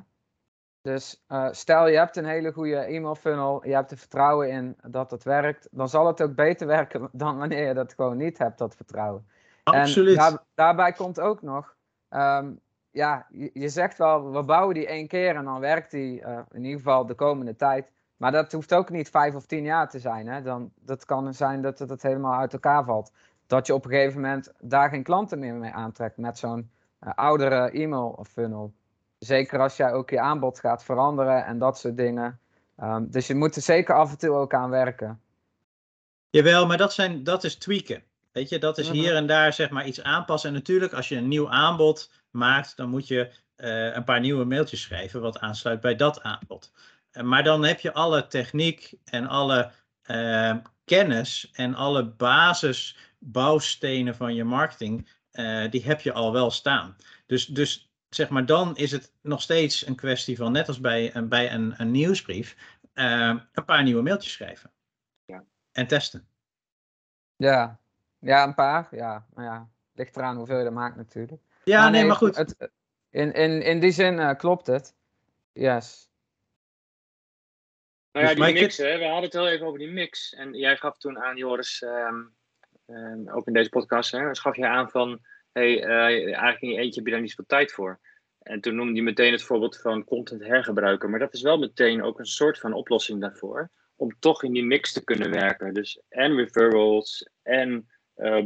Dus 0.81 1.23
stel 1.51 1.87
je 1.87 1.97
hebt 1.97 2.17
een 2.17 2.25
hele 2.25 2.51
goede 2.51 2.77
e-mail 2.77 3.15
funnel, 3.15 3.67
je 3.67 3.73
hebt 3.73 3.91
er 3.91 3.97
vertrouwen 3.97 4.49
in 4.49 4.75
dat 4.87 5.11
het 5.11 5.23
werkt, 5.23 5.67
dan 5.71 5.89
zal 5.89 6.07
het 6.07 6.21
ook 6.21 6.35
beter 6.35 6.67
werken 6.77 7.09
dan 7.11 7.37
wanneer 7.37 7.67
je 7.67 7.73
dat 7.73 7.93
gewoon 7.93 8.17
niet 8.17 8.37
hebt, 8.37 8.57
dat 8.57 8.75
vertrouwen. 8.75 9.27
Absoluut. 9.63 10.17
En 10.17 10.23
daar, 10.23 10.43
daarbij 10.53 10.91
komt 10.91 11.19
ook 11.19 11.41
nog, 11.41 11.75
um, 12.09 12.59
ja, 12.93 13.27
je, 13.53 13.69
zegt 13.69 13.97
wel, 13.97 14.31
we 14.31 14.43
bouwen 14.43 14.73
die 14.73 14.87
één 14.87 15.07
keer 15.07 15.35
en 15.35 15.45
dan 15.45 15.59
werkt 15.59 15.91
die 15.91 16.21
in 16.51 16.63
ieder 16.63 16.77
geval 16.77 17.05
de 17.05 17.13
komende 17.15 17.55
tijd. 17.55 17.91
Maar 18.17 18.31
dat 18.31 18.51
hoeft 18.51 18.73
ook 18.73 18.89
niet 18.89 19.09
vijf 19.09 19.35
of 19.35 19.45
tien 19.45 19.63
jaar 19.63 19.89
te 19.89 19.99
zijn. 19.99 20.27
Hè? 20.27 20.41
Dan, 20.41 20.71
dat 20.75 21.05
kan 21.05 21.33
zijn 21.33 21.61
dat 21.61 21.79
het 21.79 22.01
helemaal 22.01 22.39
uit 22.39 22.53
elkaar 22.53 22.83
valt. 22.83 23.11
Dat 23.47 23.67
je 23.67 23.73
op 23.73 23.85
een 23.85 23.91
gegeven 23.91 24.21
moment 24.21 24.51
daar 24.59 24.89
geen 24.89 25.03
klanten 25.03 25.39
meer 25.39 25.53
mee 25.53 25.71
aantrekt 25.71 26.17
met 26.17 26.37
zo'n 26.37 26.71
uh, 27.01 27.13
oudere 27.15 27.71
e-mail 27.71 28.25
funnel. 28.29 28.73
Zeker 29.17 29.59
als 29.59 29.77
jij 29.77 29.93
ook 29.93 30.09
je 30.09 30.19
aanbod 30.19 30.59
gaat 30.59 30.83
veranderen 30.83 31.45
en 31.45 31.57
dat 31.57 31.77
soort 31.77 31.97
dingen. 31.97 32.39
Um, 32.83 33.11
dus 33.11 33.27
je 33.27 33.35
moet 33.35 33.55
er 33.55 33.61
zeker 33.61 33.95
af 33.95 34.11
en 34.11 34.17
toe 34.17 34.35
ook 34.35 34.53
aan 34.53 34.69
werken. 34.69 35.21
Jawel, 36.29 36.67
maar 36.67 36.77
dat, 36.77 36.93
zijn, 36.93 37.23
dat 37.23 37.43
is 37.43 37.55
tweaken. 37.55 38.03
Weet 38.33 38.49
je, 38.49 38.59
dat 38.59 38.77
is 38.77 38.87
mhm. 38.87 38.95
hier 38.95 39.15
en 39.15 39.27
daar 39.27 39.53
zeg 39.53 39.69
maar 39.69 39.85
iets 39.85 40.03
aanpassen. 40.03 40.49
En 40.49 40.55
natuurlijk, 40.55 40.93
als 40.93 41.09
je 41.09 41.15
een 41.15 41.27
nieuw 41.27 41.49
aanbod 41.49 42.11
maakt, 42.31 42.77
dan 42.77 42.89
moet 42.89 43.07
je 43.07 43.31
uh, 43.57 43.93
een 43.93 44.03
paar 44.03 44.19
nieuwe 44.19 44.45
mailtjes 44.45 44.81
schrijven 44.81 45.21
wat 45.21 45.39
aansluit 45.39 45.81
bij 45.81 45.95
dat 45.95 46.21
aanbod. 46.21 46.71
Maar 47.21 47.43
dan 47.43 47.63
heb 47.63 47.79
je 47.79 47.93
alle 47.93 48.27
techniek 48.27 48.93
en 49.03 49.27
alle 49.27 49.71
uh, 50.05 50.55
kennis 50.85 51.49
en 51.51 51.75
alle 51.75 52.05
basisbouwstenen 52.05 54.15
van 54.15 54.35
je 54.35 54.43
marketing, 54.43 55.09
die 55.69 55.83
heb 55.83 56.01
je 56.01 56.13
al 56.13 56.31
wel 56.31 56.51
staan. 56.51 56.95
Dus, 57.25 57.45
dus 57.45 57.91
zeg 58.09 58.29
maar, 58.29 58.45
dan 58.45 58.77
is 58.77 58.91
het 58.91 59.13
nog 59.21 59.41
steeds 59.41 59.87
een 59.87 59.95
kwestie 59.95 60.37
van, 60.37 60.51
net 60.51 60.67
als 60.67 60.79
bij, 60.79 61.15
uh, 61.15 61.23
bij 61.23 61.51
een, 61.51 61.73
een 61.77 61.91
nieuwsbrief, 61.91 62.55
een 62.93 63.65
paar 63.65 63.83
nieuwe 63.83 64.01
mailtjes 64.01 64.33
schrijven. 64.33 64.71
Ja. 65.25 65.43
En 65.71 65.87
testen. 65.87 66.27
Ja. 67.35 67.82
Ja, 68.23 68.43
een 68.43 68.55
paar. 68.55 68.87
Ja, 68.91 69.25
nou 69.33 69.47
ja, 69.47 69.69
ligt 69.93 70.15
eraan 70.15 70.37
hoeveel 70.37 70.57
je 70.57 70.65
er 70.65 70.73
maakt 70.73 70.95
natuurlijk. 70.95 71.41
Ja, 71.63 71.81
maar 71.81 71.91
nee, 71.91 71.99
nee, 71.99 72.09
maar 72.09 72.17
goed. 72.17 72.35
Het, 72.35 72.69
in, 73.09 73.33
in, 73.33 73.61
in 73.61 73.79
die 73.79 73.91
zin 73.91 74.35
klopt 74.37 74.67
het. 74.67 74.95
Yes. 75.51 76.11
Nou 78.11 78.25
ja, 78.25 78.33
dus 78.33 78.45
die 78.45 78.61
mix, 78.61 78.77
hè, 78.77 78.97
we 78.97 79.03
hadden 79.03 79.23
het 79.23 79.33
heel 79.33 79.47
even 79.47 79.67
over 79.67 79.79
die 79.79 79.91
mix. 79.91 80.33
En 80.33 80.53
jij 80.53 80.77
gaf 80.77 80.97
toen 80.97 81.19
aan, 81.19 81.37
Joris, 81.37 81.81
um, 81.81 82.35
um, 82.87 83.29
ook 83.29 83.47
in 83.47 83.53
deze 83.53 83.69
podcast, 83.69 84.11
hè, 84.11 84.35
gaf 84.35 84.55
je 84.55 84.67
aan 84.67 84.89
van, 84.89 85.19
hey, 85.51 85.83
uh, 85.83 86.25
eigenlijk 86.25 86.61
in 86.61 86.69
je 86.69 86.77
eentje 86.77 86.95
heb 86.95 87.05
je 87.05 87.11
daar 87.11 87.21
niet 87.21 87.29
zoveel 87.29 87.45
tijd 87.45 87.71
voor. 87.71 87.99
En 88.39 88.61
toen 88.61 88.75
noemde 88.75 88.93
je 88.93 89.01
meteen 89.01 89.31
het 89.31 89.43
voorbeeld 89.43 89.81
van 89.81 90.03
content 90.03 90.43
hergebruiken. 90.43 91.09
Maar 91.09 91.19
dat 91.19 91.33
is 91.33 91.41
wel 91.41 91.57
meteen 91.57 92.03
ook 92.03 92.19
een 92.19 92.25
soort 92.25 92.59
van 92.59 92.73
oplossing 92.73 93.21
daarvoor. 93.21 93.69
Om 93.95 94.19
toch 94.19 94.43
in 94.43 94.53
die 94.53 94.65
mix 94.65 94.93
te 94.93 95.03
kunnen 95.03 95.31
werken. 95.31 95.73
Dus 95.73 96.01
en 96.09 96.35
referrals, 96.35 97.29
en 97.41 97.89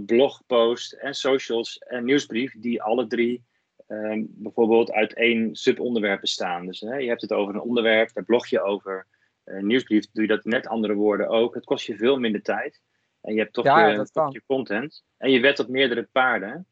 blogpost, 0.06 0.94
en 0.94 1.14
socials, 1.14 1.78
en 1.78 2.06
nieuwsbrief. 2.06 2.54
Die 2.58 2.82
alle 2.82 3.08
drie 3.08 3.44
um, 3.88 4.28
bijvoorbeeld 4.30 4.92
uit 4.92 5.14
één 5.14 5.56
subonderwerp 5.56 6.22
bestaan. 6.22 6.66
Dus 6.66 6.80
hè, 6.80 6.96
je 6.96 7.08
hebt 7.08 7.22
het 7.22 7.34
over 7.34 7.54
een 7.54 7.62
onderwerp, 7.62 8.14
daar 8.14 8.24
blog 8.24 8.48
je 8.48 8.62
over 8.62 9.08
uh, 9.46 9.62
nieuwsbrief 9.62 10.06
doe 10.12 10.24
je 10.24 10.30
dat 10.30 10.44
net 10.44 10.68
andere 10.68 10.94
woorden 10.94 11.28
ook. 11.28 11.54
Het 11.54 11.66
kost 11.66 11.86
je 11.86 11.98
veel 11.98 12.18
minder 12.18 12.42
tijd. 12.42 12.82
En 13.22 13.34
je 13.34 13.40
hebt 13.40 13.54
toch, 13.54 13.66
je, 13.66 14.10
toch 14.12 14.34
je, 14.34 14.44
content. 14.46 15.04
En 15.18 15.32
je 15.32 15.40
wet 15.40 15.60
op 15.60 15.68
meerdere 15.68 16.04
paarden. 16.12 16.68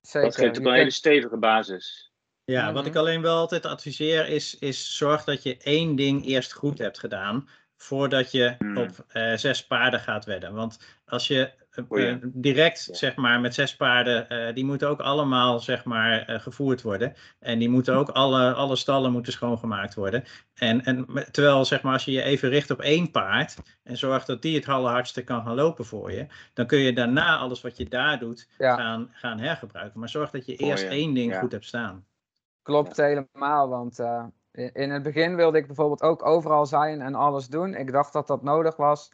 Zeker. 0.00 0.28
Dat 0.28 0.38
geeft 0.38 0.58
ook 0.58 0.66
een 0.66 0.72
hele 0.72 0.90
stevige 0.90 1.36
basis. 1.36 2.12
Ja, 2.44 2.72
wat 2.72 2.86
ik 2.86 2.92
mhm. 2.92 3.00
alleen 3.00 3.22
wel 3.22 3.36
altijd 3.36 3.66
adviseer 3.66 4.28
is, 4.28 4.58
is 4.58 4.96
zorg 4.96 5.24
dat 5.24 5.42
je 5.42 5.56
één 5.56 5.96
ding 5.96 6.26
eerst 6.26 6.52
goed 6.52 6.78
hebt 6.78 6.98
gedaan 6.98 7.48
voordat 7.76 8.30
je 8.30 8.54
hmm. 8.58 8.76
op 8.76 9.06
uh, 9.12 9.36
zes 9.36 9.66
paarden 9.66 10.00
gaat 10.00 10.24
wedden. 10.24 10.54
Want 10.54 11.00
als 11.04 11.28
je 11.28 11.52
uh, 11.90 12.16
direct, 12.22 12.88
zeg 12.92 13.16
maar, 13.16 13.40
met 13.40 13.54
zes 13.54 13.76
paarden, 13.76 14.26
uh, 14.28 14.54
die 14.54 14.64
moeten 14.64 14.88
ook 14.88 15.00
allemaal, 15.00 15.60
zeg 15.60 15.84
maar, 15.84 16.24
gevoerd 16.26 16.82
worden. 16.82 17.14
En 17.38 17.58
die 17.58 17.68
moeten 17.68 17.94
ook, 17.94 18.08
alle, 18.08 18.52
alle 18.52 18.76
stallen 18.76 19.12
moeten 19.12 19.32
schoongemaakt 19.32 19.94
worden. 19.94 20.24
En, 20.54 20.84
en 20.84 21.06
terwijl, 21.30 21.64
zeg 21.64 21.82
maar, 21.82 21.92
als 21.92 22.04
je 22.04 22.12
je 22.12 22.22
even 22.22 22.48
richt 22.48 22.70
op 22.70 22.80
één 22.80 23.10
paard 23.10 23.56
en 23.82 23.96
zorgt 23.96 24.26
dat 24.26 24.42
die 24.42 24.56
het 24.56 24.68
allerhardste 24.68 25.24
kan 25.24 25.42
gaan 25.42 25.54
lopen 25.54 25.84
voor 25.84 26.12
je, 26.12 26.26
dan 26.54 26.66
kun 26.66 26.78
je 26.78 26.92
daarna 26.92 27.36
alles 27.36 27.60
wat 27.60 27.76
je 27.76 27.88
daar 27.88 28.18
doet 28.18 28.48
gaan, 28.58 29.08
gaan 29.12 29.38
hergebruiken. 29.38 30.00
Maar 30.00 30.08
zorg 30.08 30.30
dat 30.30 30.46
je 30.46 30.56
eerst 30.56 30.84
één 30.84 31.14
ding 31.14 31.36
goed 31.36 31.52
hebt 31.52 31.64
staan. 31.64 32.04
Klopt 32.62 32.96
helemaal, 32.96 33.68
want 33.68 33.98
in 34.72 34.90
het 34.90 35.02
begin 35.02 35.36
wilde 35.36 35.58
ik 35.58 35.66
bijvoorbeeld 35.66 36.02
ook 36.02 36.26
overal 36.26 36.66
zijn 36.66 37.00
en 37.00 37.14
alles 37.14 37.48
doen. 37.48 37.74
Ik 37.74 37.92
dacht 37.92 38.12
dat 38.12 38.26
dat 38.26 38.42
nodig 38.42 38.76
was. 38.76 39.12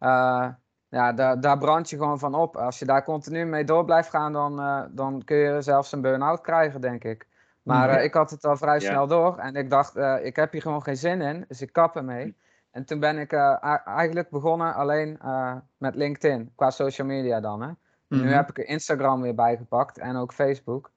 Uh, 0.00 0.48
ja, 0.88 1.12
daar, 1.12 1.40
daar 1.40 1.58
brand 1.58 1.90
je 1.90 1.96
gewoon 1.96 2.18
van 2.18 2.34
op. 2.34 2.56
Als 2.56 2.78
je 2.78 2.84
daar 2.84 3.04
continu 3.04 3.44
mee 3.44 3.64
door 3.64 3.84
blijft 3.84 4.08
gaan, 4.08 4.32
dan, 4.32 4.60
uh, 4.60 4.82
dan 4.90 5.24
kun 5.24 5.36
je 5.36 5.62
zelfs 5.62 5.92
een 5.92 6.00
burn-out 6.00 6.40
krijgen, 6.40 6.80
denk 6.80 7.04
ik. 7.04 7.26
Maar 7.62 7.98
uh, 7.98 8.04
ik 8.04 8.14
had 8.14 8.30
het 8.30 8.44
al 8.44 8.56
vrij 8.56 8.80
snel 8.80 9.06
door 9.06 9.38
en 9.38 9.54
ik 9.54 9.70
dacht, 9.70 9.96
ik 10.22 10.36
heb 10.36 10.52
hier 10.52 10.62
gewoon 10.62 10.82
geen 10.82 10.96
zin 10.96 11.20
in, 11.20 11.44
dus 11.48 11.62
ik 11.62 11.72
kap 11.72 11.96
ermee. 11.96 12.36
En 12.70 12.84
toen 12.84 13.00
ben 13.00 13.18
ik 13.18 13.32
eigenlijk 13.84 14.30
begonnen 14.30 14.74
alleen 14.74 15.18
met 15.76 15.94
LinkedIn, 15.94 16.52
qua 16.54 16.70
social 16.70 17.06
media 17.06 17.40
dan. 17.40 17.62
Hè. 17.62 17.70
Nu 18.08 18.18
mhm. 18.18 18.28
heb 18.28 18.48
ik 18.48 18.58
Instagram 18.58 19.22
weer 19.22 19.34
bijgepakt 19.34 19.98
en 19.98 20.16
ook 20.16 20.32
Facebook. 20.32 20.90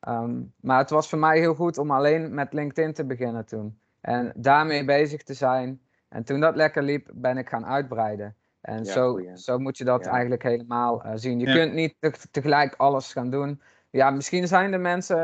Ehm, 0.00 0.42
maar 0.60 0.78
het 0.78 0.90
was 0.90 1.08
voor 1.08 1.18
mij 1.18 1.38
heel 1.38 1.54
goed 1.54 1.78
om 1.78 1.90
alleen 1.90 2.34
met 2.34 2.52
LinkedIn 2.52 2.92
te 2.92 3.04
beginnen 3.04 3.46
toen. 3.46 3.78
En 4.00 4.32
daarmee 4.36 4.84
bezig 4.84 5.22
te 5.22 5.34
zijn. 5.34 5.80
En 6.08 6.24
toen 6.24 6.40
dat 6.40 6.56
lekker 6.56 6.82
liep, 6.82 7.10
ben 7.14 7.38
ik 7.38 7.48
gaan 7.48 7.66
uitbreiden. 7.66 8.34
En 8.60 8.86
zo, 8.86 9.20
zo 9.34 9.58
moet 9.58 9.78
je 9.78 9.84
dat 9.84 10.06
eigenlijk 10.06 10.42
helemaal 10.42 11.06
uh, 11.06 11.12
zien. 11.14 11.38
Je 11.38 11.52
kunt 11.52 11.72
niet 11.72 11.94
tegelijk 12.30 12.74
alles 12.76 13.12
gaan 13.12 13.30
doen. 13.30 13.60
Ja, 13.90 14.10
misschien 14.10 14.48
zijn 14.48 14.72
er 14.72 14.80
mensen 14.80 15.16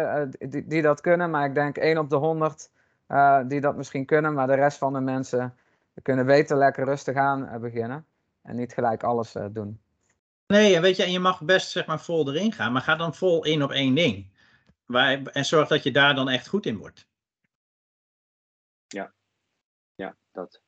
uh, 0.43 0.51
die, 0.51 0.67
die, 0.67 0.83
dat 0.83 1.01
kunnen, 1.01 1.31
maar 1.31 1.47
ik 1.47 1.55
denk 1.55 1.77
1 1.77 1.99
op 1.99 2.11
de 2.11 2.17
100 2.17 2.71
uh, 3.09 3.39
eh, 3.39 3.49
die 3.49 3.61
dat 3.61 3.77
misschien 3.77 4.05
kunnen. 4.07 4.35
Maar 4.35 4.47
de 4.47 4.55
rest 4.55 4.79
van 4.79 4.93
de 4.93 5.01
mensen 5.01 5.55
kunnen 6.03 6.27
beter 6.27 6.57
lekker 6.57 6.85
rustig 6.85 7.17
aan 7.17 7.61
beginnen. 7.61 8.07
En 8.43 8.57
niet 8.57 8.73
gelijk 8.73 9.03
alles 9.03 9.35
doen. 9.51 9.81
Nee, 10.47 10.75
en 10.75 10.83
weet 10.83 10.97
je, 10.97 11.03
en 11.03 11.13
je 11.13 11.21
mag 11.21 11.43
best 11.43 11.71
zeg 11.71 11.87
maar 11.87 12.01
vol 12.01 12.29
erin 12.29 12.53
gaan, 12.53 12.73
maar 12.73 12.83
ga 12.83 12.97
dan 12.97 13.15
vol 13.15 13.45
in 13.45 13.63
op 13.63 13.71
één 13.71 13.95
ding. 13.95 14.27
Waar, 14.85 15.23
en 15.23 15.45
zorg 15.45 15.69
dat 15.69 15.83
je 15.83 15.93
daar 15.93 16.15
dan 16.15 16.29
echt 16.29 16.49
goed 16.49 16.67
in 16.67 16.77
wordt. 16.77 17.09
Ja, 18.87 19.13
ja, 19.95 20.17
dat. 20.33 20.61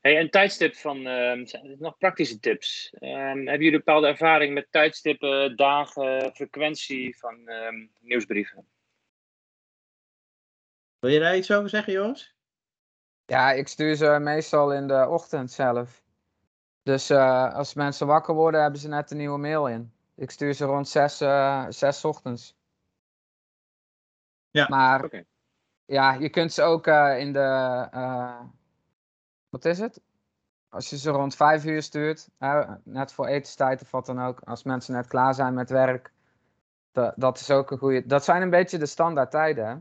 Hey, 0.00 0.20
een 0.20 0.30
tijdstip 0.30 0.76
van, 0.76 0.96
uh, 0.96 1.46
nog 1.78 1.98
praktische 1.98 2.38
tips. 2.38 2.92
Um, 3.00 3.10
hebben 3.10 3.62
jullie 3.62 3.70
bepaalde 3.70 4.06
ervaring 4.06 4.54
met 4.54 4.66
tijdstippen, 4.70 5.56
dagen, 5.56 6.34
frequentie 6.34 7.18
van 7.18 7.48
um, 7.48 7.90
nieuwsbrieven? 7.98 8.66
Wil 10.98 11.10
je 11.10 11.20
daar 11.20 11.36
iets 11.36 11.50
over 11.50 11.68
zeggen, 11.68 11.92
Joris? 11.92 12.34
Ja, 13.24 13.52
ik 13.52 13.68
stuur 13.68 13.94
ze 13.94 14.18
meestal 14.20 14.72
in 14.72 14.86
de 14.86 15.08
ochtend 15.08 15.50
zelf. 15.50 16.02
Dus 16.82 17.10
uh, 17.10 17.54
als 17.54 17.74
mensen 17.74 18.06
wakker 18.06 18.34
worden, 18.34 18.62
hebben 18.62 18.80
ze 18.80 18.88
net 18.88 19.10
een 19.10 19.16
nieuwe 19.16 19.38
mail 19.38 19.68
in. 19.68 19.92
Ik 20.16 20.30
stuur 20.30 20.54
ze 20.54 20.64
rond 20.64 20.88
zes, 20.88 21.20
uh, 21.20 21.66
zes 21.68 22.04
ochtends. 22.04 22.56
Ja, 24.50 24.68
maar 24.68 25.24
ja, 25.84 26.12
je 26.12 26.28
kunt 26.30 26.52
ze 26.52 26.62
ook 26.62 26.86
uh, 26.86 27.18
in 27.18 27.32
de. 27.32 28.48
Wat 29.50 29.64
is 29.64 29.78
het? 29.78 30.00
Als 30.68 30.90
je 30.90 30.98
ze 30.98 31.10
rond 31.10 31.36
vijf 31.36 31.64
uur 31.64 31.82
stuurt, 31.82 32.28
net 32.84 33.12
voor 33.12 33.26
etenstijd 33.26 33.82
of 33.82 33.90
wat 33.90 34.06
dan 34.06 34.22
ook, 34.22 34.40
als 34.44 34.62
mensen 34.62 34.94
net 34.94 35.06
klaar 35.06 35.34
zijn 35.34 35.54
met 35.54 35.70
werk, 35.70 36.12
dat, 36.92 37.12
dat 37.16 37.40
is 37.40 37.50
ook 37.50 37.70
een 37.70 37.78
goede. 37.78 38.06
Dat 38.06 38.24
zijn 38.24 38.42
een 38.42 38.50
beetje 38.50 38.78
de 38.78 38.86
standaard 38.86 39.30
tijden. 39.30 39.66
Hè? 39.66 39.72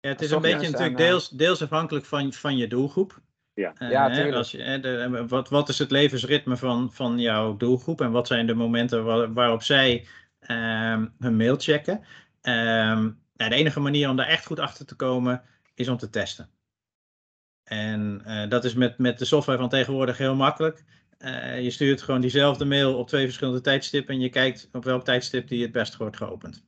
Ja, 0.00 0.08
het 0.08 0.20
is 0.20 0.30
een 0.30 0.40
beetje 0.40 0.70
natuurlijk 0.70 0.96
deels, 0.96 1.28
deels 1.28 1.62
afhankelijk 1.62 2.06
van, 2.06 2.32
van 2.32 2.56
je 2.56 2.68
doelgroep. 2.68 3.20
Ja, 3.54 3.72
Uh, 3.78 3.90
ja 3.90 4.30
als 4.30 4.50
je, 4.50 4.80
de, 4.80 5.24
wat, 5.28 5.48
wat 5.48 5.68
is 5.68 5.78
het 5.78 5.90
levensritme 5.90 6.56
van, 6.56 6.92
van 6.92 7.18
jouw 7.18 7.56
doelgroep 7.56 8.00
en 8.00 8.10
wat 8.10 8.26
zijn 8.26 8.46
de 8.46 8.54
momenten 8.54 9.04
waar, 9.04 9.32
waarop 9.32 9.62
zij 9.62 10.06
um, 10.40 11.14
hun 11.18 11.36
mail 11.36 11.56
checken? 11.56 12.04
Um, 12.42 13.20
ja, 13.32 13.48
de 13.48 13.54
enige 13.54 13.80
manier 13.80 14.08
om 14.08 14.16
daar 14.16 14.26
echt 14.26 14.46
goed 14.46 14.58
achter 14.58 14.86
te 14.86 14.94
komen 14.94 15.42
is 15.74 15.88
om 15.88 15.96
te 15.96 16.10
testen. 16.10 16.48
En 17.68 18.22
uh, 18.26 18.48
dat 18.48 18.64
is 18.64 18.74
met, 18.74 18.98
met 18.98 19.18
de 19.18 19.24
software 19.24 19.58
van 19.58 19.68
tegenwoordig 19.68 20.18
heel 20.18 20.34
makkelijk. 20.34 20.84
Uh, 21.18 21.62
je 21.62 21.70
stuurt 21.70 22.02
gewoon 22.02 22.20
diezelfde 22.20 22.64
mail 22.64 22.98
op 22.98 23.08
twee 23.08 23.24
verschillende 23.24 23.60
tijdstippen 23.60 24.14
en 24.14 24.20
je 24.20 24.28
kijkt 24.28 24.68
op 24.72 24.84
welk 24.84 25.04
tijdstip 25.04 25.48
die 25.48 25.62
het 25.62 25.72
best 25.72 25.96
wordt 25.96 26.16
geopend. 26.16 26.64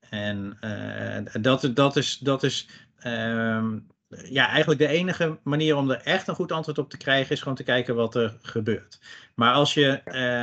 En 0.00 0.58
uh, 0.60 1.42
dat, 1.42 1.70
dat 1.74 1.96
is, 1.96 2.18
dat 2.18 2.42
is 2.42 2.68
um, 3.06 3.86
ja, 4.08 4.48
eigenlijk 4.48 4.80
de 4.80 4.86
enige 4.86 5.38
manier 5.42 5.76
om 5.76 5.90
er 5.90 6.00
echt 6.00 6.28
een 6.28 6.34
goed 6.34 6.52
antwoord 6.52 6.78
op 6.78 6.90
te 6.90 6.96
krijgen, 6.96 7.32
is 7.32 7.40
gewoon 7.40 7.56
te 7.56 7.62
kijken 7.62 7.94
wat 7.94 8.14
er 8.14 8.36
gebeurt. 8.42 9.00
Maar 9.34 9.52
als 9.52 9.74
je 9.74 10.00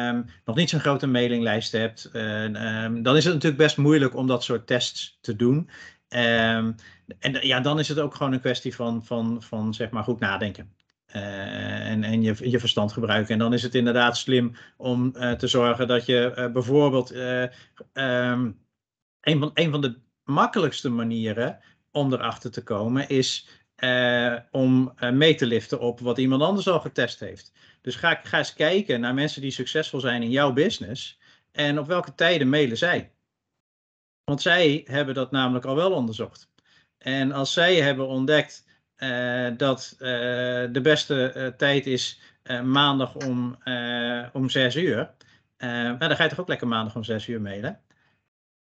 um, 0.10 0.26
nog 0.46 0.56
niet 0.56 0.70
zo'n 0.70 0.80
grote 0.80 1.08
mailinglijst 1.08 1.72
hebt, 1.72 2.10
um, 2.14 3.04
dan 3.04 3.16
is 3.16 3.24
het 3.24 3.34
natuurlijk 3.34 3.62
best 3.62 3.78
moeilijk 3.78 4.16
om 4.16 4.28
dat 4.28 4.44
soort 4.44 4.68
tests 4.68 5.18
te 5.22 5.36
doen. 5.36 5.70
Um, 6.16 6.76
en 7.20 7.48
ja, 7.48 7.60
dan 7.60 7.80
is 7.80 7.88
het 7.88 8.00
ook 8.00 8.16
gewoon 8.16 8.34
een 8.34 8.40
kwestie 8.40 8.76
van, 8.76 9.06
van, 9.06 9.42
van 9.42 9.74
zeg 9.74 9.90
maar 9.90 10.04
goed 10.04 10.20
nadenken. 10.20 10.74
Uh, 11.16 11.90
en 11.90 12.04
en 12.04 12.22
je, 12.22 12.50
je 12.50 12.60
verstand 12.60 12.92
gebruiken. 12.92 13.34
En 13.34 13.40
dan 13.40 13.54
is 13.54 13.64
het 13.64 13.76
inderdaad 13.76 14.18
slim 14.18 14.56
om 14.78 15.14
uh, 15.16 15.32
te 15.32 15.48
zorgen 15.48 15.88
dat 15.88 16.06
je 16.06 16.34
uh, 16.36 16.52
bijvoorbeeld 16.52 17.10
een, 17.14 18.56
van, 19.22 19.52
een 19.54 19.72
van 19.72 19.82
de 19.82 20.00
makkelijkste 20.24 20.90
manieren 20.90 21.60
om 21.92 22.14
erachter 22.14 22.52
te 22.52 22.64
komen 22.64 23.10
is 23.10 23.48
om 24.52 24.94
mee 25.12 25.36
te 25.36 25.46
liften 25.46 25.80
op 25.80 26.00
wat 26.00 26.18
iemand 26.18 26.42
anders 26.42 26.68
al 26.68 26.80
getest 26.80 27.20
heeft. 27.20 27.54
Dus 27.82 27.96
ga, 27.96 28.20
ga 28.24 28.38
eens 28.38 28.54
kijken 28.54 29.00
naar 29.00 29.14
mensen 29.14 29.42
die 29.42 29.52
succesvol 29.52 30.00
zijn 30.00 30.22
in 30.22 30.30
jouw 30.30 30.54
business 30.54 31.20
en 31.52 31.80
op 31.80 31.88
welke 31.88 32.16
tijden 32.16 32.50
mailen 32.50 32.78
zij. 32.78 33.12
Want 34.30 34.42
zij 34.42 34.86
hebben 34.86 35.16
dat 35.16 35.32
namelijk 35.32 35.66
al 35.66 35.76
wel 35.76 35.92
onderzocht. 35.92 36.50
En 36.98 37.32
als 37.32 37.54
zij 37.54 37.76
hebben 37.76 38.08
ontdekt 38.08 38.66
uh, 38.98 39.48
dat 39.58 39.96
de 40.00 40.80
beste 40.82 41.54
tijd 41.58 41.86
is 41.86 42.22
maandag 42.64 43.16
om, 43.16 43.58
om 44.34 44.50
6 44.50 44.76
uur, 44.76 45.12
nou, 45.58 45.98
dan 45.98 46.16
ga 46.16 46.24
je 46.24 46.30
toch 46.30 46.40
ook 46.40 46.48
lekker 46.48 46.68
maandag 46.68 46.96
om 46.96 47.04
6 47.04 47.28
uur 47.28 47.42
mailen. 47.42 47.82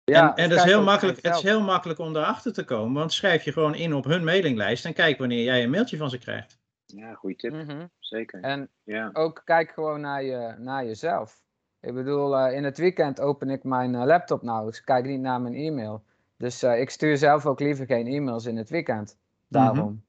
Ja, 0.05 0.37
en, 0.37 0.43
en 0.43 0.49
dat 0.49 0.59
is 0.59 0.65
heel 0.65 0.83
makkelijk, 0.83 1.23
het 1.23 1.35
is 1.35 1.43
heel 1.43 1.63
makkelijk 1.63 1.99
om 1.99 2.13
daarachter 2.13 2.53
te 2.53 2.65
komen, 2.65 2.95
want 2.95 3.13
schrijf 3.13 3.45
je 3.45 3.53
gewoon 3.53 3.75
in 3.75 3.95
op 3.95 4.05
hun 4.05 4.25
mailinglijst 4.25 4.85
en 4.85 4.95
kijk 4.95 5.19
wanneer 5.19 5.45
jij 5.45 5.63
een 5.63 5.71
mailtje 5.71 5.97
van 5.97 6.11
ze 6.11 6.19
krijgt. 6.19 6.59
Ja, 6.87 7.15
goede 7.15 7.37
tip. 7.37 7.53
Mm 7.53 7.69
-hmm. 7.69 7.91
Zeker. 7.99 8.41
En 8.41 8.71
ja. 8.83 9.11
ook 9.13 9.43
kijk 9.45 9.71
gewoon 9.71 10.01
naar, 10.01 10.23
je, 10.23 10.55
naar 10.59 10.85
jezelf. 10.85 11.44
Ik 11.85 11.95
bedoel, 11.95 12.47
uh, 12.47 12.57
in 12.57 12.65
het 12.65 12.79
weekend 12.79 13.21
open 13.21 13.51
ik 13.51 13.65
mijn 13.65 13.95
uh, 13.95 14.05
laptop 14.05 14.43
nou, 14.43 14.69
ik 14.69 14.83
kijk 14.85 15.05
niet 15.05 15.21
naar 15.21 15.41
mijn 15.41 15.55
e-mail. 15.55 16.05
Dus 16.37 16.63
uh, 16.63 16.81
ik 16.81 16.91
stuur 16.91 17.17
zelf 17.17 17.47
ook 17.47 17.61
liever 17.61 17.87
geen 17.87 18.07
e-mails 18.07 18.45
in 18.45 18.57
het 18.57 18.71
weekend. 18.71 19.17
Daarom. 19.49 19.77
Mm 19.77 19.83
-hmm. 19.83 20.05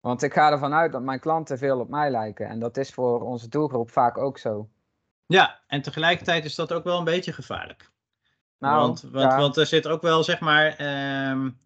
Want 0.00 0.22
ik 0.22 0.32
ga 0.32 0.50
ervan 0.50 0.74
uit 0.74 0.92
dat 0.92 1.02
mijn 1.02 1.20
klanten 1.20 1.58
veel 1.58 1.80
op 1.80 1.88
mij 1.88 2.10
lijken. 2.10 2.48
En 2.48 2.58
dat 2.58 2.76
is 2.76 2.90
voor 2.90 3.20
onze 3.20 3.48
doelgroep 3.48 3.90
vaak 3.90 4.18
ook 4.18 4.38
zo. 4.38 4.68
Ja, 5.26 5.60
en 5.66 5.82
tegelijkertijd 5.82 6.44
is 6.44 6.54
dat 6.54 6.72
ook 6.72 6.84
wel 6.84 6.98
een 6.98 7.04
beetje 7.04 7.32
gevaarlijk. 7.32 7.90
Nou, 8.58 8.80
want, 8.80 9.00
want, 9.00 9.32
ja. 9.32 9.38
want 9.38 9.56
er 9.56 9.66
zit 9.66 9.86
ook 9.86 10.02
wel, 10.02 10.24
zeg 10.24 10.40
maar, 10.40 10.80
um, 11.30 11.58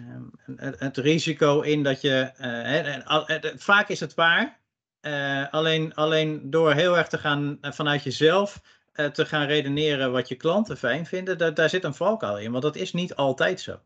um, 0.00 0.30
het, 0.56 0.80
het, 0.80 0.96
risico 0.96 1.60
in 1.60 1.82
dat 1.82 2.00
je. 2.00 2.32
Uh, 2.40 3.52
vaak 3.56 3.88
is 3.88 4.00
het 4.00 4.14
waar. 4.14 4.58
Uh, 5.06 5.46
alleen, 5.50 5.94
alleen 5.94 6.50
door 6.50 6.72
heel 6.72 6.96
erg 6.96 7.08
te 7.08 7.18
gaan 7.18 7.58
uh, 7.60 7.72
vanuit 7.72 8.02
jezelf 8.02 8.62
uh, 8.94 9.06
te 9.06 9.26
gaan 9.26 9.46
redeneren 9.46 10.12
wat 10.12 10.28
je 10.28 10.34
klanten 10.34 10.76
fijn 10.76 11.06
vinden, 11.06 11.38
daar, 11.38 11.54
daar 11.54 11.68
zit 11.68 11.84
een 11.84 11.94
valkuil 11.94 12.38
in. 12.38 12.50
Want 12.50 12.62
dat 12.62 12.76
is 12.76 12.92
niet 12.92 13.14
altijd 13.14 13.60
zo. 13.60 13.80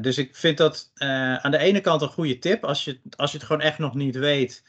dus 0.00 0.18
ik 0.18 0.36
vind 0.36 0.58
dat 0.58 0.90
aan 1.42 1.50
de 1.50 1.58
ene 1.58 1.80
kant 1.80 2.02
een 2.02 2.08
goede 2.08 2.38
tip. 2.38 2.64
Als 2.64 2.84
je, 2.84 3.00
als 3.16 3.32
je 3.32 3.36
het 3.36 3.46
gewoon 3.46 3.62
echt 3.62 3.78
nog 3.78 3.94
niet 3.94 4.16
weet, 4.16 4.64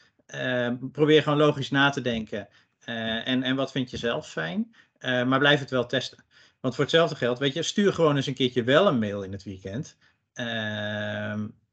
probeer 0.92 1.22
gewoon 1.22 1.38
logisch 1.38 1.70
na 1.70 1.90
te 1.90 2.00
denken. 2.00 2.48
en, 2.84 3.42
en 3.42 3.56
wat 3.56 3.70
vind 3.70 3.90
je 3.90 3.96
zelf 3.96 4.30
fijn? 4.30 4.74
Maar 5.00 5.38
blijf 5.38 5.60
het 5.60 5.70
wel 5.70 5.86
testen. 5.86 6.24
Want 6.60 6.74
voor 6.74 6.84
hetzelfde 6.84 7.16
geld, 7.16 7.38
weet 7.38 7.54
je, 7.54 7.62
stuur 7.62 7.92
gewoon 7.92 8.16
eens 8.16 8.26
een 8.26 8.34
keertje 8.34 8.64
wel 8.64 8.86
een 8.86 8.98
mail 8.98 9.22
in 9.22 9.32
het 9.32 9.42
weekend. 9.42 9.96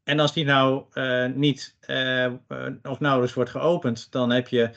En 0.04 0.20
als 0.20 0.34
die 0.34 0.46
nou 0.46 0.86
uh, 0.94 1.26
niet 1.26 1.78
uh, 1.88 2.34
of 2.84 3.00
nauwelijks 3.00 3.36
wordt 3.36 3.50
geopend, 3.50 4.12
dan 4.12 4.30
heb 4.30 4.48
je 4.48 4.72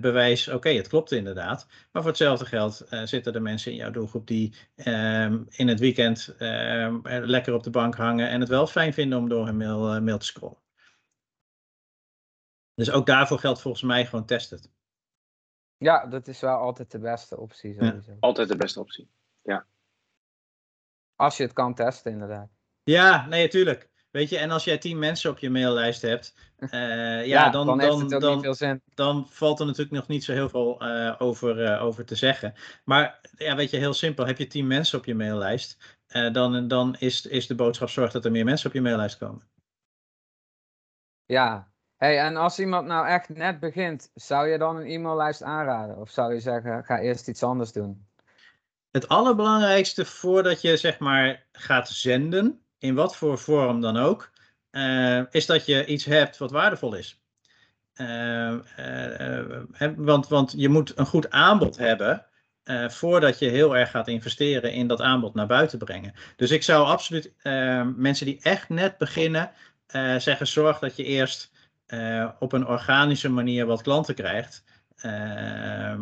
bewijs, 0.00 0.46
oké, 0.46 0.56
okay, 0.56 0.76
het 0.76 0.88
klopt 0.88 1.12
inderdaad. 1.12 1.66
Maar 1.92 2.02
voor 2.02 2.10
hetzelfde 2.10 2.44
geld 2.44 2.86
zitten 3.04 3.34
er 3.34 3.42
mensen 3.42 3.70
in 3.70 3.76
jouw 3.76 3.90
doelgroep 3.90 4.26
die 4.26 4.54
ehm, 4.74 5.42
in 5.48 5.68
het 5.68 5.80
weekend 5.80 6.34
ehm, 6.38 6.98
lekker 7.02 7.54
op 7.54 7.62
de 7.62 7.70
bank 7.70 7.94
hangen 7.94 8.28
en 8.28 8.40
het 8.40 8.48
wel 8.48 8.66
fijn 8.66 8.92
vinden 8.92 9.18
om 9.18 9.28
door 9.28 9.46
hun 9.46 9.56
mail, 9.56 10.02
mail 10.02 10.18
te 10.18 10.26
scrollen. 10.26 10.58
Dus 12.74 12.90
ook 12.90 13.06
daarvoor 13.06 13.38
geldt 13.38 13.60
volgens 13.60 13.82
mij 13.82 14.06
gewoon 14.06 14.24
test 14.24 14.50
het. 14.50 14.70
Ja, 15.76 16.06
dat 16.06 16.28
is 16.28 16.40
wel 16.40 16.56
altijd 16.56 16.90
de 16.90 16.98
beste 16.98 17.38
optie 17.38 17.74
sowieso. 17.74 18.10
Ja, 18.10 18.16
altijd 18.20 18.48
de 18.48 18.56
beste 18.56 18.80
optie, 18.80 19.10
ja. 19.42 19.66
Als 21.16 21.36
je 21.36 21.42
het 21.42 21.52
kan 21.52 21.74
testen, 21.74 22.12
inderdaad. 22.12 22.48
Ja, 22.82 23.26
nee, 23.26 23.42
natuurlijk. 23.42 23.88
Weet 24.10 24.28
je, 24.28 24.38
en 24.38 24.50
als 24.50 24.64
jij 24.64 24.78
tien 24.78 24.98
mensen 24.98 25.30
op 25.30 25.38
je 25.38 25.50
maillijst 25.50 26.02
hebt, 26.02 26.34
uh, 26.58 26.70
ja, 26.72 27.20
ja, 27.20 27.50
dan, 27.50 27.66
dan, 27.66 28.08
dan, 28.08 28.08
dan, 28.08 28.80
dan, 28.94 29.26
valt 29.28 29.60
er 29.60 29.66
natuurlijk 29.66 29.94
nog 29.94 30.08
niet 30.08 30.24
zo 30.24 30.32
heel 30.32 30.48
veel 30.48 30.82
uh, 30.82 31.14
over, 31.18 31.62
uh, 31.62 31.82
over 31.82 32.04
te 32.04 32.14
zeggen. 32.14 32.54
Maar 32.84 33.20
ja, 33.36 33.56
weet 33.56 33.70
je, 33.70 33.76
heel 33.76 33.94
simpel. 33.94 34.26
Heb 34.26 34.38
je 34.38 34.46
tien 34.46 34.66
mensen 34.66 34.98
op 34.98 35.04
je 35.04 35.14
maillijst, 35.14 35.98
dan, 36.32 36.68
dan 36.68 36.96
is, 36.98 37.26
is 37.26 37.46
de 37.46 37.54
boodschap 37.54 37.88
zorg 37.88 38.12
dat 38.12 38.24
er 38.24 38.30
meer 38.30 38.44
mensen 38.44 38.68
op 38.68 38.74
je 38.74 38.80
maillijst 38.80 39.18
komen. 39.18 39.48
Ja, 41.26 41.72
Hey, 41.98 42.18
en 42.18 42.36
als 42.36 42.58
iemand 42.58 42.86
nou 42.86 43.06
echt 43.06 43.28
net 43.28 43.60
begint, 43.60 44.10
zou 44.14 44.48
je 44.48 44.58
dan 44.58 44.76
een 44.76 44.86
e-maillijst 44.86 45.42
aanraden? 45.42 45.96
Of 45.96 46.10
zou 46.10 46.34
je 46.34 46.40
zeggen, 46.40 46.84
ga 46.84 46.98
eerst 46.98 47.28
iets 47.28 47.42
anders 47.42 47.72
doen? 47.72 48.06
Het 48.90 49.08
allerbelangrijkste 49.08 50.04
voordat 50.04 50.60
je 50.60 50.76
zeg 50.76 50.98
maar 50.98 51.46
gaat 51.52 51.88
zenden, 51.88 52.66
in 52.78 52.94
wat 52.94 53.16
voor 53.16 53.38
vorm 53.38 53.80
dan 53.80 53.96
ook, 53.96 54.30
uh, 54.70 55.22
is 55.30 55.46
dat 55.46 55.66
je 55.66 55.86
iets 55.86 56.04
hebt 56.04 56.38
wat 56.38 56.50
waardevol 56.50 56.94
is. 56.94 57.22
Uh, 57.94 58.54
uh, 58.78 59.92
want, 59.96 60.28
want 60.28 60.54
je 60.56 60.68
moet 60.68 60.98
een 60.98 61.06
goed 61.06 61.30
aanbod 61.30 61.76
hebben 61.76 62.26
voordat 62.88 63.38
je 63.38 63.48
heel 63.48 63.76
erg 63.76 63.90
gaat 63.90 64.08
investeren 64.08 64.72
in 64.72 64.86
dat 64.86 65.00
aanbod 65.00 65.34
naar 65.34 65.46
buiten 65.46 65.78
brengen. 65.78 66.14
Dus 66.36 66.50
ik 66.50 66.62
zou 66.62 66.86
absoluut 66.86 67.32
mensen 67.96 68.26
die 68.26 68.38
echt 68.42 68.68
net 68.68 68.98
beginnen, 68.98 69.50
zeggen 70.18 70.46
zorg 70.46 70.78
dat 70.78 70.96
je 70.96 71.04
eerst 71.04 71.50
op 72.38 72.52
een 72.52 72.66
organische 72.66 73.28
manier 73.28 73.66
wat 73.66 73.82
klanten 73.82 74.14
krijgt. 74.14 74.64
Uh, 75.04 76.00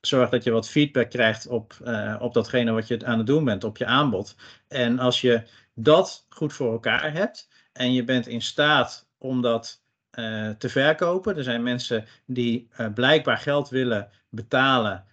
zorg 0.00 0.28
dat 0.30 0.44
je 0.44 0.50
wat 0.50 0.68
feedback 0.68 1.10
krijgt 1.10 1.46
op, 1.46 1.74
op 2.18 2.34
datgene 2.34 2.72
wat 2.72 2.88
je 2.88 3.06
aan 3.06 3.18
het 3.18 3.26
doen 3.26 3.44
bent, 3.44 3.64
op 3.64 3.76
je 3.76 3.86
aanbod. 3.86 4.36
En 4.68 4.98
als 4.98 5.20
je 5.20 5.42
dat 5.78 6.26
goed 6.28 6.52
voor 6.52 6.72
elkaar 6.72 7.12
hebt 7.12 7.48
en 7.72 7.92
je 7.92 8.04
bent 8.04 8.26
in 8.26 8.42
staat 8.42 9.08
om 9.18 9.42
dat 9.42 9.84
te 10.58 10.68
verkopen. 10.68 11.36
Er 11.36 11.42
zijn 11.42 11.62
mensen 11.62 12.04
die 12.26 12.68
blijkbaar 12.94 13.38
geld 13.38 13.68
willen 13.68 14.08
betalen 14.28 15.04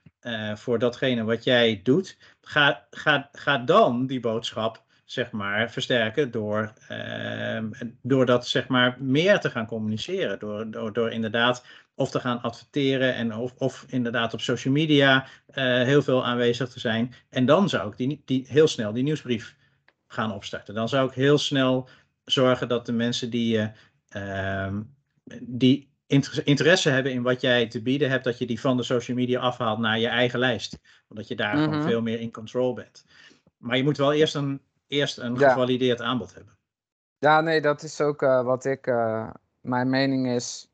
voor 0.53 0.79
datgene 0.79 1.23
wat 1.23 1.43
jij 1.43 1.79
doet. 1.83 2.17
Ga, 2.41 2.87
ga, 2.91 3.29
ga 3.31 3.57
dan 3.57 4.05
die 4.07 4.19
boodschap 4.19 4.83
zeg 5.05 5.31
maar, 5.31 5.71
versterken 5.71 6.31
door, 6.31 6.73
uh, 6.91 7.59
door 8.01 8.25
dat 8.25 8.47
zeg 8.47 8.67
maar, 8.67 8.97
meer 8.99 9.39
te 9.39 9.49
gaan 9.49 9.65
communiceren. 9.65 10.39
Door, 10.39 10.71
door, 10.71 10.93
door 10.93 11.11
inderdaad 11.11 11.65
of 11.95 12.11
te 12.11 12.19
gaan 12.19 12.41
adverteren 12.41 13.15
en 13.15 13.35
of, 13.35 13.53
of 13.57 13.85
inderdaad 13.87 14.33
op 14.33 14.41
social 14.41 14.73
media 14.73 15.25
heel 15.53 16.01
veel 16.01 16.25
aanwezig 16.25 16.69
te 16.69 16.79
zijn. 16.79 17.13
En 17.29 17.45
dan 17.45 17.69
zou 17.69 17.91
ik 17.91 17.97
die, 17.97 18.21
die, 18.25 18.45
heel 18.47 18.67
snel 18.67 18.93
die 18.93 19.03
nieuwsbrief 19.03 19.55
gaan 20.13 20.33
opstarten. 20.33 20.73
Dan 20.73 20.89
zou 20.89 21.07
ik 21.07 21.13
heel 21.13 21.37
snel 21.37 21.89
zorgen 22.25 22.67
dat 22.67 22.85
de 22.85 22.91
mensen 22.91 23.29
die, 23.29 23.71
uh, 24.15 24.73
die 25.41 25.91
interesse 26.43 26.89
hebben 26.89 27.11
in 27.11 27.21
wat 27.21 27.41
jij 27.41 27.67
te 27.67 27.81
bieden 27.81 28.09
hebt, 28.09 28.23
dat 28.23 28.37
je 28.37 28.45
die 28.45 28.59
van 28.59 28.77
de 28.77 28.83
social 28.83 29.17
media 29.17 29.39
afhaalt 29.39 29.79
naar 29.79 29.99
je 29.99 30.07
eigen 30.07 30.39
lijst. 30.39 30.79
Omdat 31.07 31.27
je 31.27 31.35
daar 31.35 31.55
mm 31.55 31.63
-hmm. 31.63 31.71
gewoon 31.71 31.87
veel 31.87 32.01
meer 32.01 32.19
in 32.19 32.31
control 32.31 32.73
bent. 32.73 33.05
Maar 33.57 33.77
je 33.77 33.83
moet 33.83 33.97
wel 33.97 34.13
eerst 34.13 34.35
een 34.35 34.61
eerst 34.87 35.17
een 35.17 35.35
ja. 35.35 35.49
gevalideerd 35.49 36.01
aanbod 36.01 36.33
hebben. 36.33 36.57
Ja, 37.17 37.41
nee, 37.41 37.61
dat 37.61 37.83
is 37.83 38.01
ook 38.01 38.21
uh, 38.21 38.43
wat 38.43 38.65
ik. 38.65 38.87
Uh, 38.87 39.29
mijn 39.61 39.89
mening 39.89 40.27
is 40.27 40.71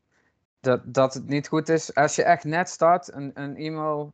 dat, 0.60 0.94
dat 0.94 1.14
het 1.14 1.28
niet 1.28 1.48
goed 1.48 1.68
is. 1.68 1.94
Als 1.94 2.16
je 2.16 2.22
echt 2.22 2.44
net 2.44 2.68
start, 2.68 3.12
een, 3.12 3.30
een 3.34 3.56
e-mail 3.56 4.12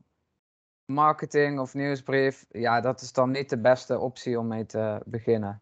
marketing 0.86 1.58
of 1.58 1.74
nieuwsbrief, 1.74 2.46
ja, 2.50 2.80
dat 2.80 3.00
is 3.00 3.12
dan 3.12 3.30
niet 3.30 3.50
de 3.50 3.58
beste 3.58 3.98
optie 3.98 4.38
om 4.38 4.46
mee 4.46 4.66
te 4.66 5.00
beginnen. 5.04 5.60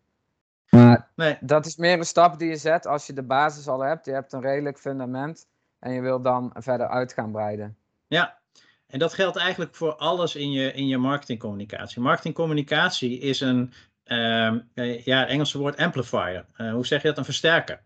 Maar 0.71 1.09
nee. 1.17 1.37
dat 1.41 1.67
is 1.67 1.77
meer 1.77 1.99
een 1.99 2.05
stap 2.05 2.39
die 2.39 2.49
je 2.49 2.57
zet 2.57 2.87
als 2.87 3.07
je 3.07 3.13
de 3.13 3.23
basis 3.23 3.69
al 3.69 3.81
hebt. 3.81 4.07
Je 4.07 4.13
hebt 4.13 4.33
een 4.33 4.41
redelijk 4.41 4.79
fundament 4.79 5.47
en 5.79 5.93
je 5.93 6.01
wil 6.01 6.21
dan 6.21 6.51
verder 6.55 6.89
uit 6.89 7.13
gaan 7.13 7.33
breiden. 7.33 7.77
Ja, 8.07 8.39
en 8.87 8.99
dat 8.99 9.15
geldt 9.15 9.37
eigenlijk 9.37 9.75
voor 9.75 9.95
alles 9.95 10.35
in 10.35 10.53
je, 10.53 10.73
in 10.73 10.87
je 10.87 10.99
marketingcommunicatie. 10.99 12.03
Marketingcommunicatie 12.03 13.19
is 13.19 13.41
een, 13.41 13.73
uh, 14.07 15.05
ja, 15.05 15.27
Engelse 15.27 15.59
woord 15.59 15.77
amplifier. 15.77 16.47
Uh, 16.57 16.73
hoe 16.73 16.87
zeg 16.87 17.03
je 17.03 17.09
dat? 17.09 17.19
Een 17.19 17.25
versterker. 17.25 17.81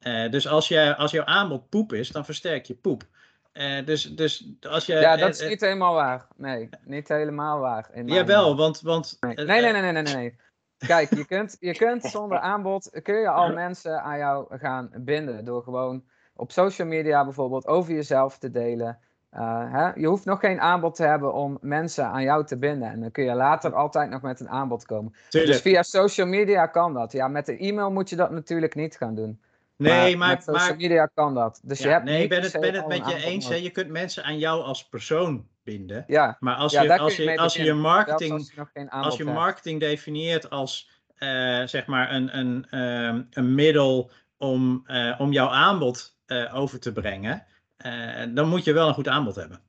Uh, 0.00 0.30
dus 0.30 0.48
als, 0.48 0.68
je, 0.68 0.96
als 0.96 1.10
jouw 1.10 1.24
aanbod 1.24 1.68
poep 1.68 1.92
is, 1.92 2.10
dan 2.10 2.24
versterk 2.24 2.66
je 2.66 2.74
poep. 2.74 3.04
Uh, 3.52 3.84
dus, 3.84 4.02
dus 4.02 4.52
als 4.60 4.86
je, 4.86 4.94
ja, 4.94 5.16
dat 5.16 5.40
is 5.40 5.48
niet 5.48 5.60
helemaal 5.60 5.94
waar. 5.94 6.26
Nee, 6.36 6.68
niet 6.84 7.08
helemaal 7.08 7.58
waar. 7.58 7.90
Jawel, 8.04 8.56
want... 8.56 8.80
want 8.80 9.16
nee. 9.20 9.34
Nee, 9.34 9.60
nee, 9.60 9.72
nee, 9.72 9.92
nee, 9.92 10.02
nee, 10.02 10.14
nee. 10.14 10.36
Kijk, 10.86 11.14
je 11.14 11.24
kunt, 11.24 11.56
je 11.60 11.74
kunt 11.76 12.04
zonder 12.16 12.38
aanbod, 12.38 13.00
kun 13.02 13.14
je 13.14 13.28
al 13.28 13.52
mensen 13.52 14.02
aan 14.02 14.18
jou 14.18 14.58
gaan 14.58 14.90
binden. 14.94 15.44
Door 15.44 15.62
gewoon 15.62 16.04
op 16.34 16.52
social 16.52 16.88
media 16.88 17.24
bijvoorbeeld 17.24 17.66
over 17.66 17.92
jezelf 17.92 18.38
te 18.38 18.50
delen. 18.50 18.98
Uh, 19.34 19.72
hè? 19.72 19.92
Je 19.94 20.06
hoeft 20.06 20.24
nog 20.24 20.40
geen 20.40 20.60
aanbod 20.60 20.94
te 20.94 21.04
hebben 21.04 21.32
om 21.32 21.58
mensen 21.60 22.04
aan 22.04 22.22
jou 22.22 22.46
te 22.46 22.56
binden. 22.56 22.90
En 22.90 23.00
dan 23.00 23.10
kun 23.10 23.24
je 23.24 23.34
later 23.34 23.74
altijd 23.74 24.10
nog 24.10 24.22
met 24.22 24.40
een 24.40 24.48
aanbod 24.48 24.86
komen. 24.86 25.14
Tuurlijk. 25.28 25.52
Dus 25.52 25.62
via 25.62 25.82
social 25.82 26.26
media 26.26 26.66
kan 26.66 26.94
dat. 26.94 27.12
Ja, 27.12 27.28
met 27.28 27.46
de 27.46 27.56
e-mail 27.56 27.90
moet 27.90 28.10
je 28.10 28.16
dat 28.16 28.30
natuurlijk 28.30 28.74
niet 28.74 28.96
gaan 28.96 29.14
doen. 29.14 29.40
Nee, 29.80 30.16
maar, 30.16 30.28
met 30.28 30.42
social 30.42 30.76
media 30.76 31.06
kan 31.06 31.34
dat. 31.34 31.60
Dus 31.64 31.78
je 31.78 31.88
hebt 31.88 32.04
nee, 32.04 32.22
ik 32.22 32.28
ben 32.28 32.42
het, 32.42 32.60
ben 32.60 32.74
het 32.74 32.86
met 32.86 33.08
je 33.08 33.24
eens. 33.24 33.48
Hè? 33.48 33.54
Je 33.54 33.70
kunt 33.70 33.88
mensen 33.88 34.24
aan 34.24 34.38
jou 34.38 34.62
als 34.62 34.88
persoon 34.88 35.48
binden. 35.62 36.04
Ja. 36.06 36.36
Maar 36.40 36.54
als 36.54 36.72
je, 36.72 36.98
als 36.98 37.16
je, 37.16 37.38
als 37.38 37.54
je, 37.54 37.64
je 37.64 37.74
marketing, 37.74 38.32
als 38.32 38.52
je, 38.74 38.90
als 38.90 39.16
je 39.16 39.24
marketing 39.24 39.80
definieert 39.80 40.50
als 40.50 40.90
uh, 41.18 41.62
zeg 41.66 41.86
maar 41.86 42.12
een, 42.12 42.38
een, 42.38 42.78
um, 42.80 43.26
een 43.30 43.54
middel 43.54 44.10
om, 44.38 44.84
uh, 44.86 45.20
om 45.20 45.32
jouw 45.32 45.48
aanbod 45.48 46.16
uh, 46.26 46.54
over 46.54 46.80
te 46.80 46.92
brengen, 46.92 47.46
dan 48.34 48.48
moet 48.48 48.64
je 48.64 48.72
wel 48.72 48.88
een 48.88 48.94
goed 48.94 49.08
aanbod 49.08 49.34
hebben. 49.34 49.60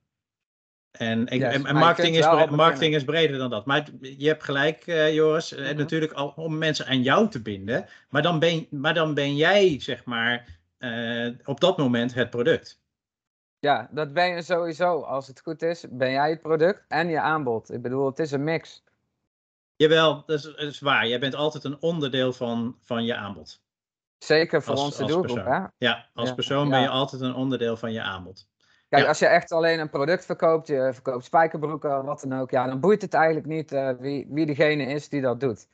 En, 0.92 1.26
ik, 1.26 1.40
yes, 1.40 1.54
en 1.54 1.74
marketing, 1.74 2.16
is, 2.16 2.26
marketing 2.50 2.94
is 2.94 3.04
breder 3.04 3.38
dan 3.38 3.50
dat. 3.50 3.66
Maar 3.66 3.88
je 4.00 4.26
hebt 4.26 4.42
gelijk, 4.44 4.86
uh, 4.86 5.14
Joris. 5.14 5.54
Mm 5.54 5.64
-hmm. 5.64 5.76
Natuurlijk 5.76 6.12
al, 6.12 6.32
om 6.36 6.58
mensen 6.58 6.86
aan 6.86 7.02
jou 7.02 7.28
te 7.28 7.42
binden. 7.42 7.86
Maar 8.08 8.22
dan 8.22 8.38
ben, 8.38 8.66
maar 8.70 8.94
dan 8.94 9.14
ben 9.14 9.36
jij, 9.36 9.80
zeg 9.80 10.04
maar, 10.04 10.58
uh, 10.78 11.30
op 11.44 11.60
dat 11.60 11.76
moment 11.78 12.14
het 12.14 12.30
product. 12.30 12.80
Ja, 13.58 13.88
dat 13.90 14.12
ben 14.12 14.28
je 14.28 14.42
sowieso. 14.42 15.00
Als 15.00 15.26
het 15.26 15.40
goed 15.40 15.62
is, 15.62 15.84
ben 15.90 16.10
jij 16.10 16.30
het 16.30 16.40
product 16.40 16.84
en 16.88 17.08
je 17.08 17.20
aanbod. 17.20 17.72
Ik 17.72 17.82
bedoel, 17.82 18.06
het 18.06 18.18
is 18.18 18.30
een 18.30 18.44
mix. 18.44 18.84
Jawel, 19.76 20.22
dat 20.26 20.38
is, 20.38 20.42
dat 20.42 20.58
is 20.58 20.80
waar. 20.80 21.08
Jij 21.08 21.20
bent 21.20 21.34
altijd 21.34 21.64
een 21.64 21.80
onderdeel 21.80 22.32
van, 22.32 22.76
van 22.80 23.04
je 23.04 23.14
aanbod. 23.14 23.62
Zeker 24.18 24.62
voor 24.62 24.74
als, 24.74 24.84
onze 24.84 25.04
doelgroep, 25.04 25.44
hè? 25.44 25.64
Ja, 25.78 26.08
als 26.14 26.28
ja. 26.28 26.34
persoon 26.34 26.68
ben 26.68 26.80
je 26.80 26.88
altijd 26.88 27.22
een 27.22 27.34
onderdeel 27.34 27.76
van 27.76 27.92
je 27.92 28.02
aanbod. 28.02 28.48
Kijk, 28.92 29.06
als 29.06 29.18
je 29.18 29.26
echt 29.26 29.52
alleen 29.52 29.80
een 29.80 29.90
product 29.90 30.24
verkoopt, 30.24 30.66
je 30.66 30.90
verkoopt 30.92 31.24
spijkerbroeken, 31.24 32.04
wat 32.04 32.20
dan 32.20 32.40
ook, 32.40 32.50
ja, 32.50 32.66
dan 32.66 32.80
boeit 32.80 33.02
het 33.02 33.14
eigenlijk 33.14 33.46
niet 33.46 33.72
uh, 33.72 33.90
wie, 33.98 34.26
wie 34.30 34.46
degene 34.46 34.84
is 34.84 35.08
die 35.08 35.20
dat 35.20 35.40
doet. 35.40 35.66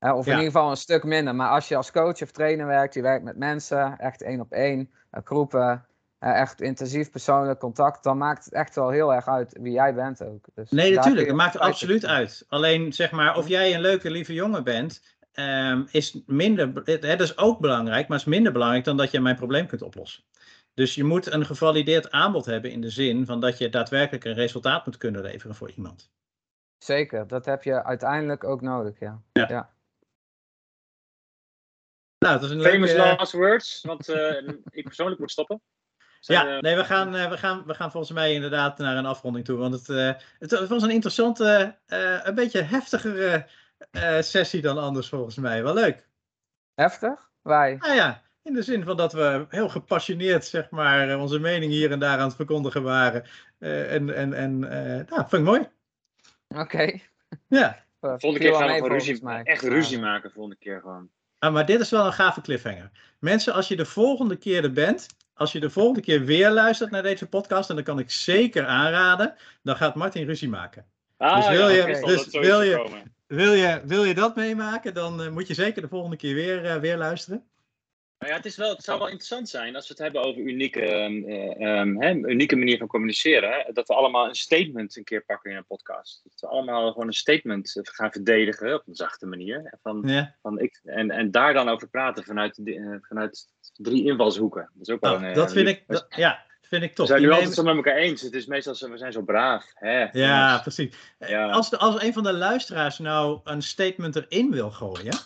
Uh, 0.00 0.16
of 0.16 0.26
in 0.26 0.32
ieder 0.32 0.46
geval 0.46 0.70
een 0.70 0.76
stuk 0.76 1.04
minder. 1.04 1.34
Maar 1.34 1.48
als 1.48 1.68
je 1.68 1.76
als 1.76 1.90
coach 1.90 2.22
of 2.22 2.30
trainer 2.30 2.66
werkt, 2.66 2.94
je 2.94 3.02
werkt 3.02 3.24
met 3.24 3.36
mensen, 3.36 3.98
echt 3.98 4.22
één 4.22 4.40
op 4.40 4.52
één, 4.52 4.90
uh, 5.12 5.20
groepen, 5.24 5.86
echt 6.18 6.60
intensief 6.60 7.10
persoonlijk 7.10 7.58
contact, 7.58 8.02
dan 8.02 8.18
maakt 8.18 8.44
het 8.44 8.54
echt 8.54 8.74
wel 8.74 8.90
heel 8.90 9.14
erg 9.14 9.28
uit 9.28 9.58
wie 9.60 9.72
jij 9.72 9.94
bent 9.94 10.24
ook. 10.24 10.44
Dus 10.54 10.70
nee, 10.70 10.94
natuurlijk, 10.94 11.26
het 11.26 11.36
maakt 11.36 11.58
absoluut 11.58 12.06
uit. 12.06 12.44
Alleen 12.48 12.92
zeg 12.92 13.10
maar, 13.10 13.36
of 13.36 13.48
jij 13.48 13.74
een 13.74 13.80
leuke, 13.80 14.10
lieve 14.10 14.32
jongen 14.32 14.64
bent, 14.64 15.02
um, 15.34 15.86
is 15.90 16.22
minder, 16.26 16.70
het, 16.84 17.02
het 17.02 17.20
is 17.20 17.38
ook 17.38 17.60
belangrijk, 17.60 18.08
maar 18.08 18.18
is 18.18 18.24
minder 18.24 18.52
belangrijk 18.52 18.84
dan 18.84 18.96
dat 18.96 19.10
je 19.10 19.20
mijn 19.20 19.36
probleem 19.36 19.66
kunt 19.66 19.82
oplossen. 19.82 20.22
Dus 20.74 20.94
je 20.94 21.04
moet 21.04 21.32
een 21.32 21.46
gevalideerd 21.46 22.10
aanbod 22.10 22.44
hebben 22.44 22.70
in 22.70 22.80
de 22.80 22.90
zin 22.90 23.26
van 23.26 23.40
dat 23.40 23.58
je 23.58 23.68
daadwerkelijk 23.68 24.24
een 24.24 24.34
resultaat 24.34 24.86
moet 24.86 24.96
kunnen 24.96 25.22
leveren 25.22 25.54
voor 25.54 25.70
iemand. 25.70 26.10
Zeker, 26.78 27.26
dat 27.26 27.44
heb 27.44 27.62
je 27.62 27.84
uiteindelijk 27.84 28.44
ook 28.44 28.60
nodig, 28.60 28.98
ja. 28.98 29.22
ja. 29.32 29.48
ja. 29.48 29.74
Nou, 32.18 32.40
dat 32.40 32.50
is 32.50 32.50
een 32.50 32.62
Famous 32.62 32.92
leuke... 32.92 33.16
last 33.16 33.32
words, 33.32 33.82
want 33.82 34.08
uh, 34.08 34.48
ik 34.70 34.84
persoonlijk 34.84 35.20
moet 35.20 35.30
stoppen. 35.30 35.60
Zijn, 36.20 36.46
ja, 36.46 36.60
nee, 36.60 36.76
we 36.76 36.84
gaan, 36.84 37.14
uh, 37.14 37.28
we, 37.28 37.38
gaan, 37.38 37.64
we 37.66 37.74
gaan 37.74 37.90
volgens 37.90 38.12
mij 38.12 38.32
inderdaad 38.32 38.78
naar 38.78 38.96
een 38.96 39.06
afronding 39.06 39.44
toe. 39.44 39.58
Want 39.58 39.74
het, 39.74 39.88
uh, 39.88 40.12
het, 40.38 40.68
was 40.68 40.82
een 40.82 40.90
interessante, 40.90 41.78
een 42.22 42.34
beetje 42.34 42.62
heftigere 42.62 43.46
sessie 44.20 44.60
dan 44.60 44.78
anders 44.78 45.08
volgens 45.08 45.36
mij. 45.36 45.62
Wel 45.62 45.74
leuk. 45.74 46.08
Heftig? 46.74 47.30
Wij? 47.42 47.76
Nou 47.76 47.94
ja, 47.94 48.22
in 48.42 48.54
de 48.54 48.62
zin 48.62 48.84
van 48.84 48.96
dat 48.96 49.12
we 49.12 49.46
heel 49.48 49.68
gepassioneerd, 49.68 50.44
zeg 50.44 50.70
maar, 50.70 51.08
eh, 51.10 51.20
onze 51.20 51.38
mening 51.38 51.72
hier 51.72 51.90
en 51.90 51.98
daar 51.98 52.18
aan 52.18 52.26
het 52.26 52.36
verkondigen 52.36 52.82
waren. 52.82 53.24
Uh, 53.58 53.94
en 53.94 54.14
en, 54.14 54.34
en 54.34 54.62
uh, 54.62 54.70
nou, 54.70 55.28
vind 55.28 55.32
ik 55.32 55.42
mooi. 55.42 55.68
Oké. 56.48 56.60
Okay. 56.60 57.02
Ja. 57.48 57.84
Volgende 58.00 58.38
keer 58.38 58.54
gaan 58.54 58.66
we 58.66 58.74
gewoon 58.74 58.90
ruzie, 58.90 59.28
echt 59.44 59.62
ruzie 59.62 59.98
maken, 59.98 60.30
volgende 60.30 60.56
keer 60.56 60.80
gewoon. 60.80 61.08
Ah, 61.38 61.52
maar 61.52 61.66
dit 61.66 61.80
is 61.80 61.90
wel 61.90 62.06
een 62.06 62.12
gave 62.12 62.40
cliffhanger. 62.40 62.90
Mensen, 63.18 63.52
als 63.52 63.68
je 63.68 63.76
de 63.76 63.84
volgende 63.84 64.36
keer 64.36 64.64
er 64.64 64.72
bent, 64.72 65.06
als 65.34 65.52
je 65.52 65.60
de 65.60 65.70
volgende 65.70 66.00
keer 66.00 66.24
weer 66.24 66.50
luistert 66.50 66.90
naar 66.90 67.02
deze 67.02 67.28
podcast, 67.28 67.70
en 67.70 67.76
dat 67.76 67.84
kan 67.84 67.98
ik 67.98 68.10
zeker 68.10 68.66
aanraden, 68.66 69.34
dan 69.62 69.76
gaat 69.76 69.94
Martin 69.94 70.26
ruzie 70.26 70.48
maken. 70.48 70.86
Ah, 71.16 71.36
dus 71.36 71.48
wil, 71.48 71.68
ja, 71.68 71.74
je, 71.74 71.82
okay. 71.82 72.14
dus 72.14 72.26
wil, 72.26 72.62
je, 72.62 73.02
wil, 73.26 73.52
je, 73.52 73.82
wil 73.84 74.04
je 74.04 74.14
dat 74.14 74.36
meemaken, 74.36 74.94
dan 74.94 75.20
uh, 75.20 75.30
moet 75.30 75.48
je 75.48 75.54
zeker 75.54 75.82
de 75.82 75.88
volgende 75.88 76.16
keer 76.16 76.34
weer, 76.34 76.64
uh, 76.64 76.76
weer 76.76 76.96
luisteren. 76.96 77.44
Nou 78.22 78.34
ja, 78.34 78.40
het, 78.40 78.50
is 78.50 78.56
wel, 78.56 78.70
het 78.70 78.84
zou 78.84 78.98
wel 78.98 79.06
interessant 79.06 79.48
zijn 79.48 79.74
als 79.74 79.88
we 79.88 79.94
het 79.94 80.02
hebben 80.02 80.22
over 80.22 80.42
unieke, 80.42 80.94
um, 80.94 82.02
um, 82.02 82.28
unieke 82.28 82.56
manier 82.56 82.78
van 82.78 82.86
communiceren. 82.86 83.50
Hè? 83.50 83.72
Dat 83.72 83.88
we 83.88 83.94
allemaal 83.94 84.28
een 84.28 84.34
statement 84.34 84.96
een 84.96 85.04
keer 85.04 85.24
pakken 85.24 85.50
in 85.50 85.56
een 85.56 85.66
podcast. 85.66 86.20
Dat 86.24 86.40
we 86.40 86.46
allemaal 86.46 86.92
gewoon 86.92 87.06
een 87.06 87.12
statement 87.12 87.76
eh, 87.76 87.82
gaan 87.84 88.12
verdedigen 88.12 88.74
op 88.74 88.82
een 88.86 88.94
zachte 88.94 89.26
manier. 89.26 89.78
Van, 89.82 90.02
ja. 90.04 90.34
van 90.42 90.60
ik, 90.60 90.80
en, 90.84 91.10
en 91.10 91.30
daar 91.30 91.54
dan 91.54 91.68
over 91.68 91.88
praten 91.88 92.24
vanuit, 92.24 92.58
uh, 92.58 92.96
vanuit 93.00 93.46
drie 93.72 94.04
invalshoeken. 94.04 94.70
Dat 94.74 94.86
is 94.86 94.94
ook 94.94 95.00
wel 95.00 95.22
een, 95.22 95.34
dat 95.34 95.52
vind 95.52 95.68
ik, 95.68 95.84
dat, 95.86 96.06
ja, 96.08 96.44
vind 96.62 96.82
ik 96.82 96.94
tof. 96.94 97.06
We 97.06 97.12
zijn 97.12 97.26
nu 97.26 97.30
altijd 97.30 97.54
zo 97.54 97.62
met 97.62 97.76
elkaar 97.76 97.96
eens. 97.96 98.22
Het 98.22 98.34
is 98.34 98.46
meestal 98.46 98.74
zo, 98.74 98.90
we 98.90 98.98
zijn 98.98 99.12
zo 99.12 99.22
braaf. 99.22 99.64
Hè, 99.74 100.08
ja, 100.12 100.58
precies. 100.58 100.96
Ja. 101.18 101.50
Als, 101.50 101.70
de, 101.70 101.78
als 101.78 102.02
een 102.02 102.12
van 102.12 102.22
de 102.22 102.32
luisteraars 102.32 102.98
nou 102.98 103.40
een 103.44 103.62
statement 103.62 104.16
erin 104.16 104.50
wil 104.50 104.70
gooien, 104.70 105.16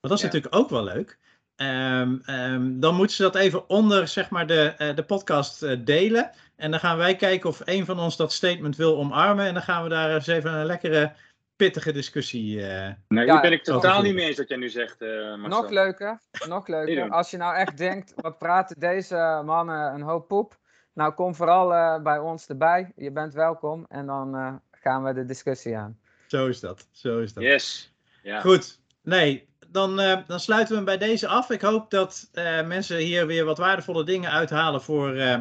dat 0.00 0.12
is 0.12 0.20
ja. 0.20 0.26
natuurlijk 0.26 0.54
ook 0.54 0.70
wel 0.70 0.84
leuk. 0.84 1.20
Um, 1.62 2.22
um, 2.26 2.80
dan 2.80 2.94
moeten 2.94 3.16
ze 3.16 3.22
dat 3.22 3.34
even 3.34 3.68
onder 3.68 4.08
zeg 4.08 4.30
maar, 4.30 4.46
de, 4.46 4.74
uh, 4.78 4.94
de 4.94 5.04
podcast 5.04 5.62
uh, 5.62 5.76
delen. 5.84 6.30
En 6.56 6.70
dan 6.70 6.80
gaan 6.80 6.96
wij 6.96 7.16
kijken 7.16 7.48
of 7.48 7.60
een 7.64 7.84
van 7.84 7.98
ons 7.98 8.16
dat 8.16 8.32
statement 8.32 8.76
wil 8.76 8.96
omarmen. 8.96 9.46
En 9.46 9.54
dan 9.54 9.62
gaan 9.62 9.82
we 9.82 9.88
daar 9.88 10.14
eens 10.14 10.26
even 10.26 10.52
een 10.52 10.66
lekkere, 10.66 11.12
pittige 11.56 11.92
discussie. 11.92 12.56
Uh, 12.56 12.88
nee, 13.08 13.26
ja, 13.26 13.40
ben 13.40 13.52
ik 13.52 13.64
totaal 13.64 14.02
niet 14.02 14.14
mee 14.14 14.26
eens 14.26 14.36
wat 14.36 14.48
jij 14.48 14.56
nu 14.56 14.68
zegt. 14.68 15.00
nog 15.36 15.70
leuker, 15.70 16.20
nog 16.48 16.66
leuker. 16.68 17.10
Als 17.10 17.30
je 17.30 17.36
nou 17.36 17.56
echt 17.56 17.76
denkt, 17.76 18.12
wat 18.16 18.38
praten 18.38 18.80
deze 18.80 19.42
mannen 19.44 19.94
een 19.94 20.02
hoop 20.02 20.28
poep. 20.28 20.58
Nou, 20.92 21.12
kom 21.12 21.34
vooral 21.34 22.00
bij 22.02 22.18
ons 22.18 22.46
erbij. 22.46 22.92
Je 22.96 23.10
bent 23.10 23.34
welkom. 23.34 23.86
En 23.88 24.06
dan 24.06 24.60
gaan 24.70 25.04
we 25.04 25.12
de 25.12 25.24
discussie 25.24 25.76
aan. 25.76 25.98
Zo 26.26 26.46
is 26.46 26.60
dat. 26.60 26.88
Zo 26.90 27.20
is 27.20 27.32
dat. 27.32 27.42
Yes. 27.42 27.94
Ja. 28.22 28.40
Goed. 28.40 28.80
Nee, 29.02 29.48
dan, 29.72 30.00
uh, 30.00 30.18
dan 30.26 30.40
sluiten 30.40 30.68
we 30.68 30.74
hem 30.74 30.98
bij 30.98 31.08
deze 31.08 31.28
af. 31.28 31.50
Ik 31.50 31.60
hoop 31.60 31.90
dat 31.90 32.30
uh, 32.32 32.66
mensen 32.66 32.96
hier 32.96 33.26
weer 33.26 33.44
wat 33.44 33.58
waardevolle 33.58 34.04
dingen 34.04 34.30
uithalen 34.30 34.82
voor 34.82 35.16
uh, 35.16 35.38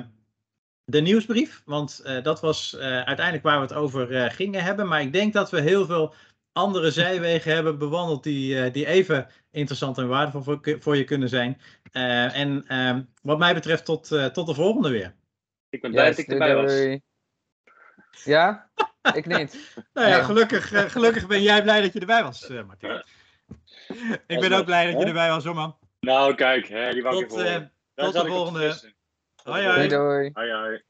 de 0.83 1.01
nieuwsbrief. 1.01 1.61
Want 1.65 2.03
dat 2.23 2.39
was 2.39 2.77
uiteindelijk 2.77 3.43
waar 3.43 3.55
we 3.55 3.61
het 3.61 3.73
over 3.73 4.31
gingen 4.31 4.63
hebben. 4.63 4.87
Maar 4.87 5.01
ik 5.01 5.13
denk 5.13 5.33
dat 5.33 5.49
we 5.49 5.61
heel 5.61 5.85
veel 5.85 6.13
andere 6.51 6.91
zijwegen 7.01 7.53
hebben 7.53 7.77
bewandeld 7.77 8.23
die, 8.23 8.71
die 8.71 8.85
even 8.85 9.27
interessant 9.51 9.97
en 9.97 10.07
waardevol 10.07 10.41
voor, 10.41 10.77
voor 10.79 10.97
je 10.97 11.03
kunnen 11.03 11.29
zijn. 11.29 11.61
en 11.91 12.67
ehm, 12.67 13.01
wat 13.21 13.39
mij 13.39 13.53
betreft 13.53 13.85
tot, 13.85 14.07
tot 14.33 14.47
de 14.47 14.53
volgende 14.53 14.89
weer. 14.89 15.13
Ik 15.69 15.81
ben 15.81 15.91
blij 15.91 16.05
yes, 16.05 16.15
dat 16.15 16.25
ik 16.25 16.31
erbij 16.31 16.55
was. 16.55 16.99
Ja? 18.23 18.69
Ik 19.13 19.25
niet. 19.25 19.75
nou 19.93 20.07
ja, 20.07 20.23
gelukkig, 20.23 20.91
gelukkig 20.91 21.27
ben 21.27 21.41
jij 21.41 21.63
blij 21.63 21.81
dat 21.81 21.93
je 21.93 21.99
erbij 21.99 22.23
was, 22.23 22.47
Martin. 22.47 23.03
Ik 24.27 24.39
ben 24.39 24.51
ook 24.51 24.65
blij 24.65 24.91
dat 24.91 25.01
je 25.01 25.07
erbij 25.07 25.29
was, 25.29 25.43
hoor 25.43 25.55
man. 25.55 25.77
Nou, 25.99 26.35
kijk, 26.35 26.67
hè, 26.67 26.91
die 26.91 27.03
wakker 27.03 27.29
voor. 27.29 27.45
Uh, 27.45 27.55
tot 27.93 28.13
de 28.13 28.25
volgende. 28.25 28.93
Hoi, 29.43 29.65
hoi. 29.65 29.75
Doei, 29.75 29.87
doei. 29.87 30.29
Hoi, 30.33 30.51
hoi. 30.51 30.81